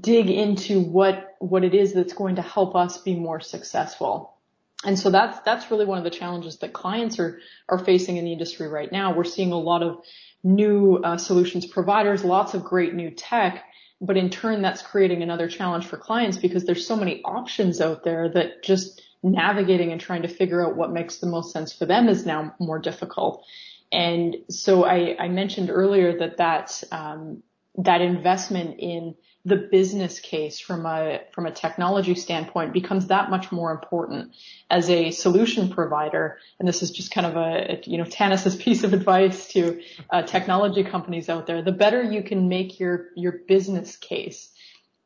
dig 0.00 0.28
into 0.28 0.80
what, 0.80 1.36
what 1.38 1.62
it 1.62 1.74
is 1.74 1.92
that's 1.92 2.14
going 2.14 2.36
to 2.36 2.42
help 2.42 2.74
us 2.74 2.98
be 2.98 3.14
more 3.14 3.40
successful. 3.40 4.37
And 4.84 4.98
so 4.98 5.10
that's, 5.10 5.40
that's 5.40 5.70
really 5.70 5.84
one 5.84 5.98
of 5.98 6.04
the 6.04 6.10
challenges 6.10 6.58
that 6.58 6.72
clients 6.72 7.18
are, 7.18 7.40
are 7.68 7.78
facing 7.78 8.16
in 8.16 8.24
the 8.24 8.32
industry 8.32 8.68
right 8.68 8.90
now. 8.90 9.12
We're 9.12 9.24
seeing 9.24 9.50
a 9.50 9.58
lot 9.58 9.82
of 9.82 10.04
new 10.44 10.96
uh, 10.96 11.16
solutions 11.16 11.66
providers, 11.66 12.24
lots 12.24 12.54
of 12.54 12.62
great 12.62 12.94
new 12.94 13.10
tech, 13.10 13.64
but 14.00 14.16
in 14.16 14.30
turn 14.30 14.62
that's 14.62 14.82
creating 14.82 15.22
another 15.22 15.48
challenge 15.48 15.86
for 15.86 15.96
clients 15.96 16.38
because 16.38 16.64
there's 16.64 16.86
so 16.86 16.96
many 16.96 17.22
options 17.24 17.80
out 17.80 18.04
there 18.04 18.28
that 18.28 18.62
just 18.62 19.02
navigating 19.24 19.90
and 19.90 20.00
trying 20.00 20.22
to 20.22 20.28
figure 20.28 20.64
out 20.64 20.76
what 20.76 20.92
makes 20.92 21.16
the 21.16 21.26
most 21.26 21.52
sense 21.52 21.72
for 21.72 21.84
them 21.84 22.08
is 22.08 22.24
now 22.24 22.54
more 22.60 22.78
difficult. 22.78 23.44
And 23.90 24.36
so 24.48 24.84
I, 24.84 25.16
I 25.18 25.28
mentioned 25.28 25.70
earlier 25.70 26.18
that 26.18 26.36
that, 26.36 26.84
um, 26.92 27.42
that 27.78 28.00
investment 28.00 28.78
in 28.78 29.16
the 29.48 29.56
business 29.56 30.20
case 30.20 30.60
from 30.60 30.86
a 30.86 31.20
from 31.32 31.46
a 31.46 31.50
technology 31.50 32.14
standpoint 32.14 32.72
becomes 32.72 33.06
that 33.06 33.30
much 33.30 33.50
more 33.50 33.72
important 33.72 34.34
as 34.70 34.88
a 34.90 35.10
solution 35.10 35.70
provider. 35.70 36.38
And 36.58 36.68
this 36.68 36.82
is 36.82 36.90
just 36.90 37.10
kind 37.10 37.26
of 37.26 37.36
a, 37.36 37.80
you 37.84 37.98
know 37.98 38.04
Tannis's 38.04 38.56
piece 38.64 38.84
of 38.84 38.92
advice 38.92 39.48
to 39.48 39.80
uh, 40.10 40.22
technology 40.22 40.84
companies 40.84 41.28
out 41.28 41.46
there. 41.46 41.62
The 41.62 41.72
better 41.72 42.02
you 42.02 42.22
can 42.22 42.48
make 42.48 42.78
your 42.78 43.08
your 43.16 43.32
business 43.48 43.96
case, 43.96 44.50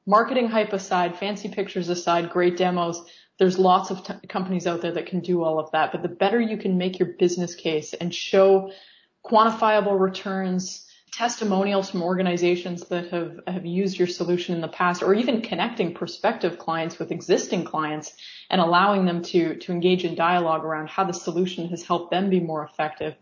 marketing 0.06 0.48
hype 0.48 0.72
aside, 0.72 1.18
fancy 1.18 1.48
pictures 1.48 1.88
aside, 1.88 2.30
great 2.30 2.56
demos. 2.56 3.02
There's 3.38 3.58
lots 3.58 3.90
of 3.90 4.04
t- 4.04 4.26
companies 4.28 4.66
out 4.66 4.82
there 4.82 4.92
that 4.92 5.06
can 5.06 5.20
do 5.20 5.42
all 5.42 5.58
of 5.58 5.70
that. 5.72 5.92
But 5.92 6.02
the 6.02 6.08
better 6.08 6.40
you 6.40 6.58
can 6.58 6.78
make 6.78 6.98
your 6.98 7.08
business 7.18 7.54
case 7.54 7.94
and 7.94 8.14
show 8.14 8.72
quantifiable 9.24 9.98
returns 9.98 10.86
testimonials 11.12 11.90
from 11.90 12.02
organizations 12.02 12.86
that 12.86 13.10
have, 13.10 13.38
have 13.46 13.66
used 13.66 13.98
your 13.98 14.08
solution 14.08 14.54
in 14.54 14.62
the 14.62 14.68
past 14.68 15.02
or 15.02 15.12
even 15.12 15.42
connecting 15.42 15.92
prospective 15.92 16.58
clients 16.58 16.98
with 16.98 17.12
existing 17.12 17.64
clients 17.64 18.14
and 18.48 18.60
allowing 18.60 19.04
them 19.04 19.22
to, 19.22 19.56
to 19.56 19.72
engage 19.72 20.04
in 20.04 20.14
dialogue 20.14 20.64
around 20.64 20.88
how 20.88 21.04
the 21.04 21.12
solution 21.12 21.68
has 21.68 21.82
helped 21.82 22.10
them 22.10 22.30
be 22.30 22.40
more 22.40 22.64
effective. 22.64 23.14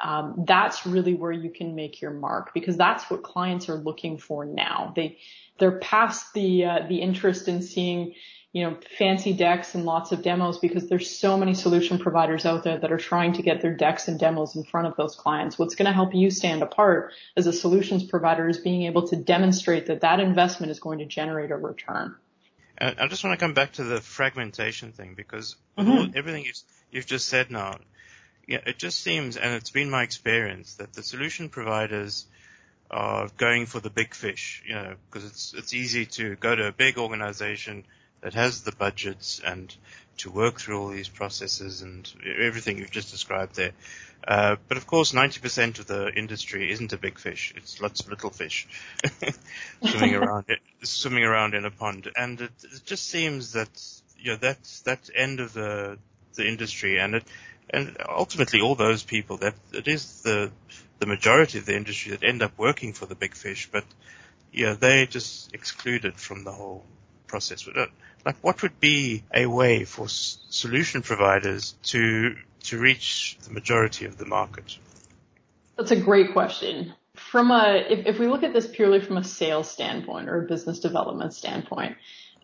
Um, 0.00 0.44
that's 0.46 0.86
really 0.86 1.14
where 1.14 1.32
you 1.32 1.50
can 1.50 1.74
make 1.74 2.00
your 2.00 2.12
mark 2.12 2.54
because 2.54 2.76
that's 2.76 3.10
what 3.10 3.24
clients 3.24 3.68
are 3.68 3.76
looking 3.76 4.18
for 4.18 4.44
now. 4.44 4.92
They, 4.94 5.18
they're 5.58 5.78
past 5.78 6.32
the, 6.34 6.64
uh, 6.64 6.78
the 6.88 7.00
interest 7.00 7.48
in 7.48 7.60
seeing 7.60 8.14
you 8.52 8.62
know, 8.62 8.76
fancy 8.98 9.32
decks 9.32 9.74
and 9.74 9.86
lots 9.86 10.12
of 10.12 10.22
demos 10.22 10.58
because 10.58 10.86
there's 10.88 11.10
so 11.10 11.38
many 11.38 11.54
solution 11.54 11.98
providers 11.98 12.44
out 12.44 12.64
there 12.64 12.78
that 12.78 12.92
are 12.92 12.98
trying 12.98 13.32
to 13.32 13.42
get 13.42 13.62
their 13.62 13.74
decks 13.74 14.08
and 14.08 14.20
demos 14.20 14.54
in 14.56 14.62
front 14.62 14.86
of 14.86 14.94
those 14.96 15.16
clients. 15.16 15.58
What's 15.58 15.74
going 15.74 15.86
to 15.86 15.92
help 15.92 16.14
you 16.14 16.30
stand 16.30 16.62
apart 16.62 17.12
as 17.34 17.46
a 17.46 17.52
solutions 17.52 18.04
provider 18.04 18.46
is 18.48 18.58
being 18.58 18.82
able 18.82 19.08
to 19.08 19.16
demonstrate 19.16 19.86
that 19.86 20.02
that 20.02 20.20
investment 20.20 20.70
is 20.70 20.80
going 20.80 20.98
to 20.98 21.06
generate 21.06 21.50
a 21.50 21.56
return. 21.56 22.14
I 22.78 23.06
just 23.06 23.22
want 23.22 23.38
to 23.38 23.42
come 23.42 23.54
back 23.54 23.72
to 23.74 23.84
the 23.84 24.00
fragmentation 24.00 24.92
thing 24.92 25.14
because 25.14 25.56
mm-hmm. 25.78 26.16
everything 26.16 26.44
you've, 26.44 26.58
you've 26.90 27.06
just 27.06 27.28
said 27.28 27.50
now, 27.50 27.78
yeah, 28.46 28.60
it 28.66 28.78
just 28.78 29.00
seems, 29.00 29.36
and 29.36 29.54
it's 29.54 29.70
been 29.70 29.88
my 29.88 30.02
experience, 30.02 30.74
that 30.74 30.92
the 30.92 31.02
solution 31.02 31.48
providers 31.48 32.26
are 32.90 33.28
going 33.38 33.66
for 33.66 33.80
the 33.80 33.88
big 33.88 34.14
fish, 34.14 34.62
you 34.66 34.74
know, 34.74 34.94
because 35.06 35.26
it's 35.26 35.54
it's 35.54 35.72
easy 35.72 36.04
to 36.04 36.36
go 36.36 36.54
to 36.54 36.66
a 36.66 36.72
big 36.72 36.98
organization 36.98 37.84
that 38.22 38.34
has 38.34 38.62
the 38.62 38.72
budgets 38.72 39.40
and 39.44 39.74
to 40.18 40.30
work 40.30 40.60
through 40.60 40.80
all 40.80 40.88
these 40.88 41.08
processes 41.08 41.82
and 41.82 42.10
everything 42.40 42.78
you've 42.78 42.90
just 42.90 43.10
described 43.10 43.56
there. 43.56 43.72
Uh, 44.26 44.56
but 44.68 44.76
of 44.76 44.86
course, 44.86 45.12
90% 45.12 45.80
of 45.80 45.86
the 45.86 46.12
industry 46.14 46.70
isn't 46.70 46.92
a 46.92 46.96
big 46.96 47.18
fish. 47.18 47.52
It's 47.56 47.80
lots 47.80 48.00
of 48.00 48.08
little 48.08 48.30
fish 48.30 48.68
swimming 49.84 50.14
around, 50.14 50.44
swimming 50.82 51.24
around 51.24 51.54
in 51.54 51.64
a 51.64 51.70
pond. 51.70 52.08
And 52.14 52.40
it, 52.40 52.52
it 52.62 52.84
just 52.84 53.08
seems 53.08 53.54
that, 53.54 53.70
you 54.16 54.32
know, 54.32 54.36
that's, 54.36 54.82
that 54.82 55.10
end 55.14 55.40
of 55.40 55.52
the, 55.52 55.98
the 56.34 56.46
industry 56.46 57.00
and 57.00 57.16
it, 57.16 57.24
and 57.70 57.96
ultimately 58.08 58.60
all 58.60 58.76
those 58.76 59.02
people 59.02 59.38
that 59.38 59.54
it 59.72 59.88
is 59.88 60.22
the, 60.22 60.52
the 61.00 61.06
majority 61.06 61.58
of 61.58 61.66
the 61.66 61.74
industry 61.74 62.12
that 62.12 62.22
end 62.22 62.42
up 62.42 62.56
working 62.56 62.92
for 62.92 63.06
the 63.06 63.14
big 63.16 63.34
fish, 63.34 63.68
but 63.72 63.84
yeah, 64.52 64.74
they're 64.78 65.06
just 65.06 65.52
excluded 65.52 66.14
from 66.14 66.44
the 66.44 66.52
whole 66.52 66.84
process. 67.26 67.66
Like, 68.24 68.36
what 68.40 68.62
would 68.62 68.78
be 68.80 69.24
a 69.34 69.46
way 69.46 69.84
for 69.84 70.04
s- 70.04 70.38
solution 70.50 71.02
providers 71.02 71.74
to 71.84 72.36
to 72.64 72.78
reach 72.78 73.36
the 73.42 73.50
majority 73.50 74.04
of 74.04 74.16
the 74.18 74.24
market? 74.24 74.78
That's 75.76 75.90
a 75.90 75.96
great 75.96 76.32
question. 76.32 76.94
From 77.16 77.50
a, 77.50 77.84
if, 77.88 78.06
if 78.06 78.18
we 78.18 78.28
look 78.28 78.42
at 78.42 78.52
this 78.52 78.66
purely 78.66 79.00
from 79.00 79.16
a 79.16 79.24
sales 79.24 79.70
standpoint 79.70 80.28
or 80.28 80.44
a 80.44 80.46
business 80.46 80.78
development 80.78 81.34
standpoint, 81.34 81.96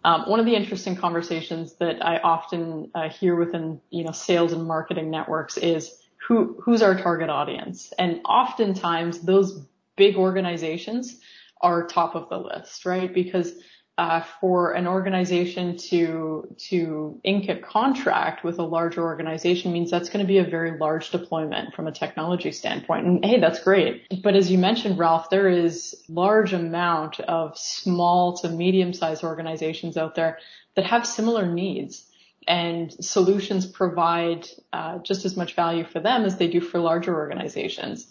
um, 0.05 0.29
one 0.29 0.41
of 0.41 0.47
the 0.47 0.55
interesting 0.55 0.97
conversations 0.97 1.75
that 1.77 2.05
I 2.05 2.19
often 2.19 2.91
uh, 2.95 3.09
hear 3.09 3.37
within, 3.37 3.81
you 3.91 4.05
know, 4.05 4.12
sales 4.12 4.53
and 4.53 4.67
marketing 4.67 5.11
networks 5.11 5.57
is 5.57 5.97
who, 6.27 6.61
who's 6.62 6.83
our 6.83 6.97
target 6.97 7.31
audience? 7.31 7.93
And 7.99 8.21
oftentimes 8.25 9.21
those 9.21 9.61
big 9.97 10.17
organizations 10.17 11.19
are 11.61 11.87
top 11.87 12.14
of 12.14 12.29
the 12.29 12.38
list, 12.38 12.87
right? 12.87 13.12
Because 13.12 13.53
uh, 13.99 14.23
for 14.41 14.75
an 14.75 14.87
organization 14.87 15.77
to 15.77 16.47
to 16.57 17.21
ink 17.25 17.49
a 17.49 17.57
contract 17.57 18.45
with 18.45 18.61
a 18.61 18.63
larger 18.63 19.03
organization 19.03 19.73
means 19.73 19.91
that's 19.91 20.09
going 20.09 20.25
to 20.25 20.29
be 20.29 20.39
a 20.39 20.45
very 20.45 20.79
large 20.79 21.11
deployment 21.11 21.75
from 21.75 21.89
a 21.89 21.93
technology 21.93 22.53
standpoint. 22.53 23.07
And 23.07 23.25
hey, 23.25 23.41
that's 23.41 23.61
great. 23.61 24.05
But 24.23 24.37
as 24.37 24.53
you 24.53 24.57
mentioned, 24.57 24.99
Ralph, 24.99 25.31
there 25.31 25.49
is 25.49 25.97
large 26.09 26.53
amount 26.53 27.19
of 27.19 27.59
small 27.59 28.37
to 28.39 28.49
medium 28.49 28.93
sized 28.93 29.25
organizations 29.25 29.97
out 29.97 30.15
there 30.15 30.39
that 30.77 30.85
have 30.85 31.05
similar 31.05 31.45
needs. 31.45 32.05
And 32.47 32.93
solutions 33.05 33.67
provide 33.67 34.49
uh, 34.73 34.99
just 35.01 35.27
as 35.27 35.37
much 35.37 35.55
value 35.55 35.85
for 35.85 36.01
them 36.01 36.25
as 36.25 36.39
they 36.39 36.49
do 36.49 36.61
for 36.61 36.79
larger 36.79 37.15
organizations. 37.15 38.07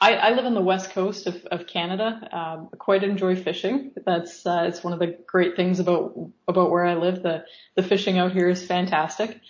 I, 0.00 0.14
I, 0.14 0.30
live 0.30 0.44
on 0.44 0.54
the 0.54 0.60
west 0.60 0.90
coast 0.90 1.26
of, 1.26 1.44
of 1.46 1.66
Canada. 1.66 2.28
Um, 2.30 2.68
quite 2.78 3.02
enjoy 3.02 3.36
fishing. 3.36 3.92
That's 4.04 4.44
uh, 4.44 4.64
it's 4.68 4.84
one 4.84 4.92
of 4.92 4.98
the 4.98 5.18
great 5.26 5.56
things 5.56 5.80
about 5.80 6.18
about 6.46 6.70
where 6.70 6.84
I 6.84 6.94
live. 6.94 7.22
The 7.22 7.44
the 7.76 7.82
fishing 7.82 8.18
out 8.18 8.32
here 8.32 8.48
is 8.48 8.64
fantastic. 8.64 9.40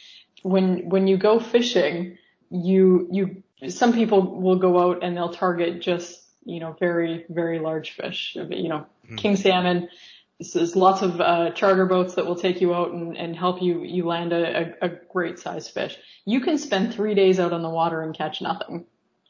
When 0.42 0.88
when 0.88 1.06
you 1.06 1.16
go 1.16 1.40
fishing, 1.40 2.18
you 2.50 3.08
you 3.10 3.42
some 3.68 3.92
people 3.92 4.40
will 4.40 4.58
go 4.58 4.78
out 4.78 5.02
and 5.02 5.16
they'll 5.16 5.32
target 5.32 5.80
just 5.80 6.22
you 6.44 6.60
know 6.60 6.76
very 6.78 7.26
very 7.28 7.58
large 7.58 7.92
fish. 7.92 8.36
You 8.36 8.68
know 8.68 8.86
mm. 9.10 9.16
king 9.18 9.36
salmon. 9.36 9.88
There's 10.38 10.76
lots 10.76 11.00
of 11.00 11.18
uh, 11.18 11.52
charter 11.52 11.86
boats 11.86 12.16
that 12.16 12.26
will 12.26 12.36
take 12.36 12.60
you 12.60 12.74
out 12.74 12.92
and, 12.92 13.16
and 13.16 13.34
help 13.34 13.62
you 13.62 13.82
you 13.82 14.04
land 14.04 14.32
a, 14.32 14.74
a, 14.82 14.86
a 14.86 14.88
great 15.12 15.38
size 15.38 15.68
fish. 15.68 15.96
You 16.24 16.40
can 16.40 16.58
spend 16.58 16.94
three 16.94 17.14
days 17.14 17.40
out 17.40 17.52
on 17.52 17.62
the 17.62 17.70
water 17.70 18.02
and 18.02 18.14
catch 18.14 18.42
nothing 18.42 18.84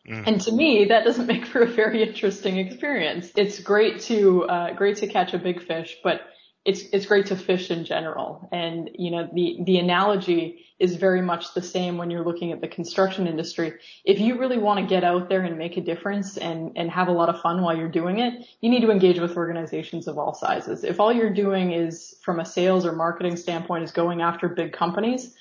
Mm. 0.08 0.26
And 0.26 0.40
to 0.42 0.52
me, 0.52 0.86
that 0.86 1.04
doesn't 1.04 1.26
make 1.34 1.46
for 1.46 1.60
a 1.62 1.66
very 1.66 2.02
interesting 2.02 2.58
experience. 2.58 3.30
It's 3.36 3.60
great 3.60 4.00
to 4.02 4.44
uh, 4.44 4.74
great 4.74 4.98
to 4.98 5.06
catch 5.06 5.34
a 5.34 5.38
big 5.38 5.62
fish, 5.62 5.96
but 6.02 6.22
it's 6.66 6.82
it's 6.92 7.06
great 7.06 7.26
to 7.26 7.36
fish 7.36 7.70
in 7.70 7.84
general. 7.84 8.48
And 8.50 8.90
you 8.94 9.12
know, 9.12 9.28
the 9.32 9.58
the 9.64 9.78
analogy 9.78 10.64
is 10.78 10.96
very 10.96 11.22
much 11.22 11.54
the 11.54 11.62
same 11.62 11.96
when 11.96 12.10
you're 12.10 12.24
looking 12.24 12.52
at 12.52 12.60
the 12.60 12.68
construction 12.68 13.26
industry. 13.26 13.74
If 14.04 14.18
you 14.18 14.38
really 14.38 14.58
want 14.58 14.80
to 14.80 14.86
get 14.86 15.04
out 15.04 15.28
there 15.28 15.42
and 15.42 15.56
make 15.56 15.76
a 15.76 15.80
difference 15.80 16.36
and 16.36 16.72
and 16.76 16.90
have 16.90 17.06
a 17.06 17.12
lot 17.12 17.28
of 17.28 17.40
fun 17.40 17.62
while 17.62 17.76
you're 17.76 17.88
doing 17.88 18.18
it, 18.18 18.44
you 18.60 18.68
need 18.68 18.80
to 18.80 18.90
engage 18.90 19.20
with 19.20 19.36
organizations 19.36 20.08
of 20.08 20.18
all 20.18 20.34
sizes. 20.34 20.82
If 20.82 20.98
all 20.98 21.12
you're 21.12 21.32
doing 21.32 21.72
is 21.72 22.16
from 22.22 22.40
a 22.40 22.44
sales 22.44 22.84
or 22.84 22.92
marketing 22.92 23.36
standpoint 23.36 23.84
is 23.84 23.92
going 23.92 24.20
after 24.20 24.48
big 24.48 24.72
companies, 24.72 25.36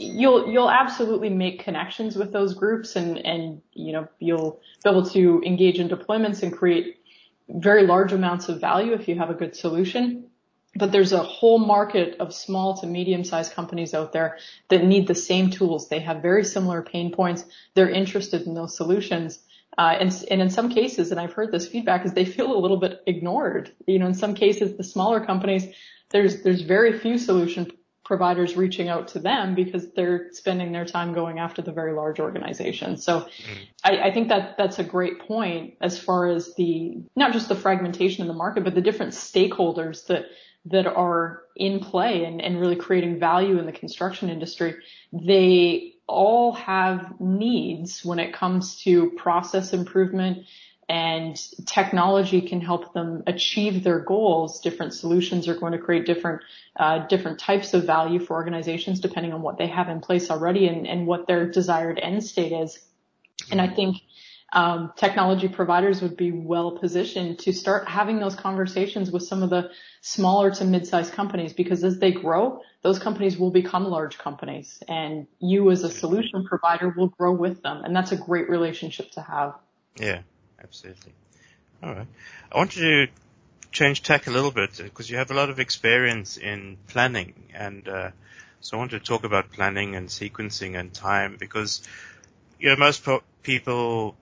you'll 0.00 0.50
you'll 0.50 0.70
absolutely 0.70 1.28
make 1.28 1.62
connections 1.62 2.16
with 2.16 2.32
those 2.32 2.54
groups 2.54 2.96
and 2.96 3.18
and 3.18 3.60
you 3.72 3.92
know 3.92 4.08
you'll 4.18 4.60
be 4.82 4.90
able 4.90 5.04
to 5.04 5.42
engage 5.44 5.78
in 5.78 5.88
deployments 5.88 6.42
and 6.42 6.52
create 6.52 6.96
very 7.48 7.86
large 7.86 8.12
amounts 8.12 8.48
of 8.48 8.60
value 8.60 8.92
if 8.92 9.08
you 9.08 9.16
have 9.16 9.30
a 9.30 9.34
good 9.34 9.54
solution 9.54 10.24
but 10.76 10.92
there's 10.92 11.12
a 11.12 11.22
whole 11.22 11.58
market 11.58 12.16
of 12.20 12.32
small 12.32 12.76
to 12.78 12.86
medium 12.86 13.24
sized 13.24 13.52
companies 13.52 13.92
out 13.92 14.12
there 14.12 14.38
that 14.68 14.84
need 14.84 15.08
the 15.08 15.16
same 15.16 15.50
tools. 15.50 15.88
They 15.88 15.98
have 15.98 16.22
very 16.22 16.44
similar 16.44 16.80
pain 16.80 17.10
points. 17.10 17.44
They're 17.74 17.90
interested 17.90 18.46
in 18.46 18.54
those 18.54 18.76
solutions. 18.76 19.40
Uh, 19.76 19.96
and, 19.98 20.24
and 20.30 20.40
in 20.40 20.48
some 20.48 20.68
cases, 20.68 21.10
and 21.10 21.18
I've 21.18 21.32
heard 21.32 21.50
this 21.50 21.66
feedback 21.66 22.04
is 22.04 22.12
they 22.12 22.24
feel 22.24 22.56
a 22.56 22.58
little 22.58 22.76
bit 22.76 23.02
ignored. 23.06 23.72
You 23.86 23.98
know, 23.98 24.06
in 24.06 24.14
some 24.14 24.34
cases, 24.34 24.76
the 24.76 24.84
smaller 24.84 25.24
companies, 25.24 25.66
there's, 26.10 26.42
there's 26.42 26.62
very 26.62 26.98
few 27.00 27.18
solution 27.18 27.72
providers 28.10 28.56
reaching 28.56 28.88
out 28.88 29.06
to 29.06 29.20
them 29.20 29.54
because 29.54 29.92
they're 29.92 30.32
spending 30.32 30.72
their 30.72 30.84
time 30.84 31.14
going 31.14 31.38
after 31.38 31.62
the 31.62 31.70
very 31.70 31.92
large 31.92 32.18
organizations. 32.18 33.04
So 33.04 33.20
mm-hmm. 33.20 33.52
I, 33.84 34.08
I, 34.08 34.12
think 34.12 34.30
that 34.30 34.56
that's 34.58 34.80
a 34.80 34.82
great 34.82 35.20
point 35.20 35.74
as 35.80 35.96
far 35.96 36.26
as 36.26 36.52
the, 36.56 37.04
not 37.14 37.32
just 37.32 37.48
the 37.48 37.54
fragmentation 37.54 38.22
in 38.22 38.26
the 38.26 38.34
market, 38.34 38.64
but 38.64 38.74
the 38.74 38.80
different 38.80 39.12
stakeholders 39.12 40.06
that 40.08 40.24
that 40.66 40.88
are 40.88 41.42
in 41.54 41.78
play 41.78 42.24
and, 42.24 42.42
and 42.42 42.60
really 42.60 42.74
creating 42.74 43.20
value 43.20 43.60
in 43.60 43.64
the 43.64 43.72
construction 43.72 44.28
industry, 44.28 44.74
they 45.12 45.94
all 46.08 46.52
have 46.52 47.14
needs 47.20 48.04
when 48.04 48.18
it 48.18 48.34
comes 48.34 48.82
to 48.82 49.10
process 49.12 49.72
improvement 49.72 50.46
and 50.90 51.40
technology 51.66 52.40
can 52.40 52.60
help 52.60 52.92
them 52.94 53.22
achieve 53.28 53.84
their 53.84 54.00
goals. 54.00 54.58
Different 54.58 54.92
solutions 54.92 55.46
are 55.46 55.54
going 55.54 55.70
to 55.70 55.78
create 55.78 56.04
different 56.04 56.42
uh, 56.74 57.06
different 57.06 57.38
types 57.38 57.74
of 57.74 57.84
value 57.84 58.18
for 58.18 58.34
organizations 58.34 58.98
depending 58.98 59.32
on 59.32 59.40
what 59.40 59.56
they 59.56 59.68
have 59.68 59.88
in 59.88 60.00
place 60.00 60.32
already 60.32 60.66
and, 60.66 60.88
and 60.88 61.06
what 61.06 61.28
their 61.28 61.48
desired 61.48 62.00
end 62.02 62.24
state 62.24 62.50
is. 62.50 62.80
And 63.52 63.60
I 63.60 63.68
think 63.68 63.98
um, 64.52 64.92
technology 64.96 65.46
providers 65.46 66.02
would 66.02 66.16
be 66.16 66.32
well 66.32 66.72
positioned 66.72 67.38
to 67.40 67.52
start 67.52 67.86
having 67.86 68.18
those 68.18 68.34
conversations 68.34 69.12
with 69.12 69.22
some 69.22 69.44
of 69.44 69.50
the 69.50 69.70
smaller 70.00 70.50
to 70.50 70.64
mid-sized 70.64 71.12
companies 71.12 71.52
because 71.52 71.84
as 71.84 72.00
they 72.00 72.10
grow, 72.10 72.62
those 72.82 72.98
companies 72.98 73.38
will 73.38 73.52
become 73.52 73.84
large 73.84 74.18
companies 74.18 74.82
and 74.88 75.28
you 75.38 75.70
as 75.70 75.84
a 75.84 75.90
solution 75.90 76.44
provider 76.44 76.92
will 76.96 77.10
grow 77.10 77.32
with 77.32 77.62
them. 77.62 77.84
And 77.84 77.94
that's 77.94 78.10
a 78.10 78.16
great 78.16 78.50
relationship 78.50 79.12
to 79.12 79.20
have. 79.20 79.54
Yeah, 79.96 80.22
absolutely. 80.62 81.12
All 81.82 81.94
right. 81.94 82.06
I 82.52 82.58
want 82.58 82.72
to 82.72 83.08
change 83.72 84.02
tack 84.02 84.26
a 84.26 84.30
little 84.30 84.50
bit 84.50 84.76
because 84.78 85.10
you 85.10 85.16
have 85.16 85.30
a 85.30 85.34
lot 85.34 85.50
of 85.50 85.60
experience 85.60 86.36
in 86.36 86.78
planning 86.88 87.34
and, 87.54 87.88
uh, 87.88 88.10
so 88.60 88.76
I 88.76 88.80
want 88.80 88.90
to 88.92 89.00
talk 89.00 89.24
about 89.24 89.52
planning 89.52 89.96
and 89.96 90.08
sequencing 90.08 90.78
and 90.78 90.92
time 90.92 91.36
because, 91.38 91.82
you 92.58 92.68
know, 92.68 92.76
most 92.76 93.04
po- 93.04 93.22
people 93.42 94.16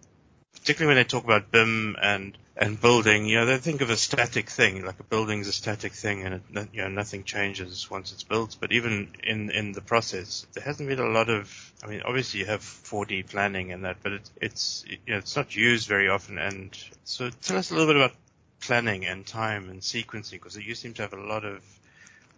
particularly 0.60 0.94
when 0.94 1.02
they 1.02 1.08
talk 1.08 1.24
about 1.24 1.50
BIM 1.50 1.96
and 2.00 2.36
and 2.60 2.80
building, 2.80 3.26
you 3.26 3.36
know, 3.36 3.46
they 3.46 3.56
think 3.58 3.82
of 3.82 3.90
a 3.90 3.96
static 3.96 4.50
thing, 4.50 4.84
like 4.84 4.98
a 4.98 5.04
building's 5.04 5.46
a 5.46 5.52
static 5.52 5.92
thing, 5.92 6.24
and 6.24 6.34
it, 6.34 6.68
you 6.72 6.82
know 6.82 6.88
nothing 6.88 7.22
changes 7.22 7.88
once 7.88 8.12
it's 8.12 8.24
built. 8.24 8.56
But 8.60 8.72
even 8.72 9.08
in 9.22 9.50
in 9.50 9.72
the 9.72 9.80
process, 9.80 10.44
there 10.54 10.64
hasn't 10.64 10.88
been 10.88 10.98
a 10.98 11.06
lot 11.08 11.28
of. 11.30 11.72
I 11.84 11.86
mean, 11.86 12.02
obviously 12.04 12.40
you 12.40 12.46
have 12.46 12.60
4D 12.62 13.28
planning 13.28 13.70
and 13.72 13.84
that, 13.84 13.98
but 14.02 14.12
it, 14.12 14.30
it's 14.40 14.84
you 14.88 14.98
know 15.06 15.18
it's 15.18 15.36
not 15.36 15.54
used 15.54 15.88
very 15.88 16.08
often. 16.08 16.38
And 16.38 16.76
so, 17.04 17.30
tell 17.30 17.58
us 17.58 17.70
a 17.70 17.74
little 17.74 17.86
bit 17.94 17.96
about 18.02 18.16
planning 18.60 19.06
and 19.06 19.24
time 19.24 19.70
and 19.70 19.80
sequencing, 19.80 20.32
because 20.32 20.56
you 20.56 20.74
seem 20.74 20.94
to 20.94 21.02
have 21.02 21.12
a 21.12 21.22
lot 21.22 21.44
of 21.44 21.62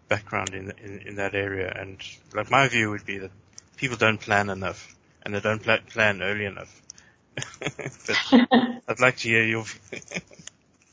background 0.09 0.51
in, 0.55 0.73
in 0.85 0.99
in 1.07 1.15
that 1.17 1.35
area. 1.35 1.73
And 1.75 1.97
like 2.35 2.51
my 2.51 2.69
view 2.69 2.91
would 2.91 3.07
be 3.07 3.19
that 3.19 3.31
people 3.77 3.97
don't 3.97 4.21
plan 4.21 4.51
enough, 4.51 4.95
and 5.23 5.35
they 5.35 5.41
don't 5.41 5.63
pl- 5.63 5.79
plan 5.89 6.21
early 6.23 6.45
enough. 6.45 6.80
I'd 8.89 9.01
like 9.01 9.17
to 9.19 9.29
hear 9.29 9.45
your. 9.45 9.65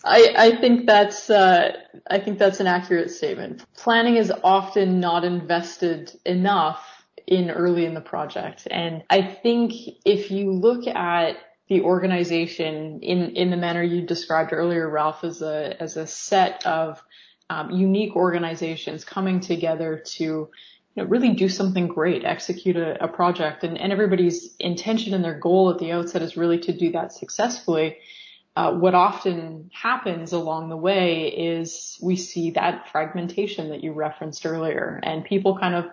I, 0.04 0.34
I 0.38 0.56
think 0.62 0.86
that's 0.86 1.30
uh, 1.30 1.78
I 2.10 2.20
think 2.20 2.40
that's 2.40 2.60
an 2.60 2.68
accurate 2.68 3.12
statement. 3.12 3.64
Planning 3.76 4.16
is 4.16 4.32
often 4.44 5.00
not 5.00 5.26
invested 5.26 6.12
enough 6.26 6.84
in 7.26 7.50
early 7.50 7.86
in 7.86 7.94
the 7.94 8.02
project, 8.02 8.68
and 8.72 9.04
I 9.10 9.22
think 9.22 9.74
if 10.06 10.32
you 10.32 10.52
look 10.52 10.88
at 10.88 11.38
the 11.68 11.82
organization 11.82 13.02
in 13.02 13.36
in 13.36 13.50
the 13.50 13.58
manner 13.58 13.84
you 13.84 14.02
described 14.04 14.54
earlier, 14.54 14.90
Ralph, 14.90 15.24
as 15.24 15.42
a 15.42 15.76
as 15.82 15.98
a 15.98 16.08
set 16.08 16.66
of 16.66 17.04
um, 17.50 17.72
unique 17.72 18.16
organizations 18.16 19.04
coming 19.06 19.40
together 19.40 20.02
to 20.06 20.50
know, 20.98 21.06
really 21.06 21.34
do 21.34 21.48
something 21.48 21.88
great, 21.88 22.26
execute 22.26 22.76
a, 22.76 23.04
a 23.04 23.08
project. 23.08 23.64
And, 23.64 23.78
and, 23.78 23.92
everybody's 23.92 24.56
intention 24.60 25.14
and 25.14 25.24
their 25.24 25.40
goal 25.40 25.70
at 25.70 25.80
the 25.80 25.92
outset 25.92 26.22
is 26.22 26.36
really 26.36 26.60
to 26.60 26.74
do 26.76 26.92
that 26.92 27.14
successfully. 27.14 27.98
Uh, 28.56 28.74
what 28.74 28.96
often 28.96 29.70
happens 29.72 30.34
along 30.34 30.70
the 30.70 30.78
way 30.78 31.28
is 31.28 31.98
we 32.02 32.16
see 32.16 32.52
that 32.52 32.90
fragmentation 32.92 33.70
that 33.70 33.84
you 33.84 33.94
referenced 33.94 34.46
earlier. 34.46 35.00
And 35.04 35.24
people 35.24 35.60
kind 35.60 35.76
of 35.76 35.86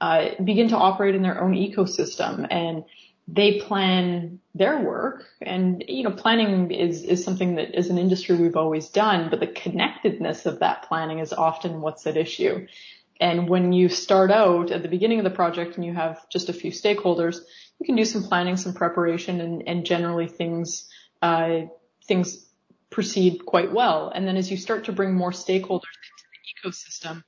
uh, 0.00 0.28
begin 0.42 0.68
to 0.68 0.76
operate 0.76 1.14
in 1.14 1.22
their 1.22 1.42
own 1.42 1.52
ecosystem 1.52 2.46
and 2.50 2.84
they 3.30 3.60
plan 3.60 4.40
their 4.54 4.80
work. 4.80 5.26
And 5.42 5.84
you 5.86 6.02
know 6.02 6.12
planning 6.12 6.70
is 6.70 7.02
is 7.02 7.22
something 7.22 7.56
that 7.56 7.74
as 7.74 7.90
an 7.90 7.98
industry 7.98 8.36
we've 8.36 8.56
always 8.56 8.88
done 8.88 9.28
but 9.28 9.40
the 9.40 9.46
connectedness 9.46 10.46
of 10.46 10.60
that 10.60 10.88
planning 10.88 11.18
is 11.18 11.34
often 11.34 11.82
what's 11.82 12.06
at 12.06 12.16
issue 12.16 12.66
and 13.20 13.48
when 13.48 13.72
you 13.72 13.88
start 13.88 14.30
out 14.30 14.70
at 14.70 14.82
the 14.82 14.88
beginning 14.88 15.18
of 15.18 15.24
the 15.24 15.30
project 15.30 15.76
and 15.76 15.84
you 15.84 15.92
have 15.92 16.28
just 16.30 16.48
a 16.48 16.52
few 16.52 16.70
stakeholders, 16.70 17.38
you 17.80 17.86
can 17.86 17.96
do 17.96 18.04
some 18.04 18.22
planning, 18.22 18.56
some 18.56 18.74
preparation, 18.74 19.40
and, 19.40 19.66
and 19.66 19.84
generally 19.84 20.28
things 20.28 20.88
uh, 21.20 21.62
things 22.06 22.46
proceed 22.90 23.44
quite 23.44 23.72
well. 23.72 24.10
And 24.14 24.26
then 24.26 24.36
as 24.36 24.50
you 24.50 24.56
start 24.56 24.84
to 24.84 24.92
bring 24.92 25.14
more 25.14 25.32
stakeholders 25.32 25.94
into 26.06 26.24
the 26.32 26.68
ecosystem, 26.68 27.24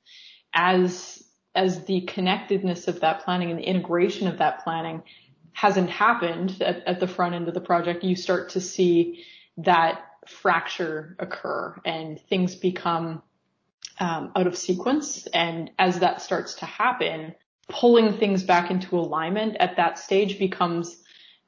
as 0.55 1.23
as 1.55 1.85
the 1.85 2.03
connectedness 2.03 2.87
of 2.87 3.01
that 3.01 3.25
planning 3.25 3.51
and 3.51 3.59
the 3.59 3.69
integration 3.69 4.29
of 4.29 4.39
that 4.39 4.63
planning 4.63 5.03
hasn't 5.53 5.91
happened 5.91 6.63
at, 6.63 6.87
at 6.87 7.01
the 7.01 7.09
front 7.09 7.35
end 7.35 7.49
of 7.49 7.55
the 7.55 7.61
project, 7.61 8.05
you 8.05 8.15
start 8.15 8.51
to 8.51 8.61
see 8.61 9.25
that 9.57 10.01
fracture 10.29 11.17
occur 11.19 11.75
and 11.85 12.21
things 12.29 12.55
become 12.55 13.23
um, 14.01 14.33
out 14.35 14.47
of 14.47 14.57
sequence. 14.57 15.27
And 15.29 15.71
as 15.79 16.01
that 16.01 16.23
starts 16.23 16.55
to 16.57 16.67
happen, 16.67 17.35
pulling 17.69 18.19
things 18.19 18.43
back 18.43 18.71
into 18.71 18.99
alignment 18.99 19.57
at 19.61 19.77
that 19.77 19.99
stage 19.99 20.39
becomes 20.39 20.97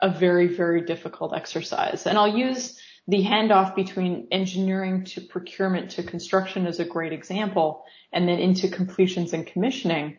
a 0.01 0.11
very, 0.11 0.49
very 0.49 0.83
difficult 0.83 1.35
exercise. 1.35 2.07
And 2.07 2.19
I'll 2.19 2.37
use 2.37 2.79
the 3.09 3.25
handoff 3.25 3.75
between 3.75 4.29
engineering 4.31 5.05
to 5.05 5.21
procurement 5.21 5.93
to 5.93 6.03
construction 6.03 6.67
as 6.67 6.79
a 6.79 6.85
great 6.85 7.13
example, 7.13 7.85
and 8.13 8.29
then 8.29 8.39
into 8.39 8.69
completions 8.69 9.33
and 9.33 9.47
commissioning. 9.47 10.19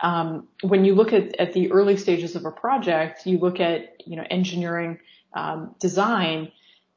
Um, 0.00 0.48
when 0.62 0.84
you 0.84 0.94
look 0.94 1.12
at, 1.12 1.38
at 1.38 1.52
the 1.52 1.70
early 1.70 1.96
stages 1.96 2.34
of 2.34 2.44
a 2.44 2.50
project, 2.50 3.26
you 3.26 3.38
look 3.38 3.60
at 3.60 4.02
you 4.04 4.16
know 4.16 4.24
engineering 4.28 4.98
um, 5.32 5.74
design 5.78 6.50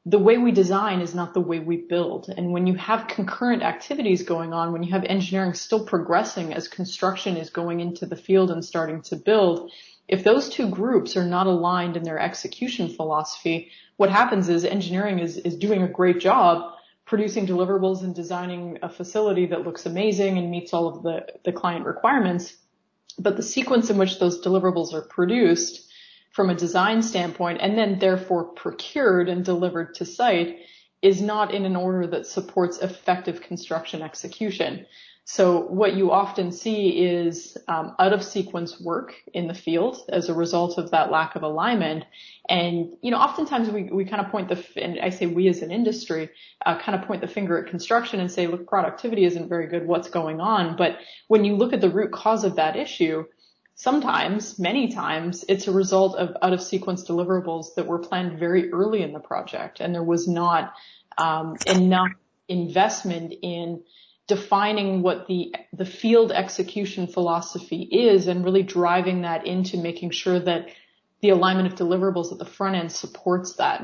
the 0.08 0.18
way 0.18 0.38
we 0.38 0.52
design 0.52 1.02
is 1.02 1.14
not 1.14 1.34
the 1.34 1.40
way 1.40 1.58
we 1.58 1.76
build. 1.76 2.32
And 2.34 2.50
when 2.50 2.66
you 2.66 2.74
have 2.76 3.08
concurrent 3.08 3.62
activities 3.62 4.22
going 4.22 4.54
on, 4.54 4.72
when 4.72 4.82
you 4.82 4.92
have 4.92 5.04
engineering 5.04 5.52
still 5.52 5.84
progressing 5.84 6.54
as 6.54 6.66
construction 6.66 7.36
is 7.36 7.50
going 7.50 7.80
into 7.80 8.06
the 8.06 8.16
field 8.16 8.50
and 8.50 8.64
starting 8.64 9.02
to 9.02 9.16
build, 9.16 9.70
if 10.08 10.24
those 10.24 10.48
two 10.48 10.70
groups 10.70 11.14
are 11.18 11.26
not 11.26 11.46
aligned 11.46 11.98
in 11.98 12.04
their 12.04 12.18
execution 12.18 12.88
philosophy, 12.88 13.70
what 13.98 14.08
happens 14.08 14.48
is 14.48 14.64
engineering 14.64 15.18
is, 15.18 15.36
is 15.36 15.56
doing 15.56 15.82
a 15.82 15.88
great 15.88 16.20
job 16.20 16.72
producing 17.04 17.46
deliverables 17.46 18.02
and 18.02 18.14
designing 18.14 18.78
a 18.82 18.88
facility 18.88 19.46
that 19.46 19.66
looks 19.66 19.84
amazing 19.84 20.38
and 20.38 20.50
meets 20.50 20.72
all 20.72 20.88
of 20.88 21.02
the, 21.02 21.26
the 21.44 21.52
client 21.52 21.84
requirements. 21.84 22.56
But 23.18 23.36
the 23.36 23.42
sequence 23.42 23.90
in 23.90 23.98
which 23.98 24.18
those 24.18 24.42
deliverables 24.42 24.94
are 24.94 25.02
produced 25.02 25.87
from 26.30 26.50
a 26.50 26.54
design 26.54 27.02
standpoint 27.02 27.58
and 27.60 27.76
then 27.76 27.98
therefore 27.98 28.44
procured 28.44 29.28
and 29.28 29.44
delivered 29.44 29.94
to 29.94 30.04
site 30.04 30.58
is 31.02 31.20
not 31.20 31.54
in 31.54 31.64
an 31.64 31.76
order 31.76 32.06
that 32.06 32.26
supports 32.26 32.78
effective 32.78 33.40
construction 33.40 34.02
execution. 34.02 34.86
So 35.30 35.60
what 35.60 35.94
you 35.94 36.10
often 36.10 36.50
see 36.50 37.04
is 37.04 37.58
um, 37.68 37.94
out 37.98 38.14
of 38.14 38.24
sequence 38.24 38.80
work 38.80 39.14
in 39.34 39.46
the 39.46 39.52
field 39.52 39.98
as 40.08 40.30
a 40.30 40.34
result 40.34 40.78
of 40.78 40.90
that 40.92 41.10
lack 41.10 41.36
of 41.36 41.42
alignment. 41.42 42.04
And 42.48 42.96
you 43.02 43.10
know, 43.10 43.18
oftentimes 43.18 43.68
we 43.68 43.82
we 43.82 44.06
kind 44.06 44.24
of 44.24 44.32
point 44.32 44.48
the 44.48 44.64
and 44.82 44.98
I 44.98 45.10
say 45.10 45.26
we 45.26 45.48
as 45.48 45.60
an 45.60 45.70
industry 45.70 46.30
uh, 46.64 46.78
kind 46.78 46.98
of 46.98 47.06
point 47.06 47.20
the 47.20 47.28
finger 47.28 47.58
at 47.58 47.68
construction 47.68 48.20
and 48.20 48.32
say, 48.32 48.46
look, 48.46 48.66
productivity 48.66 49.26
isn't 49.26 49.50
very 49.50 49.66
good. 49.66 49.86
What's 49.86 50.08
going 50.08 50.40
on? 50.40 50.76
But 50.76 50.96
when 51.26 51.44
you 51.44 51.56
look 51.56 51.74
at 51.74 51.82
the 51.82 51.90
root 51.90 52.10
cause 52.10 52.42
of 52.42 52.56
that 52.56 52.74
issue, 52.74 53.24
sometimes, 53.78 54.58
many 54.58 54.88
times, 54.88 55.44
it's 55.48 55.68
a 55.68 55.72
result 55.72 56.16
of 56.16 56.36
out 56.42 56.52
of 56.52 56.60
sequence 56.60 57.08
deliverables 57.08 57.74
that 57.76 57.86
were 57.86 57.98
planned 57.98 58.38
very 58.38 58.70
early 58.72 59.02
in 59.02 59.12
the 59.12 59.20
project, 59.20 59.80
and 59.80 59.94
there 59.94 60.04
was 60.04 60.28
not 60.28 60.74
um, 61.16 61.56
enough 61.66 62.10
investment 62.48 63.32
in 63.42 63.82
defining 64.26 65.00
what 65.00 65.26
the 65.26 65.54
the 65.72 65.84
field 65.86 66.32
execution 66.32 67.06
philosophy 67.06 67.82
is 67.82 68.26
and 68.26 68.44
really 68.44 68.62
driving 68.62 69.22
that 69.22 69.46
into 69.46 69.78
making 69.78 70.10
sure 70.10 70.38
that 70.38 70.68
the 71.22 71.30
alignment 71.30 71.72
of 71.72 71.78
deliverables 71.78 72.30
at 72.32 72.38
the 72.38 72.44
front 72.44 72.76
end 72.76 72.92
supports 72.92 73.54
that. 73.54 73.82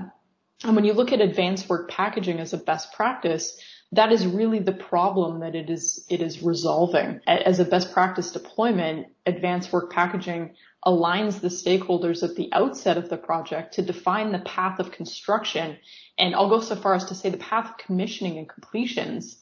And 0.63 0.77
when 0.77 0.85
you 0.85 0.93
look 0.93 1.13
at 1.13 1.21
advanced 1.21 1.69
work 1.69 1.91
packaging 1.91 2.41
as 2.41 2.53
a 2.53 2.59
best 2.59 2.93
practice, 2.93 3.59
that 3.93 4.13
is 4.13 4.27
really 4.27 4.59
the 4.59 4.73
problem 4.73 5.41
that 5.41 5.55
it 5.55 5.71
is 5.71 6.05
it 6.09 6.21
is 6.21 6.43
resolving. 6.43 7.21
As 7.27 7.61
a 7.61 7.65
best 7.65 7.93
practice 7.93 8.33
deployment, 8.33 9.09
advanced 9.27 9.73
work 9.73 9.93
packaging 9.93 10.55
aligns 10.85 11.41
the 11.41 11.49
stakeholders 11.49 12.23
at 12.23 12.37
the 12.37 12.53
outset 12.53 12.99
of 12.99 13.09
the 13.09 13.17
project 13.17 13.75
to 13.75 13.83
define 13.83 14.33
the 14.33 14.41
path 14.41 14.79
of 14.81 14.91
construction 14.91 15.79
and 16.19 16.35
I'll 16.35 16.49
go 16.49 16.61
so 16.61 16.77
far 16.77 16.95
as 16.95 17.07
to 17.07 17.15
say 17.15 17.31
the 17.31 17.39
path 17.39 17.71
of 17.71 17.79
commissioning 17.79 18.39
and 18.39 18.49
completions 18.49 19.37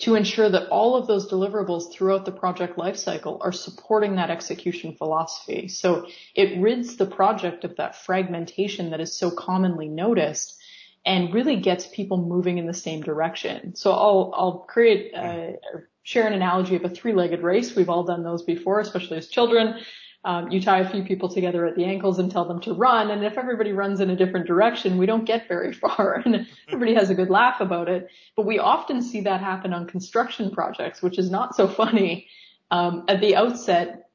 to 0.00 0.14
ensure 0.14 0.48
that 0.48 0.68
all 0.68 0.96
of 0.96 1.06
those 1.06 1.30
deliverables 1.30 1.92
throughout 1.92 2.24
the 2.24 2.32
project 2.32 2.76
lifecycle 2.76 3.38
are 3.40 3.52
supporting 3.52 4.16
that 4.16 4.30
execution 4.30 4.96
philosophy. 4.96 5.68
So 5.68 6.06
it 6.34 6.60
rids 6.60 6.96
the 6.96 7.06
project 7.06 7.64
of 7.64 7.76
that 7.76 7.96
fragmentation 7.96 8.90
that 8.90 9.00
is 9.00 9.16
so 9.16 9.30
commonly 9.30 9.88
noticed 9.88 10.58
and 11.04 11.34
really 11.34 11.56
gets 11.56 11.86
people 11.86 12.16
moving 12.16 12.58
in 12.58 12.66
the 12.66 12.74
same 12.74 13.02
direction. 13.02 13.74
So 13.74 13.92
I'll, 13.92 14.32
I'll 14.36 14.58
create, 14.68 15.12
a, 15.14 15.56
share 16.04 16.26
an 16.26 16.32
analogy 16.32 16.76
of 16.76 16.84
a 16.84 16.88
three-legged 16.88 17.42
race. 17.42 17.74
We've 17.74 17.88
all 17.88 18.04
done 18.04 18.22
those 18.22 18.42
before, 18.42 18.80
especially 18.80 19.18
as 19.18 19.28
children. 19.28 19.80
Um, 20.24 20.52
you 20.52 20.60
tie 20.60 20.80
a 20.80 20.88
few 20.88 21.02
people 21.02 21.28
together 21.28 21.66
at 21.66 21.74
the 21.74 21.84
ankles 21.84 22.20
and 22.20 22.30
tell 22.30 22.44
them 22.44 22.60
to 22.60 22.74
run. 22.74 23.10
And 23.10 23.24
if 23.24 23.36
everybody 23.36 23.72
runs 23.72 24.00
in 24.00 24.10
a 24.10 24.16
different 24.16 24.46
direction, 24.46 24.96
we 24.96 25.06
don't 25.06 25.24
get 25.24 25.48
very 25.48 25.72
far 25.72 26.22
and 26.24 26.46
everybody 26.68 26.94
has 26.94 27.10
a 27.10 27.14
good 27.14 27.30
laugh 27.30 27.60
about 27.60 27.88
it. 27.88 28.08
But 28.36 28.46
we 28.46 28.58
often 28.60 29.02
see 29.02 29.22
that 29.22 29.40
happen 29.40 29.72
on 29.72 29.88
construction 29.88 30.50
projects, 30.50 31.02
which 31.02 31.18
is 31.18 31.30
not 31.30 31.56
so 31.56 31.66
funny. 31.68 32.28
Um, 32.70 33.04
at 33.08 33.20
the 33.20 33.36
outset, 33.36 34.08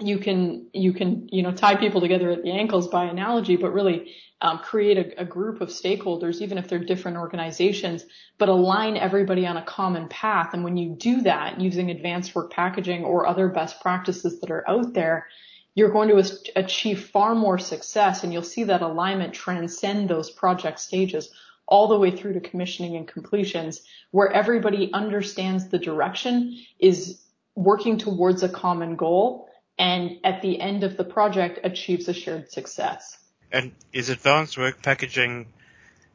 you 0.00 0.18
can, 0.18 0.68
you 0.72 0.92
can, 0.92 1.28
you 1.30 1.42
know, 1.42 1.52
tie 1.52 1.76
people 1.76 2.00
together 2.00 2.30
at 2.30 2.42
the 2.42 2.50
ankles 2.50 2.88
by 2.88 3.04
analogy, 3.04 3.56
but 3.56 3.72
really, 3.72 4.12
um, 4.40 4.58
create 4.58 4.98
a, 4.98 5.22
a 5.22 5.24
group 5.24 5.60
of 5.60 5.70
stakeholders, 5.70 6.42
even 6.42 6.58
if 6.58 6.68
they're 6.68 6.78
different 6.78 7.16
organizations, 7.16 8.04
but 8.36 8.48
align 8.48 8.96
everybody 8.96 9.46
on 9.46 9.56
a 9.56 9.64
common 9.64 10.08
path. 10.08 10.52
And 10.52 10.64
when 10.64 10.76
you 10.76 10.90
do 10.90 11.22
that 11.22 11.60
using 11.60 11.90
advanced 11.90 12.34
work 12.34 12.52
packaging 12.52 13.04
or 13.04 13.26
other 13.26 13.48
best 13.48 13.80
practices 13.80 14.40
that 14.40 14.50
are 14.50 14.68
out 14.68 14.92
there, 14.92 15.28
you're 15.74 15.90
going 15.90 16.08
to 16.08 16.38
achieve 16.56 17.06
far 17.06 17.34
more 17.34 17.58
success 17.58 18.22
and 18.22 18.32
you'll 18.32 18.42
see 18.42 18.64
that 18.64 18.82
alignment 18.82 19.32
transcend 19.34 20.08
those 20.08 20.30
project 20.30 20.78
stages 20.78 21.30
all 21.66 21.88
the 21.88 21.98
way 21.98 22.10
through 22.10 22.34
to 22.34 22.40
commissioning 22.40 22.96
and 22.96 23.08
completions 23.08 23.80
where 24.10 24.30
everybody 24.30 24.92
understands 24.92 25.68
the 25.68 25.78
direction 25.78 26.60
is 26.78 27.22
working 27.56 27.96
towards 27.96 28.42
a 28.42 28.48
common 28.48 28.96
goal 28.96 29.48
and 29.78 30.18
at 30.24 30.42
the 30.42 30.60
end 30.60 30.84
of 30.84 30.96
the 30.96 31.04
project 31.04 31.60
achieves 31.64 32.08
a 32.08 32.14
shared 32.14 32.50
success. 32.50 33.18
And 33.50 33.72
is 33.92 34.08
advanced 34.08 34.58
work 34.58 34.82
packaging 34.82 35.46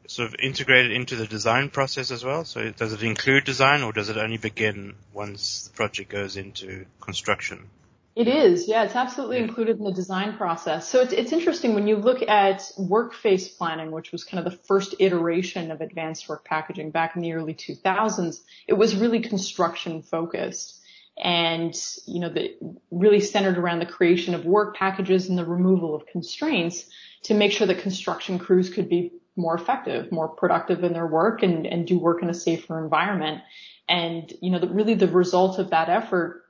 sort 0.08 0.30
of 0.30 0.36
integrated 0.40 0.92
into 0.92 1.16
the 1.16 1.28
design 1.28 1.70
process 1.70 2.12
as 2.12 2.24
well? 2.24 2.44
So 2.44 2.72
does 2.72 2.94
it 2.94 3.04
include 3.04 3.46
design 3.46 3.84
or 3.84 3.94
does 3.94 4.10
it 4.10 4.18
only 4.18 4.38
begin 4.38 4.96
once 5.14 5.68
the 5.68 5.74
project 5.74 6.10
goes 6.10 6.36
into 6.36 6.86
construction? 7.00 7.70
It 8.16 8.28
is, 8.28 8.68
yeah, 8.68 8.84
it's 8.84 8.96
absolutely 8.96 9.38
included 9.38 9.78
in 9.78 9.86
the 9.86 9.94
design 9.94 10.36
process. 10.36 10.90
So 10.90 11.00
it's, 11.00 11.14
it's 11.14 11.32
interesting 11.32 11.74
when 11.74 11.88
you 11.88 11.96
look 11.96 12.22
at 12.28 12.60
workface 12.78 13.56
planning, 13.56 13.92
which 13.92 14.12
was 14.12 14.24
kind 14.24 14.46
of 14.46 14.52
the 14.52 14.58
first 14.66 14.96
iteration 15.00 15.72
of 15.72 15.80
advanced 15.80 16.28
work 16.28 16.44
packaging 16.44 16.90
back 16.92 17.16
in 17.16 17.22
the 17.22 17.34
early 17.34 17.54
2000s, 17.54 18.42
it 18.68 18.74
was 18.74 18.96
really 18.96 19.22
construction 19.22 20.02
focused 20.02 20.79
and, 21.20 21.76
you 22.06 22.20
know, 22.20 22.30
the, 22.30 22.56
really 22.92 23.20
centered 23.20 23.58
around 23.58 23.80
the 23.80 23.86
creation 23.86 24.34
of 24.34 24.46
work 24.46 24.76
packages 24.76 25.30
and 25.30 25.38
the 25.38 25.46
removal 25.46 25.96
of 25.96 26.06
constraints 26.08 26.86
to 27.24 27.34
make 27.34 27.52
sure 27.52 27.68
that 27.68 27.80
construction 27.80 28.40
crews 28.40 28.70
could 28.70 28.90
be 28.90 29.12
more 29.36 29.56
effective, 29.56 30.12
more 30.12 30.28
productive 30.28 30.84
in 30.84 30.94
their 30.94 31.08
work 31.08 31.44
and, 31.44 31.66
and 31.66 31.88
do 31.88 32.00
work 32.00 32.22
in 32.22 32.30
a 32.30 32.34
safer 32.34 32.82
environment. 32.84 33.42
And, 33.88 34.32
you 34.42 34.52
know, 34.52 34.60
the, 34.60 34.68
really 34.68 34.96
the 34.96 35.08
result 35.08 35.60
of 35.60 35.72
that 35.72 35.90
effort 35.90 36.46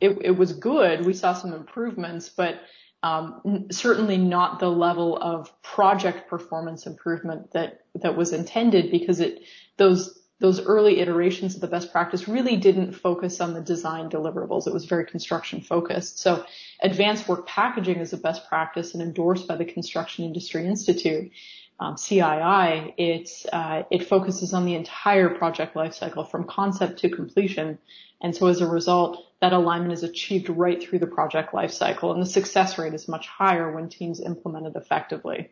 it, 0.00 0.18
it 0.22 0.30
was 0.32 0.52
good. 0.52 1.06
We 1.06 1.14
saw 1.14 1.34
some 1.34 1.52
improvements, 1.52 2.28
but 2.28 2.60
um, 3.02 3.66
certainly 3.70 4.16
not 4.16 4.58
the 4.58 4.68
level 4.68 5.16
of 5.16 5.50
project 5.62 6.28
performance 6.28 6.86
improvement 6.86 7.52
that 7.52 7.84
that 8.02 8.16
was 8.16 8.32
intended 8.32 8.90
because 8.90 9.20
it 9.20 9.40
those 9.76 10.18
those 10.38 10.60
early 10.60 11.00
iterations 11.00 11.54
of 11.54 11.60
the 11.60 11.66
best 11.66 11.92
practice 11.92 12.28
really 12.28 12.56
didn't 12.56 12.92
focus 12.92 13.40
on 13.40 13.54
the 13.54 13.60
design 13.60 14.10
deliverables. 14.10 14.66
It 14.66 14.72
was 14.74 14.84
very 14.84 15.06
construction 15.06 15.62
focused. 15.62 16.18
So 16.18 16.44
advanced 16.82 17.26
work 17.26 17.46
packaging 17.46 17.96
is 17.96 18.12
a 18.12 18.18
best 18.18 18.46
practice 18.48 18.92
and 18.92 19.02
endorsed 19.02 19.48
by 19.48 19.56
the 19.56 19.64
Construction 19.64 20.24
Industry 20.24 20.66
Institute. 20.66 21.32
Um, 21.78 21.96
CII, 21.96 22.94
it, 22.96 23.30
uh, 23.52 23.82
it 23.90 24.08
focuses 24.08 24.54
on 24.54 24.64
the 24.64 24.74
entire 24.74 25.28
project 25.28 25.74
lifecycle 25.74 26.30
from 26.30 26.44
concept 26.44 27.00
to 27.00 27.10
completion. 27.10 27.78
And 28.22 28.34
so 28.34 28.46
as 28.46 28.62
a 28.62 28.66
result, 28.66 29.22
that 29.40 29.52
alignment 29.52 29.92
is 29.92 30.02
achieved 30.02 30.48
right 30.48 30.82
through 30.82 31.00
the 31.00 31.06
project 31.06 31.52
lifecycle 31.52 32.12
and 32.12 32.22
the 32.22 32.26
success 32.26 32.78
rate 32.78 32.94
is 32.94 33.08
much 33.08 33.26
higher 33.26 33.70
when 33.70 33.90
teams 33.90 34.20
implement 34.20 34.66
it 34.66 34.72
effectively. 34.76 35.50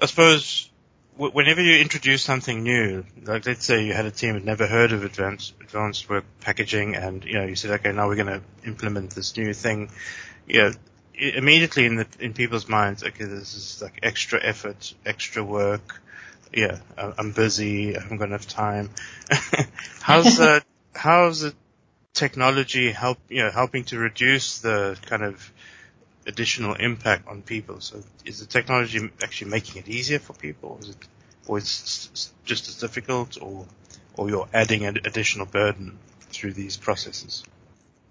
I 0.00 0.06
suppose 0.06 0.68
whenever 1.16 1.62
you 1.62 1.78
introduce 1.78 2.22
something 2.22 2.62
new, 2.62 3.04
like 3.24 3.46
let's 3.46 3.64
say 3.64 3.84
you 3.84 3.92
had 3.92 4.06
a 4.06 4.10
team 4.10 4.34
that 4.34 4.44
never 4.44 4.66
heard 4.66 4.92
of 4.92 5.04
advanced 5.04 5.54
advanced 5.60 6.08
work 6.08 6.24
packaging, 6.40 6.96
and 6.96 7.24
you 7.24 7.34
know 7.34 7.44
you 7.44 7.54
said, 7.54 7.70
okay, 7.72 7.92
now 7.92 8.08
we're 8.08 8.16
going 8.16 8.40
to 8.40 8.42
implement 8.66 9.10
this 9.10 9.36
new 9.36 9.52
thing. 9.52 9.90
You 10.46 10.62
know, 10.62 10.72
immediately 11.14 11.86
in 11.86 11.96
the 11.96 12.06
in 12.18 12.32
people's 12.32 12.68
minds, 12.68 13.04
okay, 13.04 13.24
this 13.24 13.54
is 13.54 13.82
like 13.82 14.00
extra 14.02 14.40
effort, 14.42 14.94
extra 15.04 15.44
work. 15.44 16.00
Yeah, 16.52 16.80
I'm 16.98 17.32
busy. 17.32 17.96
I 17.96 18.02
haven't 18.02 18.18
got 18.18 18.28
enough 18.28 18.46
time. 18.46 18.90
how's 20.00 20.36
the 20.36 20.62
how's 20.94 21.44
it 21.44 21.54
technology 22.14 22.92
help 22.92 23.18
you 23.30 23.42
know 23.42 23.50
helping 23.50 23.84
to 23.84 23.98
reduce 23.98 24.58
the 24.58 24.98
kind 25.06 25.22
of 25.22 25.50
additional 26.26 26.74
impact 26.74 27.28
on 27.28 27.42
people. 27.42 27.80
So 27.80 28.02
is 28.24 28.40
the 28.40 28.46
technology 28.46 29.10
actually 29.22 29.50
making 29.50 29.82
it 29.82 29.88
easier 29.88 30.18
for 30.18 30.34
people? 30.34 30.78
Is 30.80 30.90
it, 30.90 30.96
or 31.46 31.58
is 31.58 32.08
it 32.12 32.46
just 32.46 32.68
as 32.68 32.76
difficult 32.76 33.38
or, 33.40 33.66
or 34.16 34.28
you're 34.28 34.48
adding 34.52 34.84
an 34.84 34.98
additional 35.04 35.46
burden 35.46 35.98
through 36.30 36.52
these 36.52 36.76
processes? 36.76 37.44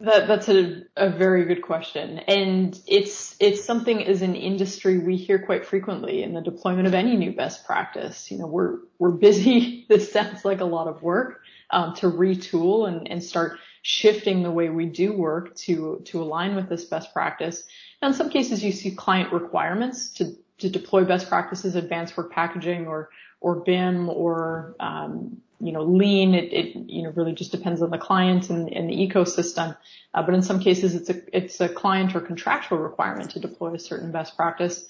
That, 0.01 0.27
that's 0.27 0.49
a, 0.49 0.83
a 0.97 1.11
very 1.11 1.45
good 1.45 1.61
question. 1.61 2.19
And 2.19 2.79
it's, 2.87 3.35
it's 3.39 3.63
something 3.63 4.03
as 4.03 4.23
an 4.23 4.35
industry 4.35 4.97
we 4.97 5.15
hear 5.15 5.37
quite 5.37 5.65
frequently 5.65 6.23
in 6.23 6.33
the 6.33 6.41
deployment 6.41 6.87
of 6.87 6.95
any 6.95 7.15
new 7.15 7.33
best 7.33 7.65
practice. 7.67 8.31
You 8.31 8.39
know, 8.39 8.47
we're, 8.47 8.79
we're 8.97 9.11
busy. 9.11 9.85
this 9.89 10.11
sounds 10.11 10.43
like 10.43 10.59
a 10.59 10.65
lot 10.65 10.87
of 10.87 11.03
work, 11.03 11.41
um, 11.69 11.93
to 11.95 12.09
retool 12.09 12.87
and, 12.87 13.11
and 13.11 13.23
start 13.23 13.59
shifting 13.83 14.41
the 14.41 14.51
way 14.51 14.69
we 14.69 14.85
do 14.85 15.13
work 15.13 15.55
to, 15.55 16.01
to 16.05 16.21
align 16.21 16.55
with 16.55 16.67
this 16.67 16.85
best 16.85 17.13
practice. 17.13 17.63
Now, 18.01 18.07
in 18.09 18.13
some 18.13 18.29
cases, 18.29 18.63
you 18.63 18.71
see 18.71 18.91
client 18.91 19.31
requirements 19.31 20.09
to, 20.13 20.35
to 20.59 20.69
deploy 20.69 21.05
best 21.05 21.29
practices, 21.29 21.75
advanced 21.75 22.17
work 22.17 22.31
packaging 22.31 22.87
or, 22.87 23.09
or 23.41 23.55
BIM 23.55 24.09
or, 24.09 24.75
um, 24.79 25.41
you 25.59 25.71
know, 25.71 25.83
lean. 25.83 26.33
It, 26.33 26.51
it, 26.51 26.75
you 26.75 27.03
know, 27.03 27.11
really 27.11 27.33
just 27.33 27.51
depends 27.51 27.81
on 27.81 27.91
the 27.91 27.99
client 27.99 28.49
and, 28.49 28.71
and 28.73 28.89
the 28.89 28.95
ecosystem. 28.95 29.77
Uh, 30.13 30.23
but 30.23 30.33
in 30.33 30.41
some 30.41 30.59
cases, 30.59 30.95
it's 30.95 31.09
a, 31.09 31.21
it's 31.37 31.61
a 31.61 31.69
client 31.69 32.15
or 32.15 32.21
contractual 32.21 32.79
requirement 32.79 33.31
to 33.31 33.39
deploy 33.39 33.73
a 33.75 33.79
certain 33.79 34.11
best 34.11 34.35
practice. 34.35 34.87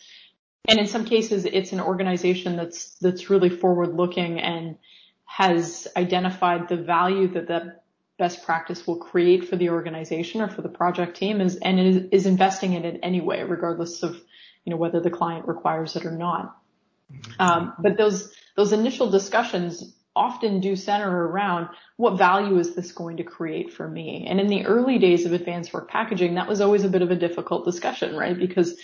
And 0.67 0.79
in 0.79 0.87
some 0.87 1.05
cases, 1.05 1.45
it's 1.45 1.73
an 1.73 1.81
organization 1.81 2.55
that's, 2.55 2.95
that's 2.99 3.29
really 3.29 3.49
forward 3.49 3.93
looking 3.93 4.39
and 4.39 4.77
has 5.25 5.87
identified 5.97 6.69
the 6.69 6.77
value 6.77 7.27
that 7.29 7.47
that 7.47 7.80
best 8.17 8.43
practice 8.43 8.85
will 8.85 8.97
create 8.97 9.47
for 9.47 9.55
the 9.55 9.69
organization 9.69 10.41
or 10.41 10.47
for 10.47 10.61
the 10.61 10.69
project 10.69 11.17
team 11.17 11.41
is 11.41 11.57
and 11.57 11.79
is, 11.79 12.03
is 12.11 12.25
investing 12.25 12.73
in 12.73 12.85
it 12.85 12.99
anyway, 13.03 13.43
regardless 13.43 14.03
of 14.03 14.15
you 14.65 14.71
know 14.71 14.77
whether 14.77 14.99
the 14.99 15.09
client 15.09 15.47
requires 15.47 15.95
it 15.95 16.05
or 16.05 16.11
not. 16.11 16.57
Um, 17.39 17.73
but 17.79 17.97
those 17.97 18.33
those 18.55 18.73
initial 18.73 19.09
discussions 19.09 19.95
often 20.15 20.59
do 20.59 20.75
center 20.75 21.27
around 21.27 21.69
what 21.95 22.17
value 22.17 22.59
is 22.59 22.75
this 22.75 22.91
going 22.91 23.17
to 23.17 23.23
create 23.23 23.71
for 23.73 23.87
me? 23.87 24.25
And 24.29 24.39
in 24.39 24.47
the 24.47 24.65
early 24.65 24.97
days 24.97 25.25
of 25.25 25.33
advanced 25.33 25.73
work 25.73 25.89
packaging, 25.89 26.35
that 26.35 26.47
was 26.47 26.61
always 26.61 26.83
a 26.83 26.89
bit 26.89 27.01
of 27.01 27.11
a 27.11 27.15
difficult 27.15 27.65
discussion, 27.65 28.15
right? 28.15 28.37
Because 28.37 28.75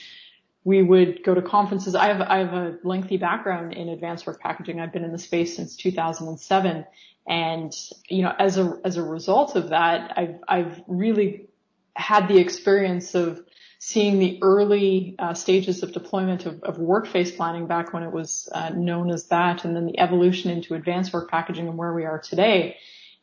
we 0.63 0.81
would 0.81 1.23
go 1.23 1.33
to 1.33 1.41
conferences. 1.41 1.95
I 1.95 2.07
have, 2.07 2.21
I 2.21 2.39
have 2.39 2.53
a 2.53 2.77
lengthy 2.83 3.17
background 3.17 3.73
in 3.73 3.89
advanced 3.89 4.27
work 4.27 4.39
packaging. 4.39 4.79
I've 4.79 4.93
been 4.93 5.03
in 5.03 5.11
the 5.11 5.17
space 5.17 5.55
since 5.55 5.75
2007. 5.75 6.85
And, 7.27 7.73
you 8.09 8.21
know, 8.23 8.33
as 8.39 8.57
a, 8.57 8.79
as 8.85 8.97
a 8.97 9.03
result 9.03 9.55
of 9.55 9.69
that, 9.69 10.13
I've, 10.17 10.39
I've 10.47 10.81
really 10.87 11.49
had 11.95 12.27
the 12.27 12.37
experience 12.37 13.15
of 13.15 13.41
seeing 13.79 14.17
the 14.17 14.39
early 14.41 15.15
uh, 15.19 15.33
stages 15.33 15.83
of 15.83 15.91
deployment 15.91 16.45
of, 16.45 16.63
of 16.63 16.77
workface 16.77 17.35
planning 17.35 17.67
back 17.67 17.93
when 17.93 18.03
it 18.03 18.11
was 18.11 18.49
uh, 18.51 18.69
known 18.69 19.11
as 19.11 19.27
that, 19.27 19.65
and 19.65 19.75
then 19.75 19.85
the 19.85 19.99
evolution 19.99 20.49
into 20.49 20.73
advanced 20.73 21.13
work 21.13 21.29
packaging 21.29 21.67
and 21.67 21.77
where 21.77 21.93
we 21.93 22.05
are 22.05 22.19
today. 22.19 22.77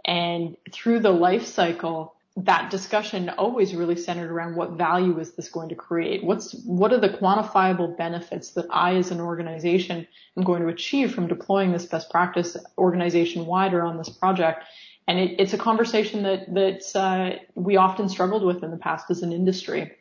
And 0.04 0.56
through 0.70 1.00
the 1.00 1.10
life 1.10 1.46
cycle, 1.46 2.14
that 2.36 2.70
discussion 2.70 3.28
always 3.30 3.74
really 3.74 3.94
centered 3.94 4.30
around 4.30 4.56
what 4.56 4.72
value 4.72 5.18
is 5.20 5.32
this 5.32 5.48
going 5.48 5.68
to 5.68 5.76
create? 5.76 6.24
What's, 6.24 6.52
what 6.64 6.92
are 6.92 6.98
the 6.98 7.08
quantifiable 7.08 7.96
benefits 7.96 8.50
that 8.52 8.66
I 8.70 8.96
as 8.96 9.12
an 9.12 9.20
organization 9.20 10.06
am 10.36 10.42
going 10.42 10.62
to 10.62 10.68
achieve 10.68 11.14
from 11.14 11.28
deploying 11.28 11.70
this 11.70 11.86
best 11.86 12.10
practice 12.10 12.56
organization 12.76 13.46
wide 13.46 13.72
or 13.72 13.82
on 13.82 13.98
this 13.98 14.08
project? 14.08 14.64
And 15.06 15.18
it, 15.18 15.38
it's 15.38 15.52
a 15.52 15.58
conversation 15.58 16.24
that, 16.24 16.52
that, 16.54 16.98
uh, 16.98 17.38
we 17.54 17.76
often 17.76 18.08
struggled 18.08 18.42
with 18.42 18.64
in 18.64 18.72
the 18.72 18.78
past 18.78 19.10
as 19.10 19.22
an 19.22 19.32
industry. 19.32 19.92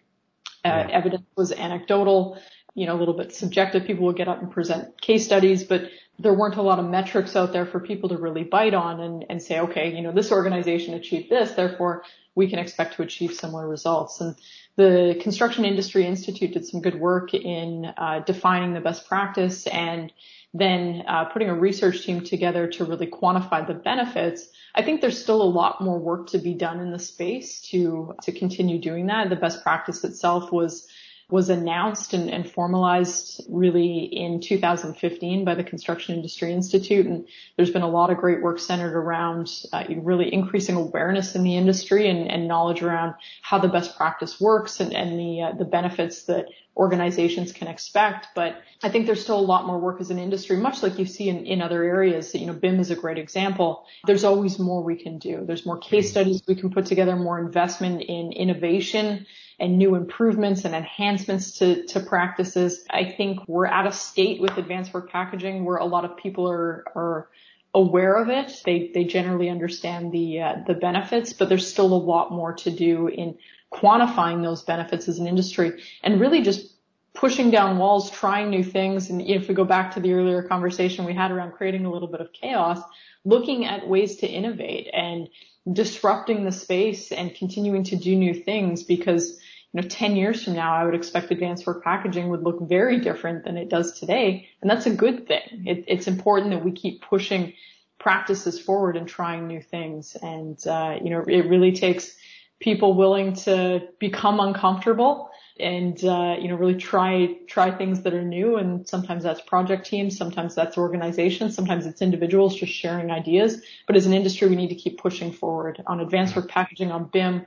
Uh, 0.66 0.88
evidence 0.90 1.26
was 1.36 1.52
anecdotal, 1.52 2.40
you 2.74 2.88
know, 2.88 2.96
a 2.96 3.00
little 3.00 3.14
bit 3.14 3.36
subjective. 3.36 3.86
People 3.86 4.06
would 4.06 4.16
get 4.16 4.28
up 4.28 4.42
and 4.42 4.50
present 4.50 5.00
case 5.02 5.26
studies, 5.26 5.64
but 5.64 5.90
there 6.20 6.34
weren't 6.34 6.58
a 6.58 6.62
lot 6.62 6.80
of 6.80 6.86
metrics 6.86 7.36
out 7.36 7.54
there 7.54 7.66
for 7.66 7.80
people 7.80 8.10
to 8.10 8.18
really 8.18 8.44
bite 8.44 8.74
on 8.74 9.00
and, 9.00 9.26
and 9.30 9.42
say, 9.42 9.60
okay, 9.60 9.96
you 9.96 10.02
know, 10.02 10.12
this 10.12 10.32
organization 10.32 10.94
achieved 10.94 11.30
this, 11.30 11.52
therefore 11.52 12.04
we 12.36 12.50
can 12.50 12.60
expect 12.60 12.96
to 12.96 13.04
achieve 13.04 13.34
similar 13.34 13.68
results. 13.68 14.20
And 14.22 14.36
the 14.76 15.20
Construction 15.22 15.66
Industry 15.66 16.06
Institute 16.06 16.54
did 16.54 16.66
some 16.66 16.82
good 16.82 17.00
work 17.00 17.34
in 17.34 17.86
uh, 17.98 18.24
defining 18.26 18.74
the 18.74 18.80
best 18.80 19.08
practice 19.08 19.68
and 19.68 20.12
then 20.54 21.04
uh, 21.08 21.26
putting 21.26 21.50
a 21.50 21.56
research 21.56 22.04
team 22.06 22.24
together 22.24 22.68
to 22.68 22.86
really 22.86 23.08
quantify 23.08 23.66
the 23.66 23.74
benefits. 23.74 24.48
I 24.76 24.84
think 24.84 25.02
there's 25.02 25.22
still 25.22 25.42
a 25.42 25.44
lot 25.44 25.82
more 25.82 26.00
work 26.00 26.28
to 26.30 26.38
be 26.38 26.54
done 26.54 26.80
in 26.80 26.92
the 26.92 27.00
space 27.00 27.62
to 27.70 28.16
to 28.24 28.32
continue 28.32 28.80
doing 28.80 29.08
that. 29.08 29.30
The 29.30 29.36
best 29.36 29.64
practice 29.64 30.04
itself 30.04 30.52
was 30.52 30.88
was 31.34 31.50
announced 31.50 32.14
and, 32.14 32.30
and, 32.30 32.48
formalized 32.48 33.44
really 33.50 34.02
in 34.04 34.40
2015 34.40 35.44
by 35.44 35.56
the 35.56 35.64
Construction 35.64 36.14
Industry 36.14 36.54
Institute. 36.54 37.08
And 37.08 37.28
there's 37.56 37.72
been 37.72 37.82
a 37.82 37.90
lot 37.90 38.12
of 38.12 38.18
great 38.18 38.44
work 38.44 38.60
centered 38.60 38.96
around 38.96 39.50
uh, 39.74 39.84
really 39.98 40.32
increasing 40.32 40.76
awareness 40.76 41.34
in 41.34 41.42
the 41.42 41.58
industry 41.58 42.08
and, 42.08 42.30
and, 42.30 42.48
knowledge 42.48 42.84
around 42.84 43.16
how 43.42 43.58
the 43.58 43.68
best 43.68 43.98
practice 43.98 44.40
works 44.40 44.80
and, 44.80 44.94
and 44.94 45.20
the 45.20 45.42
uh, 45.42 45.52
the 45.54 45.66
benefits 45.66 46.26
that 46.26 46.50
organizations 46.76 47.52
can 47.52 47.68
expect. 47.68 48.28
But 48.36 48.62
I 48.82 48.90
think 48.90 49.06
there's 49.06 49.22
still 49.22 49.40
a 49.40 49.42
lot 49.42 49.68
more 49.68 49.80
work 49.80 50.02
as 50.02 50.10
an 50.10 50.20
industry, 50.20 50.58
much 50.58 50.82
like 50.82 50.98
you 50.98 51.06
see 51.06 51.30
in, 51.30 51.46
in 51.46 51.62
other 51.62 51.84
areas. 51.84 52.34
You 52.34 52.48
know, 52.48 52.54
BIM 52.54 52.80
is 52.80 52.92
a 52.92 52.96
great 52.96 53.18
example. 53.18 53.86
There's 54.06 54.24
always 54.24 54.58
more 54.60 54.82
we 54.82 54.96
can 54.96 55.20
do. 55.20 55.44
There's 55.46 55.66
more 55.66 55.78
case 55.78 56.10
studies 56.10 56.42
we 56.48 56.56
can 56.56 56.72
put 56.72 56.86
together, 56.88 57.16
more 57.16 57.40
investment 57.40 58.02
in 58.02 58.32
innovation 58.32 59.26
and 59.60 59.78
new 59.78 59.96
improvements 59.96 60.66
and 60.66 60.74
enhancements 60.74 61.60
to, 61.60 61.86
to 61.88 62.00
practices. 62.00 62.86
I 62.90 63.14
think 63.16 63.48
we're 63.48 63.68
at 63.68 63.86
a 63.86 63.92
state 63.92 64.42
with 64.42 64.58
advanced 64.58 64.94
work 64.94 65.12
packaging 65.12 65.64
where 65.64 65.78
a 65.78 65.86
lot 65.86 66.06
of 66.06 66.18
people 66.18 66.50
are, 66.50 66.84
are 66.96 67.30
aware 67.74 68.16
of 68.16 68.30
it. 68.30 68.62
They, 68.66 68.92
they 68.94 69.04
generally 69.04 69.50
understand 69.50 70.12
the, 70.12 70.42
uh, 70.42 70.56
the 70.66 70.74
benefits, 70.74 71.34
but 71.34 71.50
there's 71.50 71.68
still 71.68 71.94
a 71.94 71.96
lot 71.96 72.32
more 72.32 72.54
to 72.54 72.72
do 72.72 73.08
in 73.08 73.38
quantifying 73.74 74.44
those 74.44 74.62
benefits 74.64 75.08
as 75.10 75.20
an 75.20 75.28
industry 75.28 75.82
and 76.04 76.20
really 76.20 76.42
just 76.42 76.74
pushing 77.14 77.52
down 77.52 77.78
walls, 77.78 78.10
trying 78.10 78.50
new 78.50 78.64
things. 78.64 79.10
And 79.10 79.22
if 79.22 79.48
we 79.48 79.54
go 79.54 79.66
back 79.66 79.94
to 79.94 80.00
the 80.00 80.14
earlier 80.14 80.44
conversation 80.44 81.06
we 81.06 81.14
had 81.14 81.32
around 81.32 81.52
creating 81.54 81.86
a 81.86 81.92
little 81.92 82.08
bit 82.08 82.22
of 82.22 82.34
chaos, 82.34 82.80
looking 83.24 83.66
at 83.66 83.88
ways 83.88 84.18
to 84.18 84.28
innovate 84.28 84.90
and 84.92 85.30
disrupting 85.72 86.44
the 86.44 86.52
space 86.52 87.12
and 87.12 87.34
continuing 87.34 87.84
to 87.86 87.96
do 87.96 88.16
new 88.16 88.34
things 88.34 88.84
because 88.84 89.40
you 89.74 89.82
know, 89.82 89.88
10 89.88 90.16
years 90.16 90.44
from 90.44 90.54
now, 90.54 90.74
I 90.74 90.86
would 90.86 90.96
expect 90.96 91.32
advanced 91.32 91.66
work 91.66 91.84
packaging 91.84 92.30
would 92.30 92.44
look 92.44 92.68
very 92.68 93.00
different 93.00 93.44
than 93.44 93.58
it 93.58 93.70
does 93.70 94.00
today. 94.00 94.50
And 94.62 94.70
that's 94.70 94.86
a 94.86 94.94
good 94.94 95.28
thing. 95.28 95.64
It, 95.66 95.86
it's 95.88 96.08
important 96.08 96.52
that 96.52 96.64
we 96.64 96.72
keep 96.72 97.02
pushing 97.02 97.54
practices 98.00 98.60
forward 98.60 98.98
and 98.98 99.08
trying 99.08 99.48
new 99.48 99.62
things. 99.62 100.16
And, 100.22 100.60
uh, 100.68 100.98
you 101.02 101.10
know, 101.10 101.24
it 101.28 101.48
really 101.48 101.72
takes 101.72 102.16
people 102.64 102.94
willing 102.94 103.34
to 103.34 103.82
become 104.00 104.40
uncomfortable 104.40 105.30
and 105.60 106.04
uh, 106.06 106.36
you 106.40 106.48
know 106.48 106.56
really 106.56 106.78
try 106.78 107.36
try 107.46 107.70
things 107.70 108.02
that 108.04 108.14
are 108.14 108.24
new. 108.24 108.56
And 108.56 108.88
sometimes 108.88 109.24
that's 109.24 109.42
project 109.42 109.86
teams 109.86 110.18
sometimes 110.18 110.56
that's 110.56 110.78
organizations 110.78 111.56
sometimes 111.56 111.86
it's 111.86 112.02
individuals 112.02 112.56
just 112.56 112.72
sharing 112.72 113.12
ideas. 113.12 113.62
But 113.86 113.98
as 113.98 114.06
an 114.06 114.14
industry 114.14 114.48
we 114.48 114.56
need 114.56 114.70
to 114.70 114.76
keep 114.76 114.98
pushing 114.98 115.34
forward 115.34 115.84
on 115.86 116.00
advanced 116.00 116.36
work 116.38 116.48
packaging 116.48 116.90
on 116.92 117.10
BIM 117.12 117.46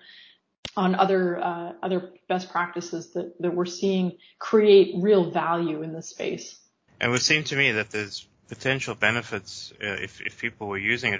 on 0.76 0.94
other 0.94 1.42
uh, 1.42 1.72
other 1.82 2.12
best 2.28 2.50
practices 2.50 3.12
that 3.14 3.40
that 3.40 3.54
we're 3.54 3.64
seeing 3.64 4.18
create 4.38 4.94
real 4.98 5.30
value 5.30 5.82
in 5.82 5.94
the 5.94 6.02
space. 6.02 6.60
And 7.00 7.08
it 7.08 7.12
would 7.12 7.22
seem 7.22 7.44
to 7.44 7.56
me 7.56 7.72
that 7.72 7.90
there's 7.90 8.26
potential 8.48 8.94
benefits 8.94 9.72
uh, 9.82 9.86
if 9.86 10.20
if 10.20 10.38
people 10.38 10.68
were 10.68 10.78
using 10.78 11.18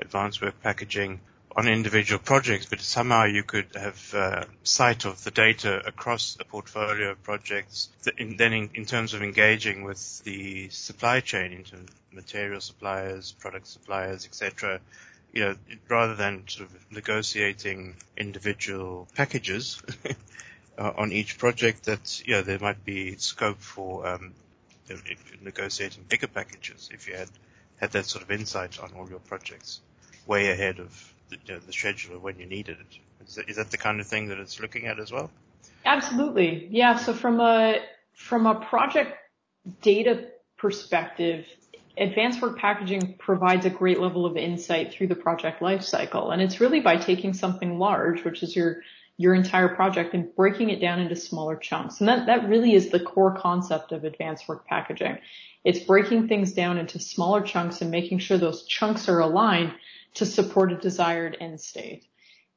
advanced 0.00 0.42
work 0.42 0.60
packaging 0.62 1.20
on 1.56 1.66
individual 1.66 2.20
projects, 2.20 2.66
but 2.66 2.80
somehow 2.80 3.24
you 3.24 3.42
could 3.42 3.66
have 3.74 4.14
uh, 4.14 4.44
sight 4.62 5.04
of 5.04 5.22
the 5.24 5.30
data 5.30 5.82
across 5.86 6.36
a 6.40 6.44
portfolio 6.44 7.10
of 7.10 7.22
projects. 7.22 7.88
In, 8.16 8.36
then, 8.36 8.52
in, 8.52 8.70
in, 8.74 8.84
terms 8.84 9.14
of 9.14 9.22
engaging 9.22 9.82
with 9.82 10.22
the 10.24 10.68
supply 10.68 11.20
chain, 11.20 11.52
into 11.52 11.76
material 12.12 12.60
suppliers, 12.60 13.32
product 13.32 13.66
suppliers, 13.66 14.26
etc., 14.26 14.80
you 15.32 15.42
know, 15.44 15.56
rather 15.88 16.14
than 16.14 16.44
sort 16.48 16.68
of 16.70 16.92
negotiating 16.92 17.96
individual 18.16 19.08
packages 19.14 19.82
uh, 20.78 20.92
on 20.96 21.12
each 21.12 21.38
project, 21.38 21.84
that 21.84 22.22
you 22.24 22.34
know 22.34 22.42
there 22.42 22.58
might 22.58 22.84
be 22.84 23.16
scope 23.16 23.60
for 23.60 24.06
um, 24.06 24.32
negotiating 25.42 26.04
bigger 26.08 26.28
packages 26.28 26.88
if 26.92 27.08
you 27.08 27.14
had 27.14 27.28
had 27.76 27.92
that 27.92 28.06
sort 28.06 28.24
of 28.24 28.30
insight 28.30 28.78
on 28.80 28.92
all 28.96 29.08
your 29.08 29.20
projects 29.20 29.80
way 30.26 30.50
ahead 30.50 30.78
of 30.78 31.14
the, 31.28 31.60
the 31.66 31.72
schedule 31.72 32.16
of 32.16 32.22
when 32.22 32.38
you 32.38 32.46
needed 32.46 32.78
it. 32.80 33.26
Is 33.26 33.34
that, 33.34 33.48
is 33.48 33.56
that 33.56 33.70
the 33.70 33.76
kind 33.76 34.00
of 34.00 34.06
thing 34.06 34.28
that 34.28 34.38
it's 34.38 34.60
looking 34.60 34.86
at 34.86 34.98
as 34.98 35.12
well? 35.12 35.30
Absolutely. 35.84 36.68
Yeah. 36.70 36.96
So 36.96 37.12
from 37.12 37.40
a, 37.40 37.76
from 38.14 38.46
a 38.46 38.54
project 38.54 39.16
data 39.82 40.28
perspective, 40.56 41.46
advanced 41.96 42.40
work 42.40 42.58
packaging 42.58 43.16
provides 43.18 43.66
a 43.66 43.70
great 43.70 44.00
level 44.00 44.24
of 44.24 44.36
insight 44.36 44.92
through 44.92 45.08
the 45.08 45.14
project 45.14 45.60
lifecycle. 45.60 46.32
And 46.32 46.40
it's 46.40 46.60
really 46.60 46.80
by 46.80 46.96
taking 46.96 47.32
something 47.34 47.78
large, 47.78 48.24
which 48.24 48.42
is 48.42 48.54
your, 48.54 48.82
your 49.16 49.34
entire 49.34 49.68
project 49.68 50.14
and 50.14 50.34
breaking 50.34 50.70
it 50.70 50.80
down 50.80 51.00
into 51.00 51.16
smaller 51.16 51.56
chunks. 51.56 52.00
And 52.00 52.08
that, 52.08 52.26
that 52.26 52.48
really 52.48 52.74
is 52.74 52.90
the 52.90 53.00
core 53.00 53.36
concept 53.36 53.92
of 53.92 54.04
advanced 54.04 54.48
work 54.48 54.66
packaging. 54.66 55.18
It's 55.64 55.80
breaking 55.80 56.28
things 56.28 56.52
down 56.52 56.78
into 56.78 56.98
smaller 57.00 57.42
chunks 57.42 57.82
and 57.82 57.90
making 57.90 58.20
sure 58.20 58.38
those 58.38 58.64
chunks 58.64 59.08
are 59.08 59.20
aligned 59.20 59.72
to 60.14 60.26
support 60.26 60.72
a 60.72 60.76
desired 60.76 61.36
end 61.40 61.60
state. 61.60 62.04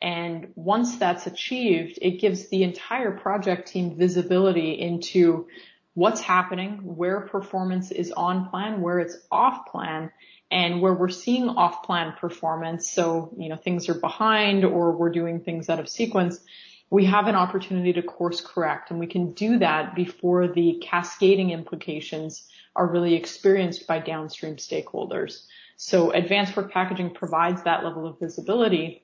And 0.01 0.47
once 0.55 0.97
that's 0.97 1.27
achieved, 1.27 1.99
it 2.01 2.19
gives 2.19 2.49
the 2.49 2.63
entire 2.63 3.11
project 3.11 3.67
team 3.67 3.95
visibility 3.95 4.71
into 4.71 5.47
what's 5.93 6.21
happening, 6.21 6.95
where 6.95 7.21
performance 7.21 7.91
is 7.91 8.11
on 8.11 8.49
plan, 8.49 8.81
where 8.81 8.99
it's 8.99 9.17
off 9.31 9.67
plan, 9.67 10.11
and 10.49 10.81
where 10.81 10.93
we're 10.93 11.09
seeing 11.09 11.49
off 11.49 11.83
plan 11.83 12.13
performance. 12.19 12.89
So, 12.89 13.33
you 13.37 13.49
know, 13.49 13.55
things 13.55 13.89
are 13.89 13.99
behind 13.99 14.65
or 14.65 14.91
we're 14.91 15.11
doing 15.11 15.41
things 15.41 15.69
out 15.69 15.79
of 15.79 15.87
sequence. 15.87 16.39
We 16.89 17.05
have 17.05 17.27
an 17.27 17.35
opportunity 17.35 17.93
to 17.93 18.01
course 18.01 18.41
correct 18.41 18.91
and 18.91 18.99
we 18.99 19.07
can 19.07 19.31
do 19.31 19.59
that 19.59 19.95
before 19.95 20.49
the 20.49 20.81
cascading 20.83 21.51
implications 21.51 22.49
are 22.75 22.87
really 22.87 23.15
experienced 23.15 23.87
by 23.87 23.99
downstream 23.99 24.57
stakeholders. 24.57 25.45
So 25.83 26.11
advanced 26.11 26.55
work 26.55 26.71
packaging 26.71 27.15
provides 27.15 27.63
that 27.63 27.83
level 27.83 28.05
of 28.05 28.19
visibility, 28.19 29.03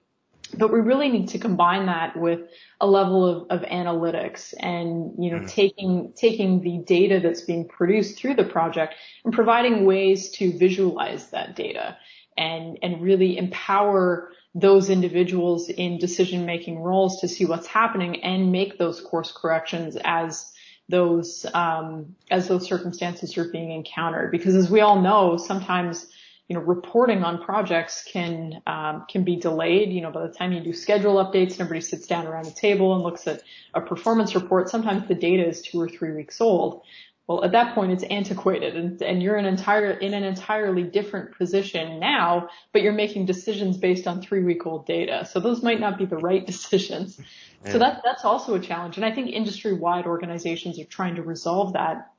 but 0.54 0.72
we 0.72 0.80
really 0.80 1.10
need 1.10 1.30
to 1.30 1.40
combine 1.40 1.88
that 1.88 2.16
with 2.16 2.42
a 2.80 2.86
level 2.86 3.26
of, 3.26 3.48
of 3.50 3.68
analytics 3.68 4.54
and, 4.60 5.12
you 5.18 5.32
know, 5.32 5.40
mm. 5.40 5.50
taking, 5.50 6.14
taking 6.16 6.62
the 6.62 6.78
data 6.86 7.20
that's 7.20 7.42
being 7.42 7.68
produced 7.68 8.20
through 8.20 8.36
the 8.36 8.44
project 8.44 8.94
and 9.26 9.34
providing 9.34 9.86
ways 9.86 10.30
to 10.34 10.56
visualize 10.56 11.32
that 11.32 11.56
data 11.56 11.98
and, 12.38 12.78
and 12.84 13.02
really 13.02 13.40
empower 13.40 14.30
those 14.54 14.92
individuals 14.92 15.70
in 15.70 15.98
decision 15.98 16.46
making 16.46 16.78
roles 16.78 17.22
to 17.22 17.28
see 17.28 17.46
what's 17.46 17.66
happening 17.66 18.24
and 18.24 18.52
make 18.52 18.78
those 18.78 19.02
course 19.02 19.32
corrections 19.36 19.98
as 20.04 20.54
those 20.90 21.44
um, 21.56 22.16
as 22.30 22.48
those 22.48 22.66
circumstances 22.68 23.36
are 23.36 23.52
being 23.52 23.72
encountered 23.72 24.32
because 24.32 24.56
as 24.56 24.70
we 24.70 24.80
all 24.80 25.02
know 25.02 25.36
sometimes 25.36 26.08
you 26.48 26.56
know, 26.56 26.62
reporting 26.62 27.24
on 27.24 27.44
projects 27.44 28.04
can 28.04 28.62
um, 28.66 29.06
can 29.10 29.24
be 29.24 29.36
delayed. 29.36 29.92
You 29.92 30.02
know, 30.02 30.12
by 30.12 30.26
the 30.26 30.34
time 30.34 30.54
you 30.54 30.62
do 30.62 30.74
schedule 30.74 31.16
updates 31.16 31.54
and 31.54 31.62
everybody 31.62 31.82
sits 31.82 32.08
down 32.08 32.26
around 32.26 32.46
the 32.46 32.52
table 32.52 32.94
and 32.94 33.04
looks 33.04 33.28
at 33.28 33.42
a 33.74 33.82
performance 33.82 34.34
report, 34.34 34.70
sometimes 34.70 35.08
the 35.08 35.16
data 35.16 35.46
is 35.46 35.62
two 35.62 35.80
or 35.80 35.90
three 35.90 36.14
weeks 36.14 36.40
old. 36.40 36.84
Well, 37.28 37.44
at 37.44 37.52
that 37.52 37.76
point, 37.76 37.92
it's 37.92 38.04
antiquated, 38.04 38.78
and, 38.78 39.02
and 39.02 39.22
you're 39.22 39.36
an 39.36 39.46
entire 39.46 39.92
in 39.92 40.14
an 40.14 40.24
entirely 40.24 40.84
different 40.84 41.38
position 41.38 42.00
now, 42.00 42.48
but 42.72 42.82
you're 42.82 42.94
making 42.94 43.26
decisions 43.26 43.76
based 43.76 44.08
on 44.08 44.22
three 44.22 44.44
week 44.44 44.66
old 44.66 44.86
data. 44.86 45.28
So 45.30 45.42
those 45.42 45.62
might 45.62 45.82
not 45.82 45.98
be 45.98 46.06
the 46.06 46.18
right 46.18 46.46
decisions. 46.48 47.20
Yeah. 47.66 47.74
So 47.74 47.80
that 47.80 48.02
that's 48.06 48.24
also 48.24 48.56
a 48.56 48.60
challenge, 48.62 48.96
and 48.96 49.06
I 49.06 49.12
think 49.12 49.32
industry 49.32 49.74
wide 49.74 50.06
organizations 50.06 50.80
are 50.80 50.86
trying 50.86 51.16
to 51.16 51.22
resolve 51.22 51.74
that 51.74 52.14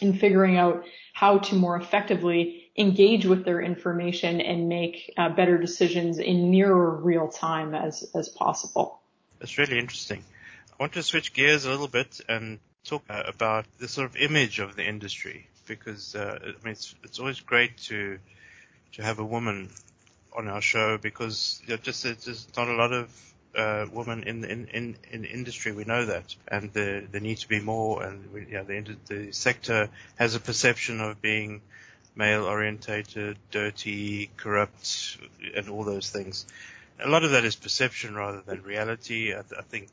in 0.00 0.16
figuring 0.16 0.56
out 0.56 0.84
how 1.12 1.38
to 1.38 1.56
more 1.56 1.76
effectively 1.76 2.61
engage 2.76 3.26
with 3.26 3.44
their 3.44 3.60
information 3.60 4.40
and 4.40 4.68
make 4.68 5.12
uh, 5.16 5.28
better 5.28 5.58
decisions 5.58 6.18
in 6.18 6.50
nearer 6.50 6.90
real 6.90 7.28
time 7.28 7.74
as, 7.74 8.10
as 8.14 8.28
possible. 8.28 9.00
That's 9.38 9.58
really 9.58 9.78
interesting. 9.78 10.22
I 10.72 10.82
want 10.82 10.94
to 10.94 11.02
switch 11.02 11.34
gears 11.34 11.64
a 11.64 11.70
little 11.70 11.88
bit 11.88 12.20
and 12.28 12.58
talk 12.84 13.02
uh, 13.10 13.22
about 13.26 13.66
the 13.78 13.88
sort 13.88 14.08
of 14.08 14.16
image 14.16 14.58
of 14.58 14.74
the 14.74 14.84
industry 14.84 15.46
because 15.66 16.14
uh, 16.14 16.38
I 16.42 16.46
mean 16.64 16.72
it's, 16.72 16.94
it's 17.04 17.18
always 17.18 17.40
great 17.40 17.76
to 17.88 18.18
to 18.94 19.02
have 19.02 19.18
a 19.18 19.24
woman 19.24 19.70
on 20.36 20.48
our 20.48 20.60
show 20.60 20.98
because 20.98 21.62
you 21.66 21.74
know, 21.74 21.76
just 21.76 22.02
there's 22.02 22.48
not 22.56 22.68
a 22.68 22.74
lot 22.74 22.92
of 22.92 23.32
uh, 23.54 23.86
women 23.92 24.22
in, 24.24 24.44
in 24.44 24.66
in 24.68 24.96
in 25.10 25.24
industry. 25.24 25.72
We 25.72 25.84
know 25.84 26.06
that, 26.06 26.34
and 26.48 26.72
there 26.72 27.02
there 27.02 27.20
need 27.20 27.38
to 27.38 27.48
be 27.48 27.60
more. 27.60 28.02
And 28.02 28.32
we, 28.32 28.46
yeah, 28.50 28.62
the 28.62 28.96
the 29.08 29.32
sector 29.32 29.90
has 30.16 30.34
a 30.34 30.40
perception 30.40 31.00
of 31.00 31.20
being 31.20 31.60
male 32.14 32.44
orientated, 32.44 33.38
dirty, 33.50 34.30
corrupt, 34.36 35.18
and 35.54 35.68
all 35.68 35.84
those 35.84 36.10
things. 36.10 36.46
A 37.00 37.08
lot 37.08 37.24
of 37.24 37.32
that 37.32 37.44
is 37.44 37.56
perception 37.56 38.14
rather 38.14 38.42
than 38.42 38.62
reality. 38.62 39.32
I, 39.32 39.42
th- 39.42 39.58
I 39.58 39.62
think 39.62 39.88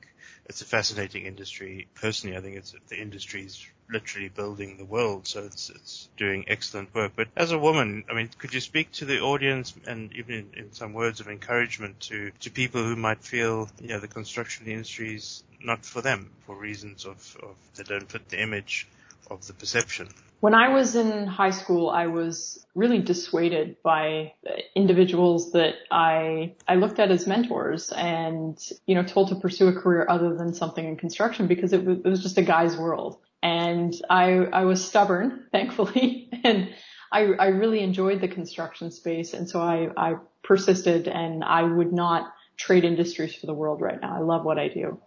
it's 0.46 0.62
a 0.62 0.66
fascinating 0.66 1.26
industry. 1.26 1.88
Personally, 1.96 2.36
I 2.36 2.42
think 2.42 2.58
it's 2.58 2.76
the 2.88 3.00
industry's 3.00 3.66
literally 3.90 4.30
building 4.30 4.78
the 4.78 4.86
world, 4.86 5.28
so 5.28 5.44
it's 5.44 5.70
it's 5.70 6.10
doing 6.18 6.46
excellent 6.48 6.94
work. 6.94 7.14
But 7.16 7.30
as 7.36 7.52
a 7.52 7.58
woman, 7.60 8.04
I 8.10 8.14
mean, 8.14 8.30
could 8.38 8.54
you 8.54 8.60
speak 8.60 8.92
to 8.94 9.06
the 9.06 9.22
audience 9.22 9.74
and 9.88 10.14
even 10.14 10.36
in, 10.36 10.60
in 10.66 10.74
some 10.74 10.94
words 10.94 11.20
of 11.20 11.28
encouragement 11.28 12.00
to 12.02 12.32
to 12.42 12.52
people 12.52 12.84
who 12.84 12.96
might 12.96 13.24
feel, 13.24 13.70
you 13.80 13.90
know, 13.90 14.00
the 14.00 14.08
construction 14.08 14.68
industry 14.68 15.16
is 15.16 15.44
not 15.64 15.86
for 15.86 16.02
them 16.02 16.32
for 16.46 16.56
reasons 16.56 17.06
of, 17.06 17.38
of 17.42 17.56
they 17.76 17.84
don't 17.84 18.12
fit 18.12 18.30
the 18.30 18.42
image 18.42 18.88
of 19.30 19.46
the 19.48 19.54
perception? 19.54 20.10
When 20.40 20.54
I 20.54 20.70
was 20.70 20.96
in 20.96 21.28
high 21.28 21.50
school, 21.50 21.90
I 21.90 22.08
was 22.08 22.66
really 22.74 23.00
dissuaded 23.00 23.76
by 23.84 24.34
individuals 24.74 25.52
that 25.52 25.76
I 25.92 26.56
I 26.68 26.76
looked 26.76 27.00
at 27.00 27.12
as 27.12 27.28
mentors, 27.28 27.92
and 27.92 28.58
you 28.86 28.96
know, 28.96 29.04
told 29.04 29.30
to 29.30 29.36
pursue 29.36 29.68
a 29.68 29.74
career 29.74 30.06
other 30.10 30.36
than 30.36 30.54
something 30.54 30.86
in 30.86 30.96
construction 30.96 31.48
because 31.48 31.74
it 31.74 31.84
was, 31.84 31.98
it 31.98 32.08
was 32.08 32.24
just 32.24 32.38
a 32.38 32.42
guy's 32.42 32.78
world. 32.78 33.18
And 33.44 33.94
I 34.10 34.46
I 34.54 34.64
was 34.64 34.86
stubborn, 34.86 35.48
thankfully, 35.52 36.30
and 36.44 36.70
I 37.12 37.34
I 37.34 37.48
really 37.48 37.82
enjoyed 37.82 38.22
the 38.22 38.30
construction 38.30 38.92
space, 38.92 39.34
and 39.34 39.50
so 39.50 39.60
I 39.62 39.90
I 39.98 40.16
persisted, 40.44 41.10
and 41.10 41.44
I 41.44 41.64
would 41.64 41.92
not 41.92 42.34
trade 42.56 42.86
industries 42.86 43.36
for 43.36 43.46
the 43.46 43.54
world 43.54 43.82
right 43.82 44.00
now. 44.02 44.16
I 44.16 44.20
love 44.20 44.46
what 44.46 44.58
I 44.58 44.70
do. 44.70 45.00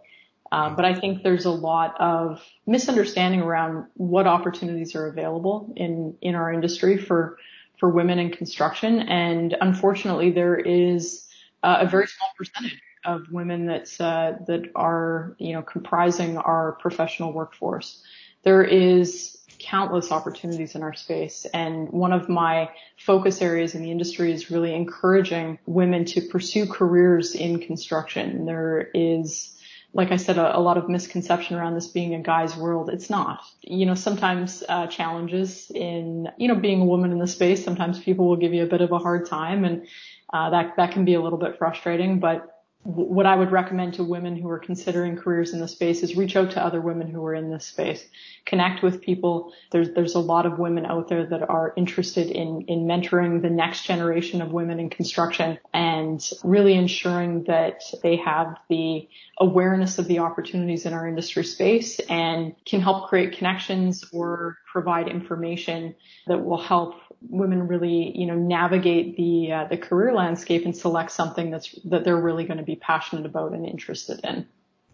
Um, 0.53 0.75
but 0.75 0.85
I 0.85 0.93
think 0.93 1.23
there's 1.23 1.45
a 1.45 1.49
lot 1.49 1.99
of 1.99 2.39
misunderstanding 2.67 3.41
around 3.41 3.87
what 3.95 4.27
opportunities 4.27 4.95
are 4.95 5.07
available 5.07 5.73
in, 5.75 6.15
in 6.21 6.35
our 6.35 6.53
industry 6.53 6.95
for, 6.95 7.39
for 7.79 7.89
women 7.89 8.19
in 8.19 8.29
construction. 8.29 8.99
And 8.99 9.57
unfortunately, 9.59 10.29
there 10.29 10.55
is 10.55 11.27
uh, 11.63 11.77
a 11.79 11.87
very 11.87 12.05
small 12.05 12.29
percentage 12.37 12.79
of 13.03 13.31
women 13.31 13.65
that's, 13.65 13.99
uh, 13.99 14.33
that 14.45 14.69
are, 14.75 15.35
you 15.39 15.53
know, 15.53 15.63
comprising 15.63 16.37
our 16.37 16.73
professional 16.73 17.33
workforce. 17.33 18.03
There 18.43 18.63
is 18.63 19.39
countless 19.57 20.11
opportunities 20.11 20.75
in 20.75 20.83
our 20.83 20.93
space. 20.93 21.47
And 21.51 21.89
one 21.89 22.13
of 22.13 22.29
my 22.29 22.69
focus 22.97 23.41
areas 23.41 23.73
in 23.73 23.81
the 23.81 23.89
industry 23.89 24.31
is 24.31 24.51
really 24.51 24.75
encouraging 24.75 25.57
women 25.65 26.05
to 26.05 26.21
pursue 26.21 26.67
careers 26.67 27.33
in 27.33 27.59
construction. 27.59 28.45
There 28.45 28.91
is 28.93 29.52
like 29.93 30.11
I 30.11 30.17
said, 30.17 30.37
a, 30.37 30.57
a, 30.57 30.59
lot 30.59 30.77
of 30.77 30.89
misconception 30.89 31.55
around 31.55 31.75
this 31.75 31.87
being 31.87 32.15
a 32.15 32.19
guy's 32.19 32.57
world. 32.57 32.89
It's 32.89 33.09
not. 33.09 33.43
You 33.61 33.85
know, 33.85 33.93
sometimes 33.93 34.63
uh, 34.67 34.87
challenges 34.87 35.71
in 35.73 36.29
you 36.37 36.47
know 36.47 36.55
being 36.55 36.81
a 36.81 36.85
woman 36.85 37.11
in 37.11 37.19
the 37.19 37.27
space. 37.27 37.63
Sometimes 37.63 37.99
people 37.99 38.27
will 38.27 38.35
give 38.35 38.53
you 38.53 38.63
a 38.63 38.67
bit 38.67 38.81
of 38.81 38.91
a 38.91 38.97
hard 38.97 39.27
time, 39.27 39.63
and 39.65 39.85
uh, 40.33 40.49
that 40.49 40.75
that 40.77 40.91
can 40.91 41.05
be 41.05 41.13
a 41.13 41.21
little 41.21 41.37
bit 41.37 41.57
frustrating. 41.57 42.19
But 42.19 42.52
what 42.83 43.25
I 43.25 43.35
would 43.35 43.51
recommend 43.51 43.93
to 43.95 44.03
women 44.03 44.35
who 44.35 44.49
are 44.49 44.59
considering 44.59 45.15
careers 45.15 45.53
in 45.53 45.59
the 45.59 45.67
space 45.69 46.03
is 46.03 46.17
reach 46.17 46.35
out 46.35 46.51
to 46.51 46.63
other 46.63 46.81
women 46.81 47.09
who 47.09 47.23
are 47.25 47.33
in 47.33 47.49
this 47.49 47.65
space. 47.65 48.05
Connect 48.45 48.83
with 48.83 49.01
people. 49.01 49.53
There's, 49.71 49.91
there's 49.91 50.15
a 50.15 50.19
lot 50.19 50.45
of 50.45 50.59
women 50.59 50.85
out 50.85 51.07
there 51.07 51.25
that 51.25 51.49
are 51.49 51.73
interested 51.77 52.29
in, 52.29 52.65
in 52.67 52.85
mentoring 52.85 53.41
the 53.41 53.49
next 53.49 53.85
generation 53.85 54.41
of 54.41 54.51
women 54.51 54.81
in 54.81 54.89
construction 54.89 55.59
and 55.73 56.29
really 56.43 56.73
ensuring 56.73 57.45
that 57.45 57.83
they 58.01 58.17
have 58.17 58.57
the 58.69 59.07
awareness 59.39 59.97
of 59.97 60.07
the 60.07 60.19
opportunities 60.19 60.85
in 60.85 60.93
our 60.93 61.07
industry 61.07 61.45
space 61.45 61.99
and 62.09 62.53
can 62.65 62.81
help 62.81 63.07
create 63.07 63.37
connections 63.37 64.03
or 64.11 64.57
provide 64.73 65.07
information 65.07 65.95
that 66.25 66.43
will 66.43 66.61
help 66.61 66.95
women 67.21 67.67
really, 67.67 68.11
you 68.17 68.25
know, 68.25 68.35
navigate 68.35 69.15
the 69.15 69.51
uh, 69.51 69.65
the 69.65 69.77
career 69.77 70.13
landscape 70.13 70.65
and 70.65 70.75
select 70.75 71.11
something 71.11 71.51
that's 71.51 71.71
that 71.85 72.03
they're 72.03 72.17
really 72.17 72.43
going 72.43 72.57
to 72.57 72.65
be 72.65 72.75
passionate 72.75 73.25
about 73.25 73.53
and 73.53 73.65
interested 73.65 74.19
in. 74.23 74.47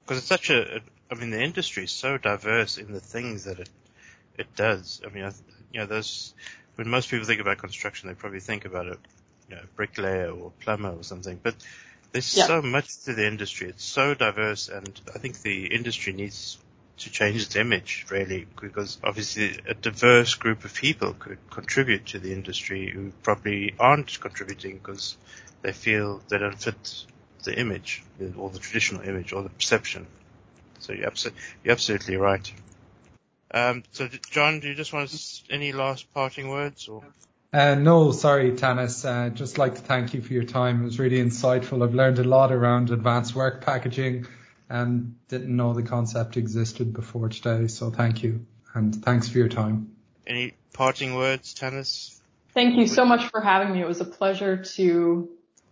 Because 0.03 0.17
it's 0.17 0.27
such 0.27 0.49
a, 0.49 0.81
I 1.09 1.15
mean, 1.15 1.31
the 1.31 1.41
industry 1.41 1.85
is 1.85 1.91
so 1.91 2.17
diverse 2.17 2.77
in 2.77 2.91
the 2.91 2.99
things 2.99 3.45
that 3.45 3.59
it 3.59 3.69
it 4.37 4.55
does. 4.55 5.01
I 5.05 5.09
mean, 5.09 5.23
I, 5.23 5.31
you 5.71 5.79
know, 5.79 5.85
those 5.85 6.33
when 6.75 6.89
most 6.89 7.09
people 7.09 7.25
think 7.25 7.41
about 7.41 7.57
construction, 7.57 8.09
they 8.09 8.15
probably 8.15 8.41
think 8.41 8.65
about 8.65 8.87
a 8.87 8.97
you 9.49 9.55
know, 9.55 9.61
bricklayer 9.75 10.29
or 10.29 10.51
plumber 10.59 10.91
or 10.91 11.03
something, 11.03 11.39
but 11.41 11.55
there's 12.11 12.25
so 12.25 12.61
much 12.61 13.03
to 13.05 13.13
the 13.13 13.25
industry. 13.27 13.69
It's 13.69 13.83
so 13.83 14.13
diverse, 14.13 14.67
and 14.67 14.99
I 15.15 15.19
think 15.19 15.41
the 15.41 15.67
industry 15.67 16.11
needs 16.13 16.57
to 16.99 17.09
change 17.09 17.41
its 17.41 17.55
image, 17.55 18.05
really, 18.09 18.45
because 18.61 18.97
obviously 19.03 19.59
a 19.67 19.73
diverse 19.73 20.35
group 20.35 20.65
of 20.65 20.73
people 20.73 21.13
could 21.13 21.37
contribute 21.49 22.07
to 22.07 22.19
the 22.19 22.31
industry 22.33 22.89
who 22.89 23.11
probably 23.23 23.73
aren't 23.79 24.19
contributing 24.19 24.77
because 24.77 25.17
they 25.61 25.71
feel 25.71 26.21
they 26.29 26.37
don't 26.37 26.59
fit 26.59 27.05
the 27.43 27.57
image 27.57 28.03
or 28.37 28.49
the 28.49 28.59
traditional 28.59 29.01
image 29.01 29.33
or 29.33 29.43
the 29.43 29.49
perception. 29.49 30.07
So 30.79 30.93
you're, 30.93 31.09
abso- 31.09 31.33
you're 31.63 31.73
absolutely 31.73 32.17
right. 32.17 32.51
Um, 33.51 33.83
so 33.91 34.07
John, 34.29 34.59
do 34.59 34.67
you 34.67 34.75
just 34.75 34.93
want 34.93 35.11
any 35.49 35.71
last 35.71 36.13
parting 36.13 36.49
words 36.49 36.87
or? 36.87 37.03
Uh, 37.51 37.75
no, 37.75 38.11
sorry, 38.11 38.55
Tannis. 38.55 39.03
Uh, 39.03 39.29
just 39.29 39.57
like 39.57 39.75
to 39.75 39.81
thank 39.81 40.13
you 40.13 40.21
for 40.21 40.33
your 40.33 40.43
time. 40.43 40.81
It 40.81 40.85
was 40.85 40.99
really 40.99 41.17
insightful. 41.17 41.83
I've 41.83 41.95
learned 41.95 42.19
a 42.19 42.23
lot 42.23 42.51
around 42.51 42.91
advanced 42.91 43.33
work 43.33 43.65
packaging 43.65 44.27
and 44.69 45.15
didn't 45.27 45.55
know 45.55 45.73
the 45.73 45.83
concept 45.83 46.37
existed 46.37 46.93
before 46.93 47.29
today. 47.29 47.67
So 47.67 47.89
thank 47.89 48.23
you. 48.23 48.45
And 48.73 48.95
thanks 49.03 49.27
for 49.27 49.39
your 49.39 49.49
time. 49.49 49.95
Any 50.27 50.53
parting 50.73 51.15
words, 51.15 51.53
Tannis? 51.53 52.21
Thank 52.53 52.77
you 52.77 52.87
so 52.87 53.03
much 53.03 53.29
for 53.29 53.41
having 53.41 53.73
me. 53.73 53.81
It 53.81 53.87
was 53.87 54.01
a 54.01 54.05
pleasure 54.05 54.57
to 54.57 55.29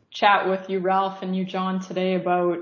chat 0.09 0.49
with 0.49 0.69
you, 0.69 0.79
Ralph, 0.79 1.21
and 1.21 1.35
you, 1.35 1.45
John, 1.45 1.79
today 1.79 2.15
about 2.15 2.59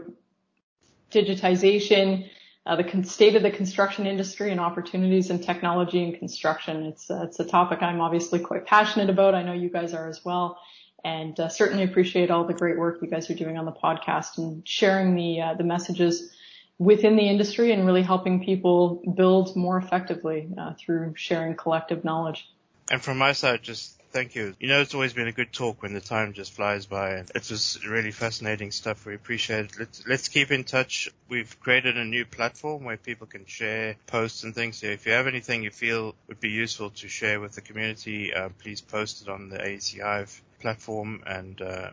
digitization, 1.11 2.29
uh, 2.65 2.75
the 2.75 3.03
state 3.03 3.36
of 3.36 3.43
the 3.43 3.51
construction 3.51 4.07
industry 4.07 4.51
and 4.51 4.59
opportunities 4.59 5.29
in 5.29 5.39
technology 5.39 6.03
and 6.03 6.17
construction. 6.17 6.83
It's, 6.83 7.09
uh, 7.09 7.23
it's 7.23 7.39
a 7.39 7.45
topic 7.45 7.81
I'm 7.81 8.01
obviously 8.01 8.39
quite 8.39 8.65
passionate 8.65 9.09
about. 9.09 9.36
I 9.36 9.43
know 9.43 9.53
you 9.53 9.69
guys 9.69 9.93
are 9.93 10.09
as 10.09 10.25
well 10.25 10.59
and 11.05 11.39
uh, 11.39 11.47
certainly 11.47 11.83
appreciate 11.83 12.31
all 12.31 12.43
the 12.45 12.53
great 12.53 12.77
work 12.77 12.97
you 13.01 13.07
guys 13.07 13.29
are 13.29 13.35
doing 13.35 13.57
on 13.57 13.65
the 13.65 13.71
podcast 13.71 14.39
and 14.39 14.67
sharing 14.67 15.15
the 15.15 15.39
uh, 15.39 15.53
the 15.53 15.63
messages 15.63 16.31
within 16.79 17.15
the 17.15 17.29
industry 17.29 17.71
and 17.71 17.85
really 17.85 18.01
helping 18.01 18.43
people 18.43 19.01
build 19.15 19.55
more 19.55 19.77
effectively 19.77 20.49
uh, 20.57 20.73
through 20.73 21.13
sharing 21.15 21.55
collective 21.55 22.03
knowledge. 22.03 22.49
And 22.91 23.01
from 23.01 23.17
my 23.17 23.31
side, 23.31 23.63
just 23.63 23.97
thank 24.11 24.35
you. 24.35 24.55
You 24.59 24.67
know, 24.67 24.81
it's 24.81 24.93
always 24.93 25.13
been 25.13 25.27
a 25.27 25.31
good 25.31 25.53
talk 25.53 25.81
when 25.81 25.93
the 25.93 26.01
time 26.01 26.33
just 26.33 26.53
flies 26.53 26.85
by. 26.85 27.23
It 27.33 27.49
was 27.49 27.79
really 27.87 28.11
fascinating 28.11 28.71
stuff. 28.71 29.05
We 29.05 29.15
appreciate 29.15 29.65
it. 29.65 29.71
Let's, 29.79 30.07
let's 30.07 30.27
keep 30.27 30.51
in 30.51 30.63
touch. 30.63 31.09
We've 31.29 31.57
created 31.59 31.97
a 31.97 32.03
new 32.03 32.25
platform 32.25 32.83
where 32.83 32.97
people 32.97 33.27
can 33.27 33.45
share 33.45 33.95
posts 34.07 34.43
and 34.43 34.53
things. 34.53 34.77
So 34.77 34.87
if 34.87 35.05
you 35.05 35.13
have 35.13 35.27
anything 35.27 35.63
you 35.63 35.71
feel 35.71 36.15
would 36.27 36.39
be 36.39 36.49
useful 36.49 36.89
to 36.89 37.07
share 37.07 37.39
with 37.39 37.53
the 37.53 37.61
community, 37.61 38.33
uh, 38.33 38.49
please 38.59 38.81
post 38.81 39.21
it 39.21 39.29
on 39.29 39.49
the 39.49 39.57
AEC 39.57 40.01
Hive 40.01 40.41
platform. 40.66 41.22
And 41.28 41.61
uh, 41.61 41.91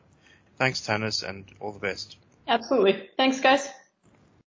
thanks, 0.59 0.81
Tannis, 0.81 1.23
and 1.23 1.45
all 1.61 1.73
the 1.73 1.79
best. 1.79 2.17
Absolutely. 2.49 3.11
Thanks, 3.19 3.41
guys. 3.41 3.69